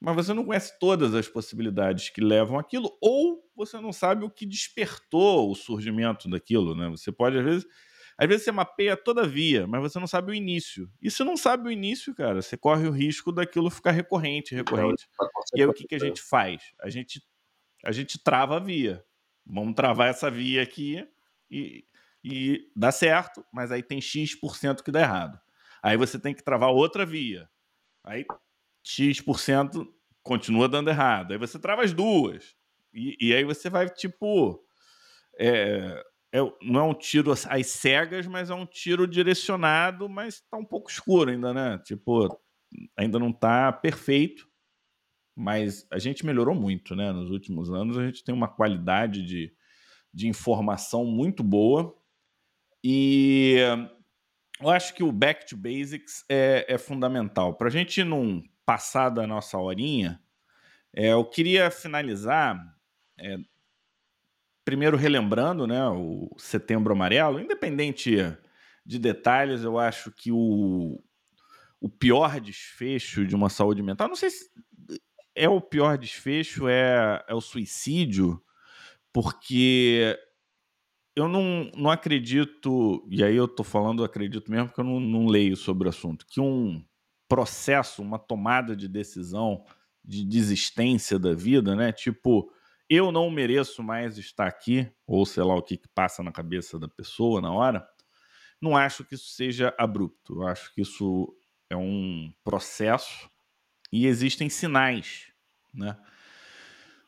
mas 0.00 0.16
você 0.16 0.32
não 0.32 0.44
conhece 0.44 0.78
todas 0.78 1.14
as 1.14 1.28
possibilidades 1.28 2.08
que 2.08 2.22
levam 2.22 2.58
aquilo, 2.58 2.96
ou 3.02 3.44
você 3.54 3.78
não 3.78 3.92
sabe 3.92 4.24
o 4.24 4.30
que 4.30 4.46
despertou 4.46 5.50
o 5.50 5.54
surgimento 5.54 6.28
daquilo. 6.28 6.74
Né? 6.74 6.88
Você 6.88 7.12
pode, 7.12 7.38
às 7.38 7.44
vezes. 7.44 7.66
Às 8.16 8.28
vezes 8.28 8.44
você 8.44 8.52
mapeia 8.52 8.98
toda 8.98 9.22
a 9.22 9.26
via, 9.26 9.66
mas 9.66 9.80
você 9.80 9.98
não 9.98 10.06
sabe 10.06 10.30
o 10.30 10.34
início. 10.34 10.90
E 11.00 11.10
se 11.10 11.24
não 11.24 11.38
sabe 11.38 11.68
o 11.68 11.72
início, 11.72 12.14
cara, 12.14 12.42
você 12.42 12.54
corre 12.54 12.86
o 12.86 12.90
risco 12.90 13.32
daquilo 13.32 13.70
ficar 13.70 13.92
recorrente, 13.92 14.54
recorrente. 14.54 15.08
E 15.54 15.62
aí 15.62 15.66
o 15.66 15.72
que, 15.72 15.86
que 15.86 15.94
a 15.94 15.98
gente 15.98 16.20
faz? 16.20 16.62
A 16.82 16.90
gente, 16.90 17.22
a 17.82 17.90
gente 17.92 18.22
trava 18.22 18.56
a 18.56 18.60
via. 18.60 19.02
Vamos 19.46 19.74
travar 19.74 20.08
essa 20.08 20.30
via 20.30 20.62
aqui 20.62 21.02
e, 21.50 21.86
e 22.22 22.70
dá 22.76 22.92
certo, 22.92 23.42
mas 23.50 23.72
aí 23.72 23.82
tem 23.82 24.02
X% 24.02 24.82
que 24.84 24.90
dá 24.90 25.00
errado. 25.00 25.40
Aí 25.82 25.96
você 25.96 26.18
tem 26.18 26.34
que 26.34 26.44
travar 26.44 26.68
outra 26.68 27.06
via. 27.06 27.48
Aí 28.04 28.26
X% 28.90 29.86
continua 30.22 30.68
dando 30.68 30.90
errado. 30.90 31.32
Aí 31.32 31.38
você 31.38 31.58
trava 31.58 31.82
as 31.82 31.92
duas. 31.92 32.56
E, 32.92 33.16
e 33.20 33.34
aí 33.34 33.44
você 33.44 33.70
vai, 33.70 33.88
tipo. 33.88 34.62
é, 35.38 36.02
é- 36.32 36.52
não 36.62 36.80
é 36.80 36.84
um 36.84 36.94
tiro 36.94 37.32
às 37.32 37.66
cegas, 37.66 38.26
mas 38.26 38.50
é 38.50 38.54
um 38.54 38.66
tiro 38.66 39.06
direcionado, 39.06 40.08
mas 40.08 40.40
tá 40.50 40.56
um 40.56 40.64
pouco 40.64 40.90
escuro 40.90 41.30
ainda, 41.30 41.52
né? 41.52 41.78
Tipo, 41.84 42.40
ainda 42.96 43.18
não 43.18 43.32
tá 43.32 43.72
perfeito, 43.72 44.48
mas 45.36 45.86
a 45.90 45.98
gente 45.98 46.24
melhorou 46.26 46.54
muito, 46.54 46.94
né? 46.94 47.12
Nos 47.12 47.30
últimos 47.30 47.70
anos 47.72 47.98
a 47.98 48.04
gente 48.06 48.22
tem 48.24 48.34
uma 48.34 48.48
qualidade 48.48 49.22
de, 49.24 49.52
de 50.14 50.28
informação 50.28 51.04
muito 51.04 51.42
boa 51.42 51.96
e 52.84 53.56
eu 54.60 54.68
acho 54.68 54.94
que 54.94 55.02
o 55.02 55.10
back 55.10 55.46
to 55.46 55.56
basics 55.56 56.24
é, 56.28 56.66
é 56.68 56.78
fundamental. 56.78 57.54
Para 57.54 57.68
a 57.68 57.70
gente 57.70 58.04
não 58.04 58.42
passar 58.64 59.10
da 59.10 59.26
nossa 59.26 59.58
horinha, 59.58 60.20
é, 60.94 61.12
eu 61.12 61.24
queria 61.24 61.70
finalizar 61.70 62.58
é, 63.18 63.36
primeiro 64.64 64.96
relembrando 64.96 65.66
né, 65.66 65.88
o 65.88 66.30
Setembro 66.38 66.92
Amarelo, 66.92 67.40
independente 67.40 68.16
de 68.84 68.98
detalhes, 68.98 69.62
eu 69.62 69.78
acho 69.78 70.10
que 70.12 70.32
o, 70.32 71.02
o 71.80 71.88
pior 71.88 72.40
desfecho 72.40 73.26
de 73.26 73.34
uma 73.34 73.48
saúde 73.48 73.82
mental, 73.82 74.08
não 74.08 74.16
sei 74.16 74.30
se 74.30 74.50
é 75.34 75.48
o 75.48 75.60
pior 75.60 75.96
desfecho, 75.96 76.68
é, 76.68 77.24
é 77.26 77.34
o 77.34 77.40
suicídio, 77.40 78.42
porque 79.12 80.18
eu 81.16 81.28
não, 81.28 81.70
não 81.76 81.90
acredito, 81.90 83.06
e 83.10 83.22
aí 83.22 83.36
eu 83.36 83.48
tô 83.48 83.64
falando, 83.64 84.04
acredito 84.04 84.50
mesmo 84.50 84.68
que 84.72 84.80
eu 84.80 84.84
não, 84.84 85.00
não 85.00 85.26
leio 85.26 85.56
sobre 85.56 85.86
o 85.86 85.90
assunto, 85.90 86.26
que 86.26 86.40
um 86.40 86.84
processo, 87.30 88.02
uma 88.02 88.18
tomada 88.18 88.74
de 88.74 88.88
decisão 88.88 89.64
de 90.04 90.24
desistência 90.24 91.16
da 91.16 91.32
vida, 91.32 91.76
né? 91.76 91.92
Tipo, 91.92 92.52
eu 92.88 93.12
não 93.12 93.30
mereço 93.30 93.84
mais 93.84 94.18
estar 94.18 94.48
aqui, 94.48 94.90
ou 95.06 95.24
sei 95.24 95.44
lá 95.44 95.54
o 95.54 95.62
que, 95.62 95.76
que 95.76 95.88
passa 95.94 96.24
na 96.24 96.32
cabeça 96.32 96.76
da 96.76 96.88
pessoa 96.88 97.40
na 97.40 97.52
hora, 97.52 97.88
não 98.60 98.76
acho 98.76 99.04
que 99.04 99.14
isso 99.14 99.28
seja 99.28 99.72
abrupto. 99.78 100.42
Eu 100.42 100.48
acho 100.48 100.74
que 100.74 100.80
isso 100.80 101.32
é 101.70 101.76
um 101.76 102.32
processo 102.42 103.30
e 103.92 104.06
existem 104.06 104.48
sinais, 104.48 105.28
né? 105.72 105.96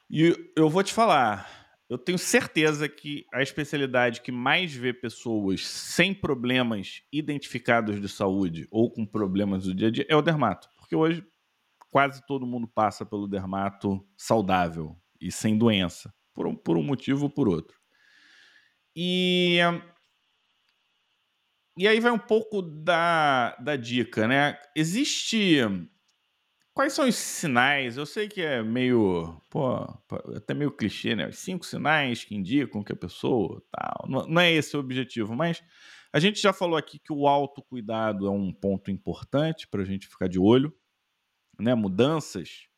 E 0.09 0.53
eu 0.55 0.69
vou 0.69 0.85
te 0.85 0.93
falar, 0.93 1.62
eu 1.89 1.99
tenho 1.99 2.19
certeza 2.19 2.89
que 2.89 3.27
a 3.33 3.43
especialidade 3.43 4.23
que 4.23 4.33
mais 4.33 4.75
vê 4.75 4.93
pessoas 4.93 5.67
sem 5.67 6.15
problemas 6.15 7.03
identificados 7.13 8.01
de 8.01 8.09
saúde 8.09 8.67
ou 8.71 8.91
com 8.91 9.05
problemas 9.05 9.65
do 9.65 9.75
dia 9.75 9.89
a 9.89 9.91
dia 9.91 10.07
é 10.09 10.17
o 10.17 10.23
dermato. 10.23 10.69
Porque 10.77 10.97
hoje 10.97 11.25
quase 11.91 12.25
todo 12.27 12.47
mundo 12.47 12.67
passa 12.67 13.05
pelo 13.05 13.29
dermato 13.29 14.03
saudável 14.17 14.97
e 15.21 15.31
sem 15.31 15.59
doença, 15.59 16.13
por 16.33 16.47
um, 16.47 16.57
por 16.57 16.79
um 16.79 16.83
motivo 16.83 17.25
ou 17.25 17.31
por 17.31 17.47
outro. 17.47 17.77
E, 18.97 19.59
e 21.77 21.87
aí 21.87 22.01
vai 22.01 22.11
um 22.11 22.19
pouco 22.19 22.63
da, 22.63 23.55
da 23.57 23.77
dica, 23.77 24.27
né? 24.27 24.59
Existe. 24.75 25.59
Quais 26.75 26.95
são 26.95 27.07
os 27.07 27.17
sinais? 27.17 27.99
Eu 27.99 28.07
sei 28.07 28.29
que 28.29 28.41
é 28.41 28.63
meio. 28.63 29.39
Pô, 29.51 29.77
até 30.35 30.55
meio 30.55 30.71
clichê, 30.71 31.15
né? 31.15 31.29
Os 31.29 31.39
cinco 31.39 31.67
sinais 31.67 32.25
que 32.25 32.35
indicam 32.35 32.83
que 32.83 32.93
a 32.93 32.97
pessoa. 32.97 33.63
Tal. 33.71 34.09
Não, 34.09 34.27
não 34.27 34.41
é 34.41 34.51
esse 34.51 34.75
o 34.77 34.81
objetivo, 34.81 35.35
mas 35.37 35.63
a 36.13 36.19
gente 36.19 36.41
já 36.41 36.53
falou 36.53 36.77
aqui 36.79 36.99
que 36.99 37.13
o 37.13 37.27
autocuidado 37.27 38.27
é 38.27 38.31
um 38.31 38.53
ponto 38.53 38.91
importante 38.91 39.69
para 39.69 39.83
a 39.83 39.85
gente 39.85 40.09
ficar 40.09 40.29
de 40.29 40.39
olho. 40.39 40.75
Né? 41.61 41.75
Mudanças 41.75 42.69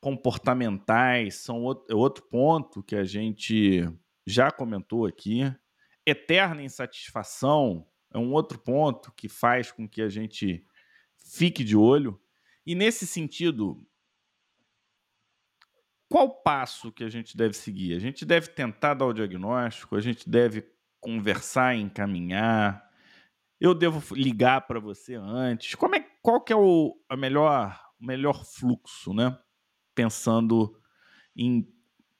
comportamentais 0.00 1.36
são 1.36 1.62
outro, 1.62 1.86
é 1.90 1.94
outro 1.94 2.24
ponto 2.24 2.82
que 2.82 2.96
a 2.96 3.04
gente 3.04 3.88
já 4.26 4.50
comentou 4.50 5.06
aqui. 5.06 5.54
Eterna 6.06 6.62
insatisfação 6.62 7.86
é 8.12 8.18
um 8.18 8.32
outro 8.32 8.58
ponto 8.58 9.12
que 9.12 9.28
faz 9.28 9.70
com 9.70 9.88
que 9.88 10.00
a 10.00 10.08
gente 10.08 10.66
fique 11.24 11.62
de 11.62 11.76
olho. 11.76 12.20
E 12.64 12.74
nesse 12.74 13.06
sentido, 13.06 13.84
qual 16.08 16.30
passo 16.42 16.92
que 16.92 17.02
a 17.02 17.08
gente 17.08 17.36
deve 17.36 17.54
seguir? 17.54 17.94
A 17.94 17.98
gente 17.98 18.24
deve 18.24 18.48
tentar 18.48 18.94
dar 18.94 19.06
o 19.06 19.12
diagnóstico, 19.12 19.96
a 19.96 20.00
gente 20.00 20.28
deve 20.28 20.64
conversar, 21.00 21.74
encaminhar. 21.74 22.86
Eu 23.60 23.74
devo 23.74 24.14
ligar 24.14 24.66
para 24.66 24.78
você 24.78 25.14
antes. 25.14 25.74
Como 25.74 25.96
é, 25.96 26.00
qual 26.22 26.40
que 26.40 26.52
é 26.52 26.56
o 26.56 26.96
a 27.08 27.16
melhor, 27.16 27.80
melhor 27.98 28.44
fluxo, 28.44 29.12
né? 29.12 29.36
Pensando 29.94 30.78
em 31.36 31.66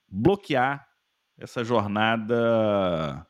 bloquear 0.08 0.88
essa 1.38 1.62
jornada 1.62 3.26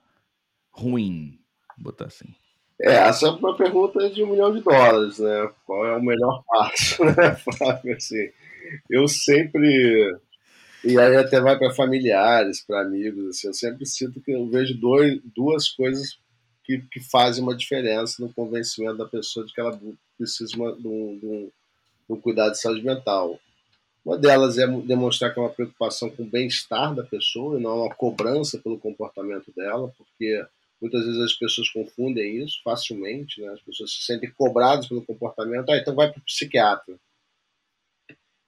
ruim, 0.71 1.45
botar 1.79 2.07
assim. 2.07 2.35
É, 2.81 2.95
essa 2.95 3.27
é 3.27 3.31
uma 3.31 3.57
pergunta 3.57 4.11
de 4.11 4.23
um 4.23 4.31
milhão 4.31 4.53
de 4.53 4.61
dólares, 4.61 5.19
né? 5.19 5.51
Qual 5.65 5.87
é 5.87 5.97
o 5.97 6.03
melhor 6.03 6.43
passo, 6.47 7.05
né, 7.05 7.37
Flávio? 7.37 7.97
Assim, 7.97 8.31
eu 8.91 9.07
sempre 9.07 10.17
e 10.85 10.99
aí 10.99 11.17
até 11.17 11.41
vai 11.41 11.57
para 11.57 11.73
familiares, 11.73 12.61
para 12.61 12.83
amigos, 12.83 13.27
assim, 13.29 13.47
eu 13.47 13.55
sempre 13.55 13.87
sinto 13.87 14.21
que 14.21 14.33
eu 14.33 14.49
vejo 14.49 14.77
dois, 14.77 15.21
duas 15.35 15.69
coisas 15.69 16.19
que, 16.65 16.79
que 16.91 16.99
fazem 16.99 17.43
uma 17.43 17.55
diferença 17.55 18.21
no 18.21 18.33
convencimento 18.33 18.97
da 18.97 19.07
pessoa 19.07 19.47
de 19.47 19.53
que 19.53 19.61
ela 19.61 19.79
precisa 20.19 20.51
de, 20.51 20.61
um, 20.61 20.77
de, 20.77 20.87
um, 20.89 21.19
de 22.09 22.13
um 22.13 22.21
cuidado 22.21 22.53
de 22.53 22.61
saúde 22.61 22.85
mental. 22.85 23.39
Uma 24.05 24.19
delas 24.19 24.59
é 24.59 24.67
demonstrar 24.67 25.33
que 25.33 25.39
é 25.39 25.43
uma 25.43 25.51
preocupação 25.51 26.11
com 26.11 26.25
o 26.25 26.29
bem-estar 26.29 26.93
da 26.93 27.05
pessoa 27.05 27.59
e 27.59 27.63
não 27.63 27.85
uma 27.85 27.95
cobrança 27.95 28.59
pelo 28.59 28.79
comportamento 28.79 29.53
dela, 29.55 29.93
porque 29.97 30.45
muitas 30.83 31.07
vezes 31.07 31.21
as 31.21 31.33
pessoas 31.33 31.71
confundem 31.71 32.45
isso 32.45 32.61
facilmente, 32.65 33.41
né? 33.41 33.49
as 33.51 33.61
pessoas 33.61 33.93
se 33.93 34.03
sentem 34.03 34.31
cobradas 34.37 34.89
pelo 34.89 35.05
comportamento, 35.05 35.71
ah, 35.71 35.77
então 35.77 35.95
vai 35.95 36.11
para 36.11 36.19
o 36.19 36.25
psiquiatra. 36.25 36.97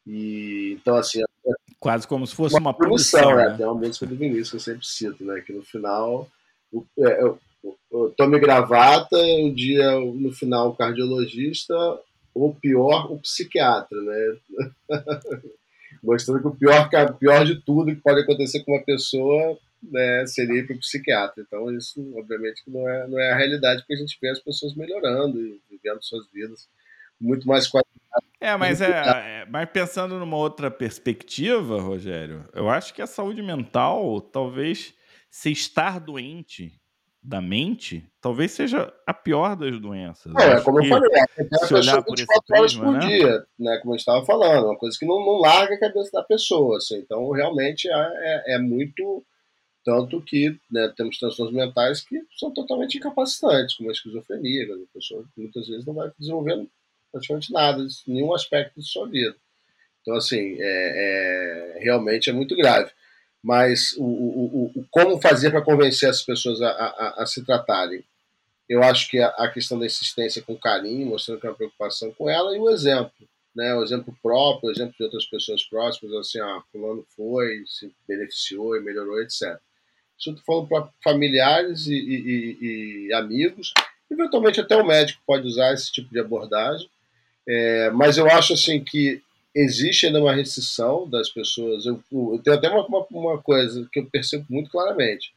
E, 0.04 0.76
então, 0.80 0.96
assim. 0.96 1.22
É 1.22 1.52
Quase 1.78 2.08
como 2.08 2.26
se 2.26 2.34
fosse 2.34 2.54
uma, 2.54 2.70
uma 2.70 2.74
punição. 2.74 3.36
Né? 3.36 3.54
Tem 3.56 3.64
uma 3.64 3.74
música 3.74 4.06
do 4.06 4.16
Vinícius 4.16 4.50
que 4.50 4.56
eu 4.56 4.60
sempre 4.60 4.86
cito, 4.86 5.24
né? 5.24 5.40
que 5.42 5.52
no 5.52 5.62
final. 5.62 6.28
É, 6.98 7.22
eu, 7.22 7.38
eu, 7.92 8.14
tome 8.16 8.38
gravata, 8.40 9.16
um 9.16 9.54
dia 9.54 9.92
no 9.92 10.32
final 10.32 10.70
o 10.70 10.76
cardiologista, 10.76 11.74
ou 12.34 12.52
pior, 12.54 13.12
o 13.12 13.18
psiquiatra, 13.20 13.96
né? 14.02 14.36
Mostrando 16.02 16.40
que 16.40 16.48
o 16.48 16.56
pior, 16.56 16.90
pior 17.18 17.44
de 17.44 17.60
tudo 17.60 17.94
que 17.94 18.02
pode 18.02 18.20
acontecer 18.20 18.64
com 18.64 18.72
uma 18.72 18.82
pessoa 18.82 19.56
né, 19.90 20.26
seria 20.26 20.60
ir 20.60 20.66
para 20.66 20.76
o 20.76 20.78
psiquiatra. 20.78 21.42
Então, 21.46 21.70
isso, 21.74 22.00
obviamente, 22.16 22.62
não 22.66 22.88
é, 22.88 23.08
não 23.08 23.20
é 23.20 23.32
a 23.32 23.36
realidade, 23.36 23.82
porque 23.82 23.94
a 23.94 23.98
gente 23.98 24.18
vê 24.20 24.30
as 24.30 24.40
pessoas 24.40 24.74
melhorando 24.74 25.40
e 25.40 25.60
vivendo 25.70 26.02
suas 26.02 26.26
vidas 26.32 26.68
muito 27.20 27.46
mais 27.46 27.68
qualificadas. 27.68 28.28
É, 28.40 28.56
mas, 28.56 28.80
é, 28.80 28.90
é, 28.90 29.46
mas 29.48 29.68
pensando 29.70 30.18
numa 30.18 30.36
outra 30.36 30.70
perspectiva, 30.70 31.80
Rogério, 31.80 32.44
eu 32.52 32.68
acho 32.68 32.92
que 32.92 33.00
a 33.00 33.06
saúde 33.06 33.42
mental, 33.42 34.20
talvez 34.20 34.94
se 35.30 35.50
estar 35.50 35.98
doente 35.98 36.78
da 37.24 37.40
mente, 37.40 38.06
talvez 38.20 38.52
seja 38.52 38.92
a 39.06 39.14
pior 39.14 39.56
das 39.56 39.80
doenças. 39.80 40.30
É, 40.36 40.60
como 40.60 40.84
eu 40.84 40.88
falei, 40.90 41.10
é 41.38 41.66
se 41.66 41.74
olhar 41.74 42.02
por 42.02 42.14
esse 42.14 42.26
horas 42.52 42.76
por 42.76 42.92
né? 42.92 42.98
dia, 42.98 43.46
né, 43.58 43.78
como 43.80 43.94
eu 43.94 43.96
estava 43.96 44.24
falando, 44.26 44.66
uma 44.66 44.76
coisa 44.76 44.94
que 44.98 45.06
não, 45.06 45.24
não 45.24 45.40
larga 45.40 45.74
a 45.74 45.80
cabeça 45.80 46.10
da 46.12 46.22
pessoa. 46.22 46.76
Assim, 46.76 46.98
então, 46.98 47.30
realmente 47.30 47.88
é, 47.88 47.92
é, 47.94 48.54
é 48.56 48.58
muito. 48.58 49.24
Tanto 49.84 50.20
que 50.22 50.58
né, 50.70 50.92
temos 50.96 51.18
transtornos 51.18 51.54
mentais 51.54 52.00
que 52.00 52.22
são 52.38 52.50
totalmente 52.50 52.96
incapacitantes, 52.96 53.76
como 53.76 53.90
a 53.90 53.92
esquizofrenia, 53.92 54.64
a 54.64 54.94
pessoa 54.94 55.24
muitas 55.36 55.68
vezes 55.68 55.84
não 55.84 55.94
vai 55.94 56.10
desenvolvendo 56.18 56.68
praticamente 57.12 57.52
nada, 57.52 57.86
nenhum 58.06 58.34
aspecto 58.34 58.80
de 58.80 58.86
sua 58.86 59.06
vida. 59.06 59.36
Então, 60.00 60.14
assim, 60.16 60.56
é, 60.58 61.76
é 61.76 61.78
realmente 61.80 62.30
é 62.30 62.32
muito 62.32 62.56
grave 62.56 62.90
mas 63.44 63.94
o, 63.98 64.02
o, 64.02 64.72
o 64.74 64.86
como 64.90 65.20
fazer 65.20 65.50
para 65.50 65.60
convencer 65.60 66.08
as 66.08 66.22
pessoas 66.22 66.62
a, 66.62 66.70
a, 66.70 67.22
a, 67.22 67.26
se 67.26 67.44
tratarem. 67.44 68.02
Eu 68.66 68.82
acho 68.82 69.10
que 69.10 69.20
a, 69.20 69.28
a, 69.28 69.50
questão 69.50 69.78
da 69.78 69.84
insistência 69.84 70.40
com 70.40 70.56
carinho, 70.56 71.08
mostrando 71.08 71.38
que 71.38 71.46
é 71.46 71.50
uma 71.50 71.56
preocupação 71.56 72.10
com 72.12 72.30
ela, 72.30 72.56
e 72.56 72.58
o 72.58 72.70
exemplo, 72.70 73.12
né? 73.54 73.74
o 73.74 73.82
exemplo 73.82 74.16
próprio, 74.22 74.70
o 74.70 74.72
exemplo 74.72 74.94
de 74.96 75.04
outras 75.04 75.26
pessoas 75.26 75.62
próximas, 75.62 76.14
assim, 76.14 76.40
ah, 76.40 76.62
fulano 76.72 77.04
foi, 77.14 77.62
se 77.66 77.94
beneficiou 78.08 78.78
e 78.78 78.80
melhorou, 78.80 79.20
etc. 79.20 79.60
Estou 80.30 80.44
falando 80.44 80.68
para 80.68 80.88
familiares 81.02 81.86
e, 81.86 81.94
e, 81.94 83.08
e, 83.08 83.14
amigos, 83.14 83.72
eventualmente 84.10 84.60
até 84.60 84.76
o 84.76 84.86
médico 84.86 85.22
pode 85.26 85.46
usar 85.46 85.72
esse 85.72 85.92
tipo 85.92 86.10
de 86.10 86.20
abordagem, 86.20 86.88
é, 87.46 87.90
mas 87.90 88.16
eu 88.16 88.26
acho 88.26 88.54
assim 88.54 88.82
que 88.82 89.22
existe 89.54 90.06
ainda 90.06 90.20
uma 90.20 90.34
restrição 90.34 91.08
das 91.08 91.30
pessoas. 91.30 91.86
Eu, 91.86 92.02
eu 92.10 92.40
tenho 92.42 92.56
até 92.56 92.68
uma, 92.68 92.86
uma, 92.86 93.06
uma, 93.10 93.42
coisa 93.42 93.88
que 93.92 94.00
eu 94.00 94.06
percebo 94.06 94.44
muito 94.48 94.70
claramente. 94.70 95.32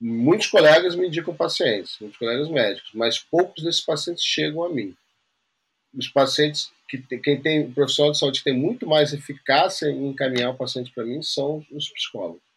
Muitos 0.00 0.46
colegas 0.46 0.94
me 0.94 1.08
indicam 1.08 1.34
pacientes, 1.34 1.96
muitos 2.00 2.18
colegas 2.18 2.48
médicos, 2.48 2.90
mas 2.94 3.18
poucos 3.18 3.62
desses 3.62 3.82
pacientes 3.82 4.24
chegam 4.24 4.62
a 4.64 4.68
mim. 4.70 4.94
Os 5.94 6.08
pacientes 6.08 6.70
que 6.88 6.98
tem, 6.98 7.20
quem 7.20 7.40
tem 7.40 7.70
profissional 7.70 8.12
de 8.12 8.18
saúde 8.18 8.38
que 8.38 8.44
tem 8.44 8.56
muito 8.56 8.86
mais 8.86 9.12
eficácia 9.12 9.88
em 9.88 10.08
encaminhar 10.08 10.50
o 10.50 10.56
paciente 10.56 10.90
para 10.92 11.04
mim 11.04 11.20
são 11.22 11.64
os 11.70 11.88
psicólogos. 11.90 12.49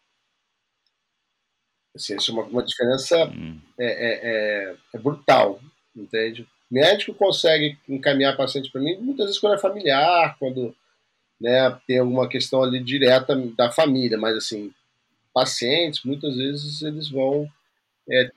Assim, 1.94 2.16
isso 2.16 2.30
é 2.30 2.34
uma, 2.34 2.42
uma 2.44 2.62
diferença 2.62 3.26
hum. 3.26 3.58
é, 3.78 3.86
é, 3.86 4.20
é, 4.22 4.76
é 4.94 4.98
brutal, 4.98 5.60
entende? 5.94 6.46
médico 6.74 7.14
consegue 7.14 7.78
encaminhar 7.88 8.36
paciente 8.36 8.70
para 8.70 8.80
mim, 8.80 8.96
muitas 8.98 9.26
vezes 9.26 9.40
quando 9.40 9.54
é 9.54 9.58
familiar, 9.58 10.36
quando 10.40 10.74
né, 11.40 11.76
tem 11.86 11.98
alguma 12.00 12.28
questão 12.28 12.64
ali 12.64 12.82
direta 12.82 13.36
da 13.56 13.70
família, 13.70 14.18
mas 14.18 14.36
assim, 14.36 14.72
pacientes, 15.32 16.02
muitas 16.04 16.36
vezes 16.36 16.82
eles 16.82 17.08
vão. 17.08 17.48
É, 18.10 18.28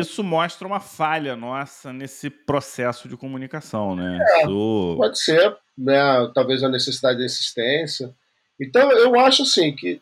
isso 0.00 0.24
mostra 0.24 0.66
uma 0.66 0.80
falha 0.80 1.36
nossa 1.36 1.92
nesse 1.92 2.28
processo 2.28 3.08
de 3.08 3.16
comunicação, 3.16 3.94
né? 3.94 4.18
É, 4.20 4.38
isso... 4.40 4.94
Pode 4.96 5.18
ser, 5.18 5.56
né? 5.78 6.30
Talvez 6.34 6.62
a 6.64 6.68
necessidade 6.68 7.18
de 7.18 7.24
assistência. 7.24 8.12
Então, 8.60 8.90
eu 8.90 9.18
acho 9.18 9.42
assim 9.42 9.74
que, 9.74 10.00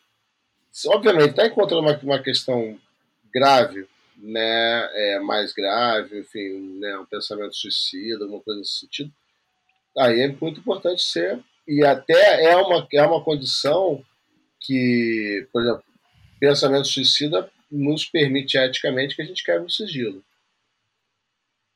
obviamente, 0.87 1.31
está 1.31 1.47
encontrando 1.47 1.83
uma, 1.83 1.99
uma 1.99 2.23
questão 2.23 2.79
grave 3.33 3.87
né, 4.17 4.91
é, 4.95 5.19
mais 5.19 5.53
grave, 5.53 6.21
enfim, 6.21 6.79
né, 6.79 6.97
um 6.99 7.05
pensamento 7.05 7.55
suicida, 7.57 8.25
alguma 8.25 8.41
coisa 8.41 8.61
nesse 8.61 8.79
sentido, 8.79 9.13
aí 9.99 10.21
é 10.21 10.29
muito 10.29 10.61
importante 10.61 11.03
ser, 11.03 11.43
e 11.67 11.85
até 11.85 12.45
é 12.45 12.57
uma, 12.57 12.87
é 12.93 13.03
uma 13.03 13.23
condição 13.23 14.05
que, 14.61 15.47
por 15.53 15.63
exemplo, 15.63 15.85
pensamento 16.39 16.87
suicida 16.87 17.51
nos 17.71 18.05
permite 18.05 18.57
eticamente 18.57 19.17
que 19.17 19.23
a 19.23 19.25
gente 19.25 19.43
quebre 19.43 19.67
o 19.67 19.71
sigilo. 19.71 20.25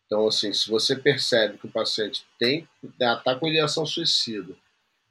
Então, 0.06 0.26
assim, 0.26 0.52
se 0.52 0.68
você 0.68 0.94
percebe 0.94 1.58
que 1.58 1.66
o 1.66 1.72
paciente 1.72 2.24
tem 2.38 2.68
está 2.84 3.34
com 3.34 3.48
ideação 3.48 3.84
suicida, 3.84 4.54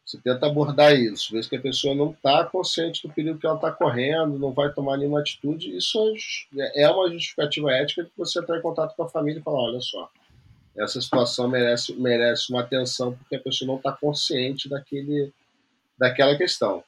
você 0.05 0.19
tenta 0.19 0.45
abordar 0.45 0.93
isso, 0.93 1.33
vê 1.33 1.41
que 1.41 1.55
a 1.55 1.61
pessoa 1.61 1.95
não 1.95 2.11
está 2.11 2.45
consciente 2.45 3.07
do 3.07 3.11
perigo 3.11 3.39
que 3.39 3.45
ela 3.47 3.55
está 3.55 3.71
correndo, 3.71 4.37
não 4.37 4.51
vai 4.51 4.71
tomar 4.71 4.97
nenhuma 4.97 5.19
atitude. 5.19 5.75
Isso 5.75 5.97
é, 6.55 6.83
é 6.83 6.89
uma 6.89 7.09
justificativa 7.09 7.71
ética 7.71 8.03
de 8.03 8.11
você 8.15 8.39
entrar 8.39 8.59
em 8.59 8.61
contato 8.61 8.95
com 8.95 9.01
a 9.01 9.09
família 9.09 9.39
e 9.39 9.43
falar: 9.43 9.63
olha 9.63 9.81
só, 9.81 10.07
essa 10.77 11.01
situação 11.01 11.47
merece, 11.47 11.93
merece 11.95 12.51
uma 12.51 12.61
atenção 12.61 13.13
porque 13.13 13.35
a 13.35 13.39
pessoa 13.39 13.67
não 13.67 13.77
está 13.77 13.91
consciente 13.93 14.69
daquele, 14.69 15.33
daquela 15.97 16.37
questão. 16.37 16.83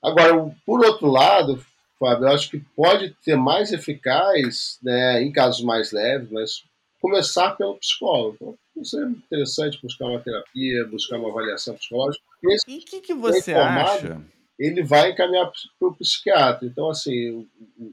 Agora, 0.00 0.54
por 0.64 0.84
outro 0.86 1.10
lado, 1.10 1.64
Fábio, 1.98 2.28
eu 2.28 2.32
acho 2.32 2.50
que 2.50 2.60
pode 2.76 3.10
ter 3.24 3.36
mais 3.36 3.72
eficaz, 3.72 4.78
né, 4.80 5.20
em 5.20 5.32
casos 5.32 5.64
mais 5.64 5.90
leves, 5.90 6.30
mas 6.30 6.64
começar 7.06 7.52
pelo 7.52 7.78
psicólogo. 7.78 8.58
Isso 8.76 8.98
é 9.00 9.04
interessante 9.04 9.80
buscar 9.80 10.06
uma 10.06 10.20
terapia, 10.20 10.84
buscar 10.86 11.18
uma 11.18 11.30
avaliação 11.30 11.76
psicológica. 11.76 12.24
E 12.42 12.78
o 12.78 12.80
que, 12.80 13.00
que 13.00 13.14
você 13.14 13.54
acha? 13.54 14.20
Ele 14.58 14.82
vai 14.82 15.12
encaminhar 15.12 15.50
para 15.78 15.88
o 15.88 15.94
psiquiatra. 15.94 16.66
Então, 16.66 16.90
assim, 16.90 17.14
eu, 17.14 17.46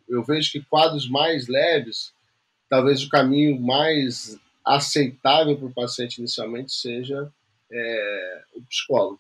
eu 0.10 0.24
vejo 0.24 0.52
que 0.52 0.62
quadros 0.62 1.08
mais 1.08 1.48
leves, 1.48 2.12
talvez 2.68 3.04
o 3.04 3.10
caminho 3.10 3.60
mais 3.62 4.40
aceitável 4.66 5.58
para 5.58 5.68
o 5.68 5.74
paciente 5.74 6.18
inicialmente 6.18 6.74
seja 6.74 7.32
é, 7.72 8.44
o 8.56 8.62
psicólogo. 8.64 9.20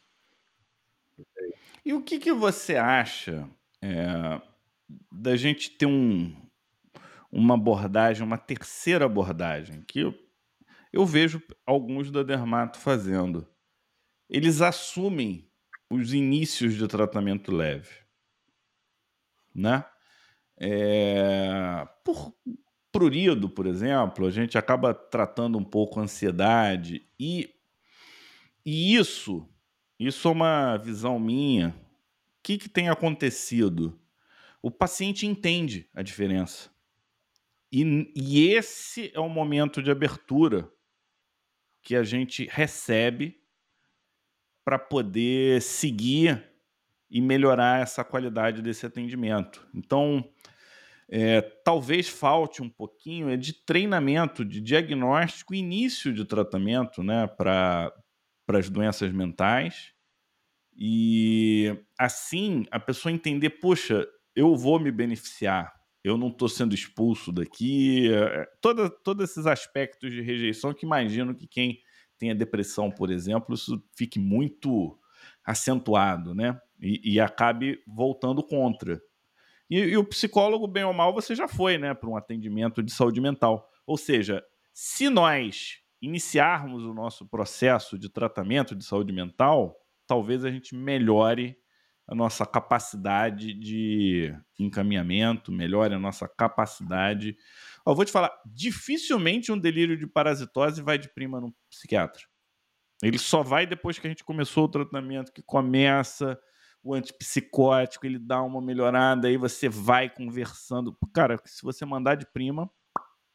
E 1.85 1.93
o 1.93 2.01
que, 2.01 2.17
que 2.17 2.33
você 2.33 2.77
acha 2.77 3.47
é, 3.81 4.41
da 5.11 5.35
gente 5.35 5.69
ter 5.69 5.85
um, 5.85 6.33
uma 7.33 7.55
abordagem, 7.55 8.23
uma 8.23 8.37
terceira 8.37 9.05
abordagem, 9.05 9.81
que 9.81 10.01
eu, 10.01 10.13
eu 10.91 11.03
vejo 11.03 11.41
alguns 11.65 12.11
da 12.11 12.21
Dermato 12.21 12.77
fazendo. 12.77 13.47
Eles 14.29 14.61
assumem 14.61 15.49
os 15.89 16.13
inícios 16.13 16.75
de 16.75 16.87
tratamento 16.87 17.51
leve. 17.51 17.89
Né? 19.53 19.83
É, 20.59 21.87
por 22.03 22.35
prurido, 22.91 23.49
por 23.49 23.65
exemplo, 23.65 24.27
a 24.27 24.29
gente 24.29 24.55
acaba 24.55 24.93
tratando 24.93 25.57
um 25.57 25.63
pouco 25.63 25.99
a 25.99 26.03
ansiedade 26.03 27.03
e, 27.19 27.51
e 28.63 28.95
isso, 28.95 29.49
isso 29.99 30.27
é 30.27 30.31
uma 30.31 30.77
visão 30.77 31.17
minha. 31.17 31.69
O 31.69 32.43
que, 32.43 32.59
que 32.59 32.69
tem 32.69 32.89
acontecido? 32.89 33.99
O 34.61 34.69
paciente 34.69 35.25
entende 35.25 35.89
a 35.95 36.03
diferença. 36.03 36.72
E, 37.73 38.13
e 38.15 38.49
esse 38.49 39.11
é 39.15 39.19
o 39.19 39.27
momento 39.27 39.81
de 39.81 39.89
abertura 39.89 40.71
que 41.81 41.95
a 41.95 42.03
gente 42.03 42.47
recebe 42.51 43.35
para 44.63 44.77
poder 44.77 45.59
seguir 45.59 46.47
e 47.09 47.19
melhorar 47.19 47.81
essa 47.81 48.03
qualidade 48.03 48.61
desse 48.61 48.85
atendimento. 48.85 49.67
Então, 49.73 50.23
é, 51.09 51.41
talvez 51.41 52.07
falte 52.07 52.61
um 52.61 52.69
pouquinho 52.69 53.29
é 53.31 53.35
de 53.35 53.53
treinamento, 53.65 54.45
de 54.45 54.61
diagnóstico, 54.61 55.55
início 55.55 56.13
de 56.13 56.25
tratamento 56.25 57.01
né, 57.01 57.25
para 57.25 57.91
as 58.49 58.69
doenças 58.69 59.11
mentais. 59.11 59.93
E 60.77 61.75
assim 61.99 62.67
a 62.69 62.79
pessoa 62.79 63.11
entender, 63.11 63.49
puxa, 63.49 64.07
eu 64.35 64.55
vou 64.55 64.79
me 64.79 64.91
beneficiar 64.91 65.82
eu 66.03 66.17
não 66.17 66.27
estou 66.27 66.49
sendo 66.49 66.75
expulso 66.75 67.31
daqui. 67.31 68.11
É, 68.13 68.41
é, 68.41 68.47
todos 68.61 69.23
esses 69.23 69.45
aspectos 69.45 70.11
de 70.11 70.21
rejeição 70.21 70.73
que 70.73 70.85
imagino 70.85 71.33
que 71.33 71.47
quem 71.47 71.79
tenha 72.17 72.35
depressão, 72.35 72.91
por 72.91 73.09
exemplo, 73.09 73.55
isso 73.55 73.81
fique 73.95 74.19
muito 74.19 74.99
acentuado, 75.45 76.35
né? 76.35 76.59
E, 76.81 77.13
e 77.13 77.19
acabe 77.19 77.81
voltando 77.87 78.43
contra. 78.43 79.01
E, 79.69 79.77
e, 79.77 79.97
o 79.97 80.03
psicólogo, 80.03 80.67
bem 80.67 80.83
ou 80.83 80.93
mal, 80.93 81.13
você 81.13 81.33
já 81.33 81.47
foi, 81.47 81.77
né, 81.77 81.93
para 81.93 82.09
um 82.09 82.17
atendimento 82.17 82.83
de 82.83 82.91
saúde 82.91 83.21
mental. 83.21 83.69
Ou 83.87 83.97
seja, 83.97 84.43
se 84.73 85.09
nós 85.09 85.79
iniciarmos 86.01 86.83
o 86.83 86.93
nosso 86.93 87.25
processo 87.25 87.97
de 87.97 88.09
tratamento 88.09 88.75
de 88.75 88.83
saúde 88.83 89.13
mental, 89.13 89.79
talvez 90.05 90.43
a 90.43 90.51
gente 90.51 90.75
melhore 90.75 91.57
a 92.13 92.15
nossa 92.15 92.45
capacidade 92.45 93.55
de 93.55 94.31
encaminhamento, 94.59 95.51
melhore 95.51 95.95
a 95.95 95.99
nossa 95.99 96.27
capacidade. 96.27 97.35
Eu 97.85 97.95
vou 97.95 98.05
te 98.05 98.11
falar, 98.11 98.31
dificilmente 98.45 99.51
um 99.51 99.57
delírio 99.57 99.97
de 99.97 100.05
parasitose 100.05 100.79
vai 100.83 100.99
de 100.99 101.09
prima 101.09 101.41
no 101.41 101.51
psiquiatra. 101.71 102.21
Ele 103.01 103.17
só 103.17 103.41
vai 103.41 103.65
depois 103.65 103.97
que 103.97 104.05
a 104.05 104.09
gente 104.11 104.23
começou 104.23 104.65
o 104.65 104.69
tratamento, 104.69 105.33
que 105.33 105.41
começa 105.41 106.39
o 106.83 106.93
antipsicótico, 106.93 108.05
ele 108.05 108.19
dá 108.19 108.43
uma 108.43 108.61
melhorada, 108.61 109.27
aí 109.27 109.35
você 109.35 109.67
vai 109.67 110.07
conversando. 110.07 110.95
Cara, 111.15 111.41
se 111.45 111.63
você 111.63 111.83
mandar 111.83 112.13
de 112.13 112.27
prima, 112.27 112.69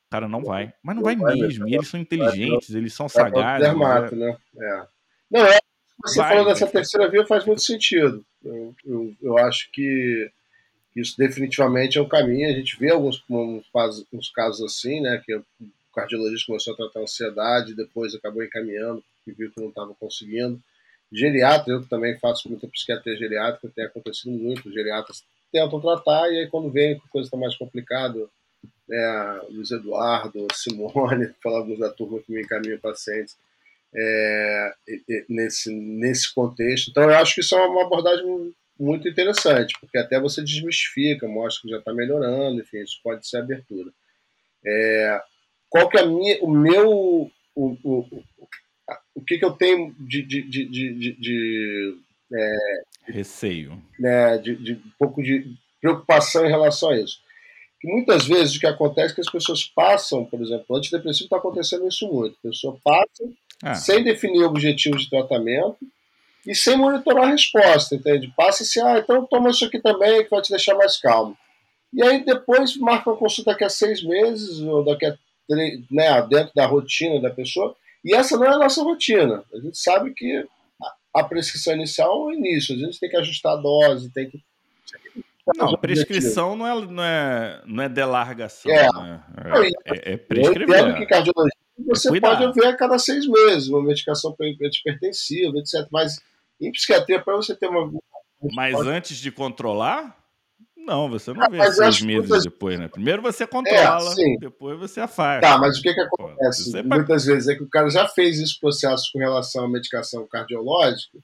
cara 0.09 0.29
não 0.29 0.45
vai. 0.45 0.73
Mas 0.85 0.95
não, 0.95 1.03
vai, 1.03 1.17
vai 1.17 1.35
mesmo. 1.35 1.69
E 1.69 1.75
eles 1.75 1.89
são 1.89 1.99
inteligentes, 1.99 2.71
eles 2.71 2.95
são 2.95 3.09
sagazes. 3.09 3.67
Dermato, 3.67 4.15
né? 4.15 4.37
É. 4.57 4.87
Não, 5.31 5.45
é, 5.45 5.59
você 6.03 6.21
vai, 6.21 6.31
falou 6.31 6.47
dessa 6.47 6.67
terceira 6.67 7.11
via 7.11 7.27
faz 7.27 7.45
muito 7.45 7.63
sentido. 7.63 8.25
Eu, 8.45 8.75
eu, 8.85 9.15
eu 9.21 9.39
acho 9.39 9.71
que 9.73 10.31
isso 10.95 11.17
definitivamente 11.17 11.99
é 11.99 12.03
um 12.03 12.09
caminho. 12.09 12.49
A 12.49 12.53
gente 12.53 12.79
vê 12.79 12.91
alguns 12.91 13.23
uns, 13.29 14.31
casos 14.31 14.63
assim, 14.63 15.01
né? 15.01 15.23
Que 15.25 15.35
o 15.35 15.45
cardiologista 15.95 16.47
começou 16.47 16.75
a 16.75 16.77
tratar 16.77 17.01
ansiedade, 17.01 17.75
depois 17.75 18.15
acabou 18.15 18.43
encaminhando, 18.43 19.03
e 19.27 19.33
viu 19.33 19.51
que 19.51 19.61
não 19.61 19.69
estava 19.69 19.95
conseguindo. 19.95 20.61
Geriatra, 21.11 21.73
eu 21.73 21.87
também 21.87 22.19
faço 22.19 22.49
muita 22.49 22.69
psiquiatria 22.69 23.17
geriátrica, 23.17 23.73
tem 23.75 23.85
acontecido 23.85 24.31
muito. 24.31 24.69
Os 24.69 24.75
geriatras 24.75 25.25
tentam 25.51 25.81
tratar, 25.81 26.31
e 26.31 26.41
aí 26.41 26.47
quando 26.49 26.71
vem 26.71 26.99
que 26.99 27.07
a 27.07 27.11
coisa 27.11 27.27
está 27.27 27.37
mais 27.37 27.57
complicada, 27.57 28.29
né, 28.89 29.41
Luiz 29.51 29.71
Eduardo, 29.71 30.47
Simone, 30.53 31.35
falar 31.43 31.59
alguns 31.59 31.79
da 31.79 31.91
turma 31.91 32.21
que 32.21 32.33
me 32.33 32.43
encaminham 32.43 32.79
pacientes, 32.79 33.37
é, 33.95 34.73
nesse, 35.29 35.73
nesse 35.73 36.33
contexto. 36.35 36.91
Então, 36.91 37.05
eu 37.05 37.17
acho 37.17 37.35
que 37.35 37.41
isso 37.41 37.55
é 37.55 37.67
uma 37.67 37.85
abordagem 37.85 38.55
muito 38.79 39.09
interessante, 39.09 39.75
porque 39.81 39.99
até 39.99 40.21
você 40.21 40.43
desmistifica, 40.43 41.27
mostra 41.27 41.63
que 41.63 41.71
já 41.71 41.79
está 41.79 41.93
melhorando, 41.93 42.61
enfim, 42.61 42.79
isso 42.79 43.01
pode 43.03 43.27
ser 43.27 43.39
abertura. 43.39 43.91
É, 44.65 45.21
qual 45.69 45.89
que 45.89 45.99
é 45.99 46.07
minha, 46.07 46.39
o 46.43 46.51
meu, 46.51 47.31
o, 47.55 47.77
o, 47.83 48.25
o 49.15 49.25
que, 49.25 49.39
que 49.39 49.45
eu 49.45 49.53
tenho 49.53 49.95
de, 49.99 50.23
de, 50.23 50.43
de, 50.43 50.65
de, 50.67 51.13
de 51.13 51.99
é, 52.33 52.57
receio, 53.07 53.83
né, 53.99 54.39
de, 54.39 54.55
de 54.57 54.73
um 54.75 54.93
pouco 54.99 55.23
de 55.23 55.55
preocupação 55.81 56.47
em 56.47 56.51
relação 56.51 56.91
a 56.91 56.99
isso? 56.99 57.21
que 57.81 57.87
muitas 57.87 58.27
vezes 58.27 58.57
o 58.57 58.61
que 58.61 58.67
acontece 58.67 59.13
é 59.13 59.15
que 59.15 59.21
as 59.21 59.31
pessoas 59.31 59.65
passam, 59.65 60.25
por 60.25 60.43
exemplo, 60.43 60.77
antidepressivo 60.77 61.27
está 61.27 61.37
acontecendo 61.37 61.87
isso 61.87 62.13
muito. 62.13 62.37
A 62.39 62.49
pessoa 62.49 62.79
passa 62.83 63.25
ah. 63.63 63.75
sem 63.75 64.03
definir 64.03 64.45
objetivos 64.45 65.03
de 65.03 65.11
tratamento 65.11 65.79
e 66.47 66.55
sem 66.55 66.77
monitorar 66.77 67.25
a 67.25 67.31
resposta, 67.31 67.95
entende? 67.95 68.33
Passa-se, 68.37 68.81
ah, 68.81 68.99
então 68.99 69.27
toma 69.27 69.51
isso 69.51 69.65
aqui 69.65 69.79
também 69.81 70.25
que 70.25 70.31
vai 70.31 70.41
te 70.41 70.51
deixar 70.51 70.75
mais 70.75 70.97
calmo. 70.97 71.37
E 71.93 72.03
aí 72.03 72.25
depois 72.25 72.77
marca 72.77 73.11
uma 73.11 73.17
consulta 73.17 73.53
daqui 73.53 73.65
a 73.65 73.69
seis 73.69 74.03
meses, 74.03 74.61
ou 74.61 74.85
daqui 74.85 75.07
a 75.07 75.17
três, 75.49 75.81
né, 75.91 76.23
dentro 76.23 76.53
da 76.55 76.67
rotina 76.67 77.21
da 77.21 77.31
pessoa, 77.31 77.75
e 78.05 78.15
essa 78.15 78.37
não 78.37 78.45
é 78.45 78.55
a 78.55 78.59
nossa 78.59 78.83
rotina. 78.83 79.43
A 79.53 79.59
gente 79.59 79.79
sabe 79.79 80.13
que 80.15 80.47
a 81.15 81.25
prescrição 81.25 81.75
inicial 81.75 82.11
é 82.11 82.25
o 82.25 82.33
início, 82.33 82.75
a 82.75 82.79
gente 82.79 83.01
tem 83.01 83.09
que 83.11 83.17
ajustar 83.17 83.55
a 83.55 83.61
dose, 83.61 84.11
tem 84.11 84.31
que 84.31 84.43
não, 85.57 85.79
prescrição 85.79 86.55
não 86.55 86.67
é, 86.67 86.87
não 86.87 87.03
é, 87.03 87.63
não 87.67 87.83
é 87.83 87.89
delargação. 87.89 88.71
É, 88.71 88.87
né? 88.93 89.25
é, 89.87 89.95
é, 89.95 90.13
é 90.13 90.17
prescrever. 90.19 90.79
Eu 90.79 90.89
entendo 90.89 90.99
que 90.99 91.07
cardiologia 91.07 91.68
você 91.87 92.17
é 92.17 92.21
pode 92.21 92.53
ver 92.53 92.67
a 92.67 92.77
cada 92.77 92.99
seis 92.99 93.27
meses 93.27 93.69
uma 93.69 93.83
medicação 93.83 94.35
antipertensiva, 94.41 95.59
etc. 95.59 95.87
Mas 95.91 96.21
em 96.61 96.73
psiquiatria, 96.73 97.21
para 97.21 97.37
você 97.37 97.55
ter 97.55 97.69
uma. 97.69 97.91
Mas 98.53 98.75
antes 98.81 99.19
de 99.19 99.31
controlar? 99.31 100.17
Não, 100.77 101.11
você 101.11 101.35
não 101.35 101.43
ah, 101.43 101.49
vê 101.51 101.71
seis 101.71 102.01
meses 102.01 102.29
muitas... 102.29 102.45
depois, 102.45 102.79
né? 102.79 102.89
Primeiro 102.89 103.21
você 103.21 103.47
controla, 103.47 104.11
é, 104.11 104.39
depois 104.41 104.79
você 104.79 105.01
afasta. 105.01 105.47
Tá, 105.47 105.59
mas 105.59 105.79
o 105.79 105.83
que, 105.83 105.93
que 105.93 106.01
acontece? 106.01 106.73
Pô, 106.73 106.95
Muitas 106.95 107.27
vezes 107.27 107.49
é 107.49 107.55
que 107.55 107.63
o 107.63 107.69
cara 107.69 107.91
já 107.91 108.09
fez 108.09 108.41
esse 108.41 108.59
processo 108.59 109.11
com 109.13 109.19
relação 109.19 109.67
à 109.67 109.69
medicação 109.69 110.27
cardiológica 110.27 111.19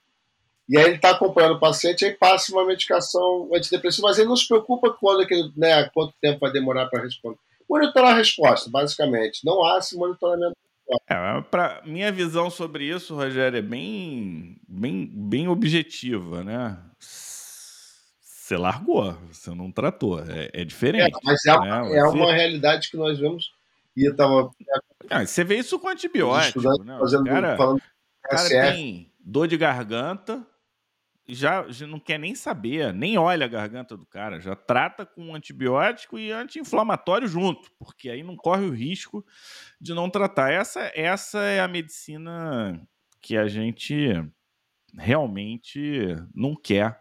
e 0.69 0.79
aí 0.79 0.85
ele 0.85 0.97
está 0.97 1.11
acompanhando 1.11 1.57
o 1.57 1.61
paciente, 1.61 2.05
aí 2.05 2.13
passa 2.13 2.53
uma 2.53 2.65
medicação 2.67 3.51
antidepressiva, 3.55 4.09
mas 4.09 4.19
ele 4.19 4.29
não 4.29 4.37
se 4.37 4.49
preocupa 4.49 4.91
quando 4.99 5.23
é 5.23 5.27
né, 5.57 5.91
quanto 5.93 6.15
tempo 6.21 6.41
vai 6.41 6.53
demorar 6.53 6.87
para 6.87 7.03
responder. 7.03 7.39
Monitorar 7.69 8.13
a 8.13 8.19
resposta, 8.19 8.71
basicamente. 8.71 9.45
Não 9.45 9.65
há 9.65 9.79
esse 9.79 9.97
monitoramento. 9.97 10.57
É, 11.09 11.41
pra, 11.51 11.81
minha 11.85 12.13
visão 12.13 12.51
sobre 12.51 12.85
isso, 12.85 13.15
Rogério, 13.15 13.59
é 13.59 13.63
bem, 13.63 14.61
bem, 14.69 15.07
bem 15.07 15.49
objetiva, 15.49 16.45
né? 16.45 16.79
Você 16.99 18.59
largou, 18.59 19.17
você 19.33 19.55
não 19.55 19.73
tratou, 19.73 20.21
é, 20.21 20.51
é 20.53 20.65
diferente. 20.65 21.17
É, 21.17 21.21
mas 21.25 21.45
é, 21.47 21.59
né? 21.59 21.97
é 21.97 22.05
uma 22.05 22.35
realidade 22.35 22.91
que 22.91 22.97
nós 22.99 23.19
vemos 23.19 23.53
e 23.97 24.07
eu 24.07 24.15
tava... 24.15 24.51
Ah, 25.09 25.25
você 25.25 25.43
vê 25.43 25.57
isso 25.57 25.79
com 25.79 25.89
antibiótico, 25.89 26.61
né? 26.85 26.99
Fazendo, 26.99 27.25
cara, 27.25 27.57
falando 27.57 27.81
cara 28.25 28.49
tem 28.49 29.13
dor 29.21 29.47
de 29.47 29.57
garganta, 29.57 30.45
já, 31.27 31.67
já 31.71 31.87
não 31.87 31.99
quer 31.99 32.19
nem 32.19 32.35
saber, 32.35 32.93
nem 32.93 33.17
olha 33.17 33.47
a 33.47 33.49
garganta 33.49 33.97
do 33.97 34.05
cara, 34.05 34.41
já 34.41 34.55
trata 34.55 35.07
com 35.07 35.35
antibiótico 35.35 36.19
e 36.19 36.31
anti-inflamatório 36.31 37.27
junto, 37.27 37.71
porque 37.79 38.11
aí 38.11 38.23
não 38.23 38.37
corre 38.37 38.65
o 38.65 38.75
risco 38.75 39.25
de 39.81 39.95
não 39.95 40.11
tratar. 40.11 40.53
Essa, 40.53 40.93
essa 40.95 41.41
é 41.43 41.61
a 41.61 41.69
medicina 41.69 42.81
que 43.23 43.37
a 43.37 43.49
gente 43.49 44.13
realmente 44.99 46.15
não 46.35 46.55
quer 46.55 47.01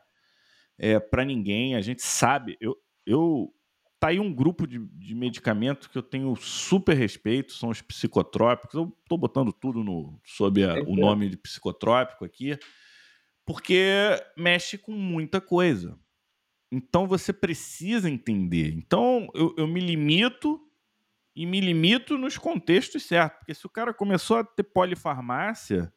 é, 0.78 1.00
para 1.00 1.26
ninguém. 1.26 1.76
A 1.76 1.82
gente 1.82 2.02
sabe, 2.02 2.58
eu, 2.62 2.78
eu 3.06 3.54
tá 4.00 4.08
aí 4.08 4.20
um 4.20 4.34
grupo 4.34 4.66
de, 4.66 4.80
de 4.80 5.14
medicamentos 5.14 5.88
que 5.88 5.98
eu 5.98 6.04
tenho 6.04 6.34
super 6.38 6.96
respeito, 6.96 7.54
são 7.54 7.70
os 7.70 7.82
psicotrópicos. 7.82 8.76
Eu 8.76 8.96
estou 9.02 9.18
botando 9.18 9.52
tudo 9.52 9.84
no, 9.84 10.18
sob 10.24 10.64
a, 10.64 10.76
o 10.84 10.96
nome 10.96 11.30
de 11.30 11.38
psicotrópico 11.38 12.24
aqui 12.24 12.58
porque 13.46 14.20
mexe 14.38 14.78
com 14.78 14.92
muita 14.92 15.42
coisa. 15.42 15.98
Então 16.72 17.08
você 17.08 17.32
precisa 17.32 18.10
entender. 18.10 18.74
Então 18.76 19.28
eu, 19.34 19.54
eu 19.58 19.68
me 19.68 19.80
limito 19.80 20.60
e 21.36 21.46
me 21.46 21.60
limito 21.60 22.18
nos 22.18 22.38
contextos 22.38 23.04
certos. 23.04 23.40
Porque 23.40 23.54
se 23.54 23.66
o 23.66 23.70
cara 23.70 23.94
começou 23.94 24.38
a 24.38 24.44
ter 24.44 24.64
polifarmácia, 24.64 25.94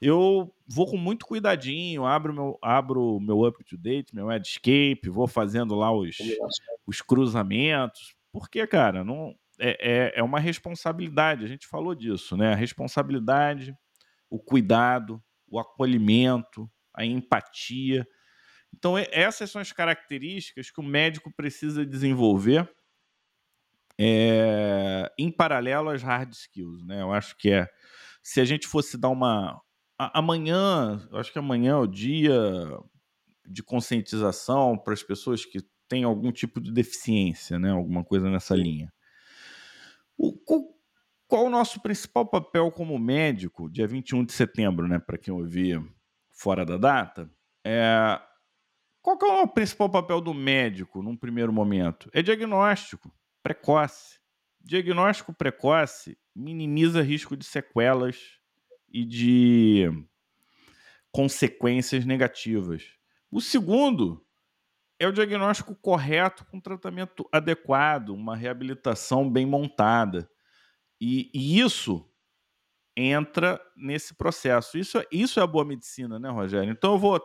eu 0.00 0.54
vou 0.66 0.86
com 0.86 0.96
muito 0.96 1.26
cuidadinho, 1.26 2.04
abro 2.04 2.32
meu, 2.32 2.58
abro 2.60 3.18
meu 3.20 3.42
up-to-date, 3.42 4.14
meu 4.14 4.30
Edscape, 4.30 5.08
vou 5.08 5.26
fazendo 5.26 5.74
lá 5.74 5.92
os, 5.92 6.16
os 6.86 7.00
cruzamentos. 7.00 8.14
Porque, 8.32 8.66
cara, 8.66 9.04
não 9.04 9.34
é, 9.58 9.78
é, 9.80 10.12
é 10.16 10.22
uma 10.22 10.40
responsabilidade. 10.40 11.44
A 11.44 11.48
gente 11.48 11.66
falou 11.66 11.94
disso, 11.94 12.36
né? 12.36 12.52
A 12.52 12.56
responsabilidade, 12.56 13.76
o 14.28 14.38
cuidado, 14.38 15.22
o 15.54 15.60
acolhimento, 15.60 16.68
a 16.92 17.04
empatia. 17.04 18.04
Então, 18.72 18.98
essas 18.98 19.50
são 19.50 19.60
as 19.60 19.70
características 19.70 20.70
que 20.70 20.80
o 20.80 20.84
médico 20.84 21.32
precisa 21.32 21.86
desenvolver 21.86 22.68
é, 23.96 25.08
em 25.16 25.30
paralelo 25.30 25.90
às 25.90 26.02
hard 26.02 26.32
skills. 26.32 26.84
Né? 26.84 27.02
Eu 27.02 27.12
acho 27.12 27.36
que 27.36 27.50
é. 27.50 27.68
Se 28.20 28.40
a 28.40 28.44
gente 28.44 28.66
fosse 28.66 28.98
dar 28.98 29.10
uma. 29.10 29.60
Amanhã, 29.96 31.06
eu 31.12 31.18
acho 31.18 31.32
que 31.32 31.38
amanhã 31.38 31.74
é 31.74 31.76
o 31.76 31.86
dia 31.86 32.34
de 33.46 33.62
conscientização 33.62 34.76
para 34.76 34.92
as 34.92 35.04
pessoas 35.04 35.44
que 35.44 35.60
têm 35.88 36.02
algum 36.02 36.32
tipo 36.32 36.60
de 36.60 36.72
deficiência, 36.72 37.60
né? 37.60 37.70
alguma 37.70 38.02
coisa 38.02 38.28
nessa 38.28 38.56
linha. 38.56 38.92
O, 40.18 40.32
qual 41.34 41.46
o 41.46 41.50
nosso 41.50 41.80
principal 41.80 42.24
papel 42.24 42.70
como 42.70 42.96
médico, 42.96 43.68
dia 43.68 43.88
21 43.88 44.24
de 44.24 44.32
setembro, 44.32 44.86
né, 44.86 45.00
para 45.00 45.18
quem 45.18 45.34
ouvir 45.34 45.84
fora 46.30 46.64
da 46.64 46.76
data, 46.76 47.28
é... 47.66 48.20
qual 49.02 49.18
é 49.20 49.42
o 49.42 49.48
principal 49.48 49.90
papel 49.90 50.20
do 50.20 50.32
médico 50.32 51.02
num 51.02 51.16
primeiro 51.16 51.52
momento? 51.52 52.08
É 52.12 52.22
diagnóstico 52.22 53.12
precoce. 53.42 54.20
Diagnóstico 54.60 55.34
precoce 55.34 56.16
minimiza 56.32 57.02
risco 57.02 57.36
de 57.36 57.44
sequelas 57.44 58.38
e 58.88 59.04
de 59.04 59.90
consequências 61.10 62.06
negativas. 62.06 62.84
O 63.28 63.40
segundo 63.40 64.24
é 65.00 65.08
o 65.08 65.12
diagnóstico 65.12 65.74
correto 65.74 66.44
com 66.44 66.60
tratamento 66.60 67.28
adequado, 67.32 68.10
uma 68.10 68.36
reabilitação 68.36 69.28
bem 69.28 69.44
montada. 69.44 70.30
E, 71.06 71.30
e 71.34 71.60
isso 71.60 72.10
entra 72.96 73.60
nesse 73.76 74.14
processo. 74.14 74.78
Isso, 74.78 75.04
isso 75.12 75.38
é 75.38 75.42
a 75.42 75.46
boa 75.46 75.62
medicina, 75.62 76.18
né, 76.18 76.30
Rogério? 76.30 76.72
Então 76.72 76.92
eu 76.92 76.98
vou 76.98 77.22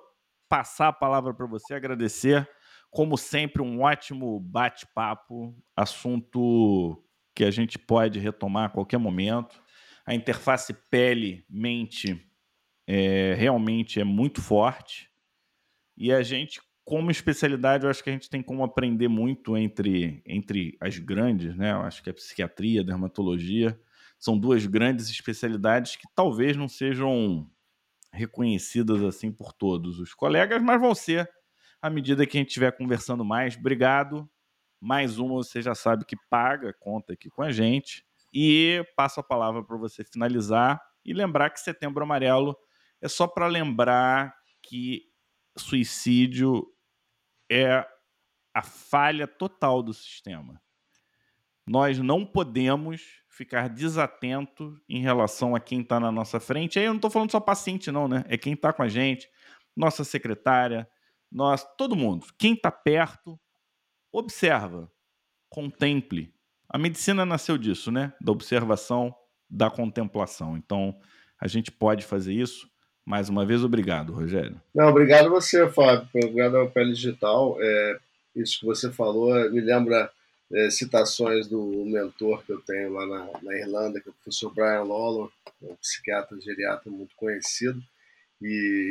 passar 0.50 0.90
a 0.90 0.94
palavra 0.94 1.34
para 1.34 1.46
você, 1.46 1.76
agradecer. 1.76 2.50
Como 2.92 3.18
sempre, 3.18 3.62
um 3.62 3.82
ótimo 3.84 4.38
bate-papo, 4.42 5.56
assunto 5.78 7.02
que 7.34 7.46
a 7.46 7.52
gente 7.52 7.80
pode 7.80 8.20
retomar 8.20 8.66
a 8.66 8.70
qualquer 8.70 8.98
momento. 8.98 9.64
A 10.06 10.14
interface 10.14 10.74
pele-mente 10.92 12.22
é, 12.86 13.34
realmente 13.36 14.02
é 14.02 14.04
muito 14.04 14.42
forte. 14.42 15.10
E 15.96 16.12
a 16.12 16.22
gente, 16.22 16.60
como 16.90 17.12
especialidade, 17.12 17.84
eu 17.84 17.90
acho 17.92 18.04
que 18.04 18.10
a 18.10 18.14
gente 18.14 18.32
tem 18.32 18.42
como 18.42 18.64
aprender 18.64 19.08
muito 19.08 19.56
entre, 19.56 20.24
entre 20.26 20.76
as 20.82 20.98
grandes, 20.98 21.56
né? 21.56 21.72
Eu 21.72 21.82
acho 21.82 22.02
que 22.02 22.10
a 22.10 22.14
psiquiatria, 22.16 22.82
a 22.82 22.84
dermatologia 22.84 23.80
são 24.18 24.36
duas 24.36 24.66
grandes 24.66 25.08
especialidades 25.08 25.96
que 25.96 26.08
talvez 26.16 26.58
não 26.58 26.68
sejam 26.68 27.48
reconhecidas 28.12 29.04
assim 29.04 29.32
por 29.32 29.54
todos 29.54 30.00
os 30.00 30.16
colegas, 30.16 30.64
mas 30.64 30.82
vão 30.82 30.96
ser 30.96 31.30
à 31.80 31.92
medida 31.92 32.26
que 32.26 32.36
a 32.36 32.42
gente 32.42 32.48
estiver 32.48 32.76
conversando 32.76 33.24
mais. 33.24 33.56
Obrigado. 33.56 34.28
Mais 34.82 35.20
uma, 35.20 35.36
você 35.36 35.62
já 35.62 35.76
sabe 35.76 36.06
que 36.06 36.16
paga, 36.28 36.74
conta 36.80 37.14
aqui 37.14 37.30
com 37.30 37.44
a 37.44 37.52
gente. 37.52 38.04
E 38.34 38.84
passo 38.98 39.20
a 39.20 39.24
palavra 39.24 39.64
para 39.64 39.78
você 39.78 40.04
finalizar 40.04 40.82
e 41.06 41.14
lembrar 41.14 41.52
que 41.52 41.60
Setembro 41.60 42.02
Amarelo 42.02 42.58
é 43.00 43.08
só 43.08 43.28
para 43.28 43.46
lembrar 43.46 44.34
que 44.64 45.04
suicídio 45.56 46.66
é 47.50 47.86
a 48.54 48.62
falha 48.62 49.28
total 49.28 49.82
do 49.82 49.93
sistema. 49.93 50.62
Nós 51.68 52.00
não 52.00 52.26
podemos 52.26 53.22
ficar 53.30 53.70
desatento 53.70 54.76
em 54.89 55.02
relação 55.02 55.56
a 55.56 55.60
quem 55.60 55.82
está 55.82 56.00
na 56.00 56.12
nossa 56.12 56.39
frente. 56.39 56.80
Aí 56.80 56.86
eu 56.86 56.89
não 56.91 56.97
estou 56.97 57.12
falando 57.12 57.32
só 57.32 57.39
paciente, 57.39 57.91
não, 57.91 58.08
né? 58.08 58.26
É 58.28 58.38
quem 58.38 58.54
está 58.54 58.74
com 58.74 58.84
a 58.84 58.88
gente, 58.88 59.30
nossa 59.76 60.04
secretária, 60.04 60.89
nós, 61.32 61.64
todo 61.78 61.95
mundo. 61.95 62.26
Quem 62.38 62.54
está 62.54 62.72
perto, 62.72 63.39
observa, 64.12 64.91
contemple. 65.47 66.34
A 66.68 66.78
medicina 66.78 67.26
nasceu 67.26 67.58
disso, 67.58 67.91
né? 67.91 68.14
Da 68.20 68.32
observação, 68.32 69.16
da 69.50 69.70
contemplação. 69.70 70.58
Então, 70.58 71.00
a 71.39 71.47
gente 71.47 71.72
pode 71.72 72.06
fazer 72.06 72.34
isso. 72.34 72.70
Mais 73.10 73.28
uma 73.28 73.43
vez, 73.43 73.64
obrigado, 73.64 74.14
Rogério. 74.14 74.62
Não, 74.72 74.89
obrigado 74.89 75.32
você, 75.32 75.68
Fábio. 75.68 76.07
Obrigado 76.14 76.57
ao 76.57 76.70
Pele 76.70 76.93
Digital. 76.93 77.57
É, 77.60 77.99
isso 78.36 78.60
que 78.60 78.68
você 78.68 78.91
falou 78.91 79.34
me 79.49 79.60
lembra 79.62 80.12
é, 80.53 80.70
citações 80.70 81.47
do 81.47 81.84
mentor 81.88 82.43
que 82.45 82.53
eu 82.53 82.62
tenho 82.62 82.93
lá 82.93 83.07
na, 83.07 83.41
na, 83.41 83.57
Irlanda, 83.57 83.99
que 83.99 84.10
é 84.10 84.12
o 84.12 84.14
professor 84.14 84.53
Brian 84.53 84.84
Lawlor, 84.84 85.32
um 85.60 85.76
psiquiatra 85.78 86.39
geriatra 86.39 86.91
muito 86.91 87.16
conhecido, 87.16 87.82
e, 88.39 88.45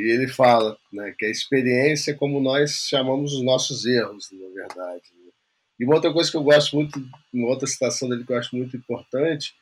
e 0.07 0.11
ele 0.11 0.27
fala 0.27 0.77
né, 0.91 1.15
que 1.17 1.25
a 1.25 1.31
experiência 1.31 2.11
é 2.11 2.13
como 2.13 2.41
nós 2.41 2.87
chamamos 2.89 3.31
os 3.31 3.41
nossos 3.41 3.85
erros, 3.85 4.29
na 4.33 4.49
verdade. 4.49 5.03
Né? 5.13 5.31
E 5.79 5.85
uma 5.85 5.95
outra 5.95 6.11
coisa 6.11 6.29
que 6.29 6.35
eu 6.35 6.43
gosto 6.43 6.75
muito, 6.75 7.01
uma 7.33 7.47
outra 7.47 7.65
citação 7.65 8.09
dele 8.09 8.25
que 8.25 8.33
eu 8.33 8.37
acho 8.37 8.53
muito 8.53 8.75
importante, 8.75 9.55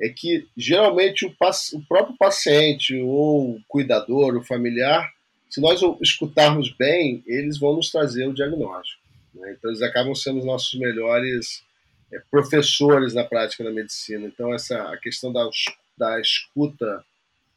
é 0.00 0.08
que 0.08 0.48
geralmente 0.56 1.26
o, 1.26 1.28
o 1.28 1.86
próprio 1.86 2.16
paciente 2.16 2.96
ou 2.96 3.56
o 3.56 3.60
cuidador, 3.68 4.36
o 4.36 4.42
familiar, 4.42 5.12
se 5.48 5.60
nós 5.60 5.80
escutarmos 6.00 6.72
bem, 6.72 7.22
eles 7.26 7.58
vão 7.58 7.76
nos 7.76 7.90
trazer 7.90 8.26
o 8.26 8.32
diagnóstico. 8.32 9.02
Né? 9.34 9.54
Então, 9.56 9.70
eles 9.70 9.82
acabam 9.82 10.14
sendo 10.14 10.38
os 10.38 10.44
nossos 10.44 10.78
melhores 10.78 11.62
é, 12.12 12.18
professores 12.30 13.12
na 13.12 13.24
prática 13.24 13.62
da 13.62 13.70
medicina. 13.70 14.26
Então, 14.26 14.54
essa 14.54 14.80
a 14.90 14.96
questão 14.96 15.32
da, 15.32 15.48
da 15.98 16.20
escuta 16.20 17.04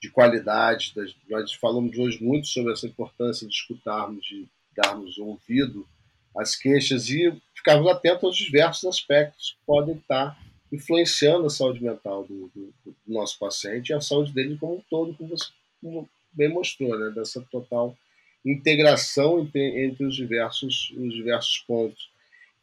de 0.02 0.10
qualidade, 0.10 0.92
das, 0.94 1.16
nós 1.30 1.54
falamos 1.54 1.98
hoje 1.98 2.22
muito 2.22 2.48
sobre 2.48 2.74
essa 2.74 2.86
importância 2.86 3.48
de 3.48 3.54
escutarmos, 3.54 4.26
de 4.26 4.46
darmos 4.76 5.18
ouvido 5.18 5.88
às 6.36 6.56
queixas 6.56 7.08
e 7.10 7.32
ficarmos 7.56 7.88
atentos 7.90 8.24
aos 8.24 8.36
diversos 8.36 8.84
aspectos 8.86 9.52
que 9.52 9.66
podem 9.66 9.96
estar 9.96 10.38
influenciando 10.74 11.46
a 11.46 11.50
saúde 11.52 11.84
mental 11.84 12.24
do, 12.24 12.52
do, 12.54 12.74
do 12.84 12.96
nosso 13.06 13.38
paciente 13.38 13.90
e 13.90 13.94
a 13.94 14.02
saúde 14.02 14.34
dele 14.34 14.58
como 14.58 14.78
um 14.78 14.82
todo, 14.90 15.14
como 15.14 15.30
você 15.30 15.46
como 15.82 16.10
bem 16.32 16.50
mostrou, 16.50 16.98
né? 16.98 17.12
dessa 17.12 17.42
total 17.52 17.96
integração 18.44 19.40
entre, 19.40 19.86
entre 19.86 20.06
os, 20.06 20.16
diversos, 20.16 20.92
os 20.98 21.14
diversos 21.14 21.60
pontos. 21.68 22.10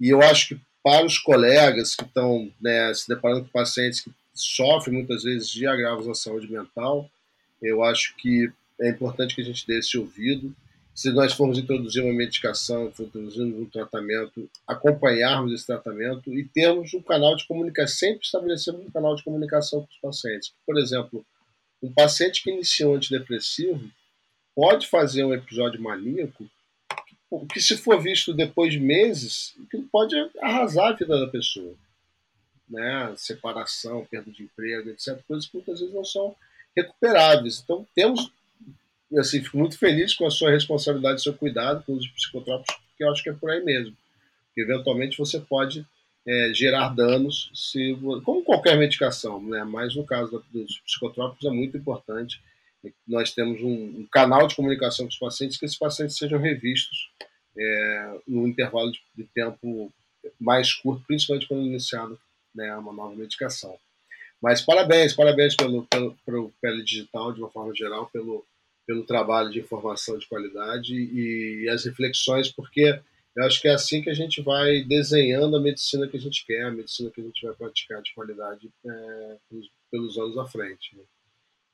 E 0.01 0.09
eu 0.09 0.23
acho 0.23 0.49
que 0.49 0.61
para 0.83 1.05
os 1.07 1.19
colegas 1.19 1.95
que 1.95 2.05
estão 2.05 2.51
né, 2.61 2.93
se 2.95 3.07
deparando 3.07 3.45
com 3.45 3.51
pacientes 3.51 4.01
que 4.01 4.11
sofrem 4.35 4.97
muitas 4.97 5.23
vezes 5.23 5.49
de 5.49 5.67
agravos 5.67 6.07
na 6.07 6.15
saúde 6.15 6.51
mental, 6.51 7.09
eu 7.63 7.85
acho 7.85 8.17
que 8.17 8.51
é 8.81 8.89
importante 8.89 9.35
que 9.35 9.43
a 9.43 9.45
gente 9.45 9.67
dê 9.67 9.79
esse 9.79 9.99
ouvido. 9.99 10.55
Se 10.95 11.11
nós 11.12 11.32
formos 11.32 11.59
introduzir 11.59 12.03
uma 12.03 12.12
medicação, 12.12 12.86
introduzirmos 12.86 13.59
um 13.59 13.64
tratamento, 13.66 14.51
acompanharmos 14.66 15.53
esse 15.53 15.66
tratamento 15.66 16.32
e 16.36 16.45
termos 16.45 16.93
um 16.93 17.03
canal 17.03 17.36
de 17.36 17.47
comunicação, 17.47 18.09
sempre 18.09 18.24
estabelecemos 18.24 18.86
um 18.86 18.91
canal 18.91 19.14
de 19.14 19.24
comunicação 19.24 19.80
com 19.80 19.86
os 19.86 20.01
pacientes. 20.01 20.53
Por 20.66 20.78
exemplo, 20.78 21.24
um 21.82 21.93
paciente 21.93 22.43
que 22.43 22.51
inicia 22.51 22.88
um 22.88 22.95
antidepressivo, 22.95 23.91
pode 24.55 24.86
fazer 24.88 25.24
um 25.24 25.32
episódio 25.32 25.80
maníaco 25.80 26.49
que, 27.53 27.61
se 27.61 27.76
for 27.76 28.01
visto 28.03 28.34
depois 28.34 28.72
de 28.72 28.80
meses, 28.80 29.55
pode 29.91 30.14
arrasar 30.43 30.88
a 30.88 30.93
vida 30.93 31.18
da 31.18 31.28
pessoa. 31.28 31.74
Né? 32.68 33.14
Separação, 33.16 34.07
perda 34.11 34.30
de 34.30 34.43
emprego, 34.43 34.91
etc. 34.91 35.20
Coisas 35.26 35.49
que 35.49 35.57
muitas 35.57 35.80
vezes 35.80 35.95
não 35.95 36.05
são 36.05 36.34
recuperáveis. 36.76 37.61
Então, 37.62 37.86
temos. 37.95 38.30
Assim, 39.19 39.43
fico 39.43 39.59
muito 39.59 39.77
feliz 39.77 40.15
com 40.15 40.27
a 40.27 40.31
sua 40.31 40.51
responsabilidade, 40.51 41.23
seu 41.23 41.35
cuidado 41.35 41.83
com 41.85 41.95
os 41.95 42.07
psicotrópicos, 42.09 42.77
porque 42.77 43.05
eu 43.05 43.11
acho 43.11 43.23
que 43.23 43.31
é 43.31 43.33
por 43.33 43.51
aí 43.51 43.63
mesmo. 43.63 43.97
Porque, 44.47 44.61
eventualmente, 44.61 45.19
você 45.19 45.41
pode 45.41 45.85
é, 46.27 46.53
gerar 46.55 46.91
danos, 46.91 47.51
se, 47.55 47.97
como 48.25 48.45
qualquer 48.45 48.77
medicação, 48.77 49.43
né? 49.43 49.65
mas 49.65 49.97
no 49.97 50.05
caso 50.05 50.45
dos 50.53 50.79
psicotrópicos 50.81 51.45
é 51.47 51.51
muito 51.51 51.77
importante 51.77 52.41
nós 53.07 53.33
temos 53.33 53.61
um, 53.63 54.01
um, 54.01 54.07
canal 54.11 54.47
de 54.47 54.57
comunicação 54.57 55.05
com 55.05 55.11
os 55.13 55.19
pacientes, 55.19 55.59
que 55.59 55.65
esses 55.67 55.79
pacientes 55.79 56.17
sejam 56.17 56.39
revistos 56.39 57.11
é, 57.57 58.21
no 58.27 58.47
intervalo 58.47 58.91
de, 58.91 59.01
de, 59.15 59.25
tempo 59.25 59.93
mais 60.39 60.73
curto, 60.73 61.05
principalmente 61.07 61.47
quando 61.47 61.67
iniciado 61.67 62.19
né, 62.55 62.75
uma 62.77 62.93
nova 62.93 63.15
medicação. 63.15 63.77
Mas 64.41 64.63
parabéns, 64.63 65.13
parabéns 65.13 65.55
pelo, 65.55 65.85
pelo, 65.87 66.17
pelo 66.25 66.53
Pele 66.61 66.83
Digital, 66.83 67.33
de 67.33 67.41
uma 67.41 67.51
forma 67.51 67.75
geral, 67.75 68.09
pelo, 68.11 68.45
pelo 68.91 69.05
trabalho 69.05 69.51
de 69.51 69.61
informação 69.61 70.18
de 70.18 70.26
qualidade 70.26 70.93
e, 70.93 71.62
e 71.62 71.68
as 71.68 71.84
reflexões, 71.84 72.51
porque 72.51 73.01
eu 73.36 73.45
acho 73.45 73.62
que 73.62 73.68
é 73.68 73.72
assim 73.72 74.03
que 74.03 74.11
a 74.11 74.14
gente 74.14 74.43
vai 74.43 74.82
desenhando 74.82 75.57
a 75.57 75.61
medicina 75.61 76.09
que 76.09 76.16
a 76.16 76.20
gente 76.20 76.45
quer, 76.45 76.64
a 76.64 76.72
medicina 76.72 77.09
que 77.09 77.20
a 77.20 77.24
gente 77.24 77.47
vai 77.47 77.55
praticar 77.55 78.03
de 78.03 78.12
qualidade 78.12 78.68
é, 78.84 79.36
pelos, 79.49 79.70
pelos 79.93 80.18
anos 80.18 80.36
à 80.38 80.45
frente. 80.45 80.97
Né? 80.97 81.05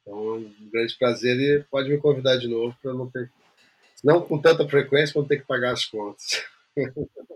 Então 0.02 0.18
é 0.18 0.32
um 0.40 0.70
grande 0.70 0.94
prazer 0.98 1.40
e 1.40 1.64
pode 1.70 1.88
me 1.88 1.96
convidar 1.96 2.36
de 2.36 2.48
novo 2.48 2.76
para 2.82 2.92
não 2.92 3.10
ter. 3.10 3.32
Não 4.04 4.20
com 4.20 4.38
tanta 4.38 4.68
frequência, 4.68 5.18
não 5.18 5.26
ter 5.26 5.38
que 5.38 5.46
pagar 5.46 5.72
as 5.72 5.86
contas. 5.86 6.44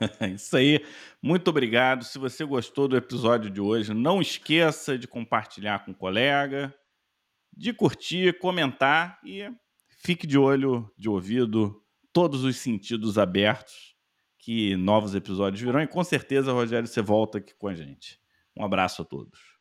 Isso 0.34 0.56
aí. 0.56 0.84
Muito 1.22 1.48
obrigado. 1.48 2.04
Se 2.04 2.18
você 2.18 2.44
gostou 2.44 2.86
do 2.86 2.98
episódio 2.98 3.50
de 3.50 3.60
hoje, 3.62 3.94
não 3.94 4.20
esqueça 4.20 4.98
de 4.98 5.08
compartilhar 5.08 5.84
com 5.84 5.90
um 5.92 5.94
colega, 5.94 6.74
de 7.56 7.72
curtir, 7.72 8.38
comentar 8.38 9.18
e 9.24 9.50
fique 9.88 10.26
de 10.26 10.36
olho, 10.36 10.92
de 10.96 11.08
ouvido, 11.08 11.82
todos 12.12 12.44
os 12.44 12.56
sentidos 12.56 13.18
abertos, 13.18 13.96
que 14.38 14.76
novos 14.76 15.14
episódios 15.14 15.60
virão. 15.60 15.80
E 15.80 15.88
com 15.88 16.04
certeza, 16.04 16.52
Rogério, 16.52 16.86
você 16.86 17.00
volta 17.00 17.38
aqui 17.38 17.54
com 17.54 17.68
a 17.68 17.74
gente. 17.74 18.20
Um 18.56 18.64
abraço 18.64 19.02
a 19.02 19.04
todos. 19.04 19.55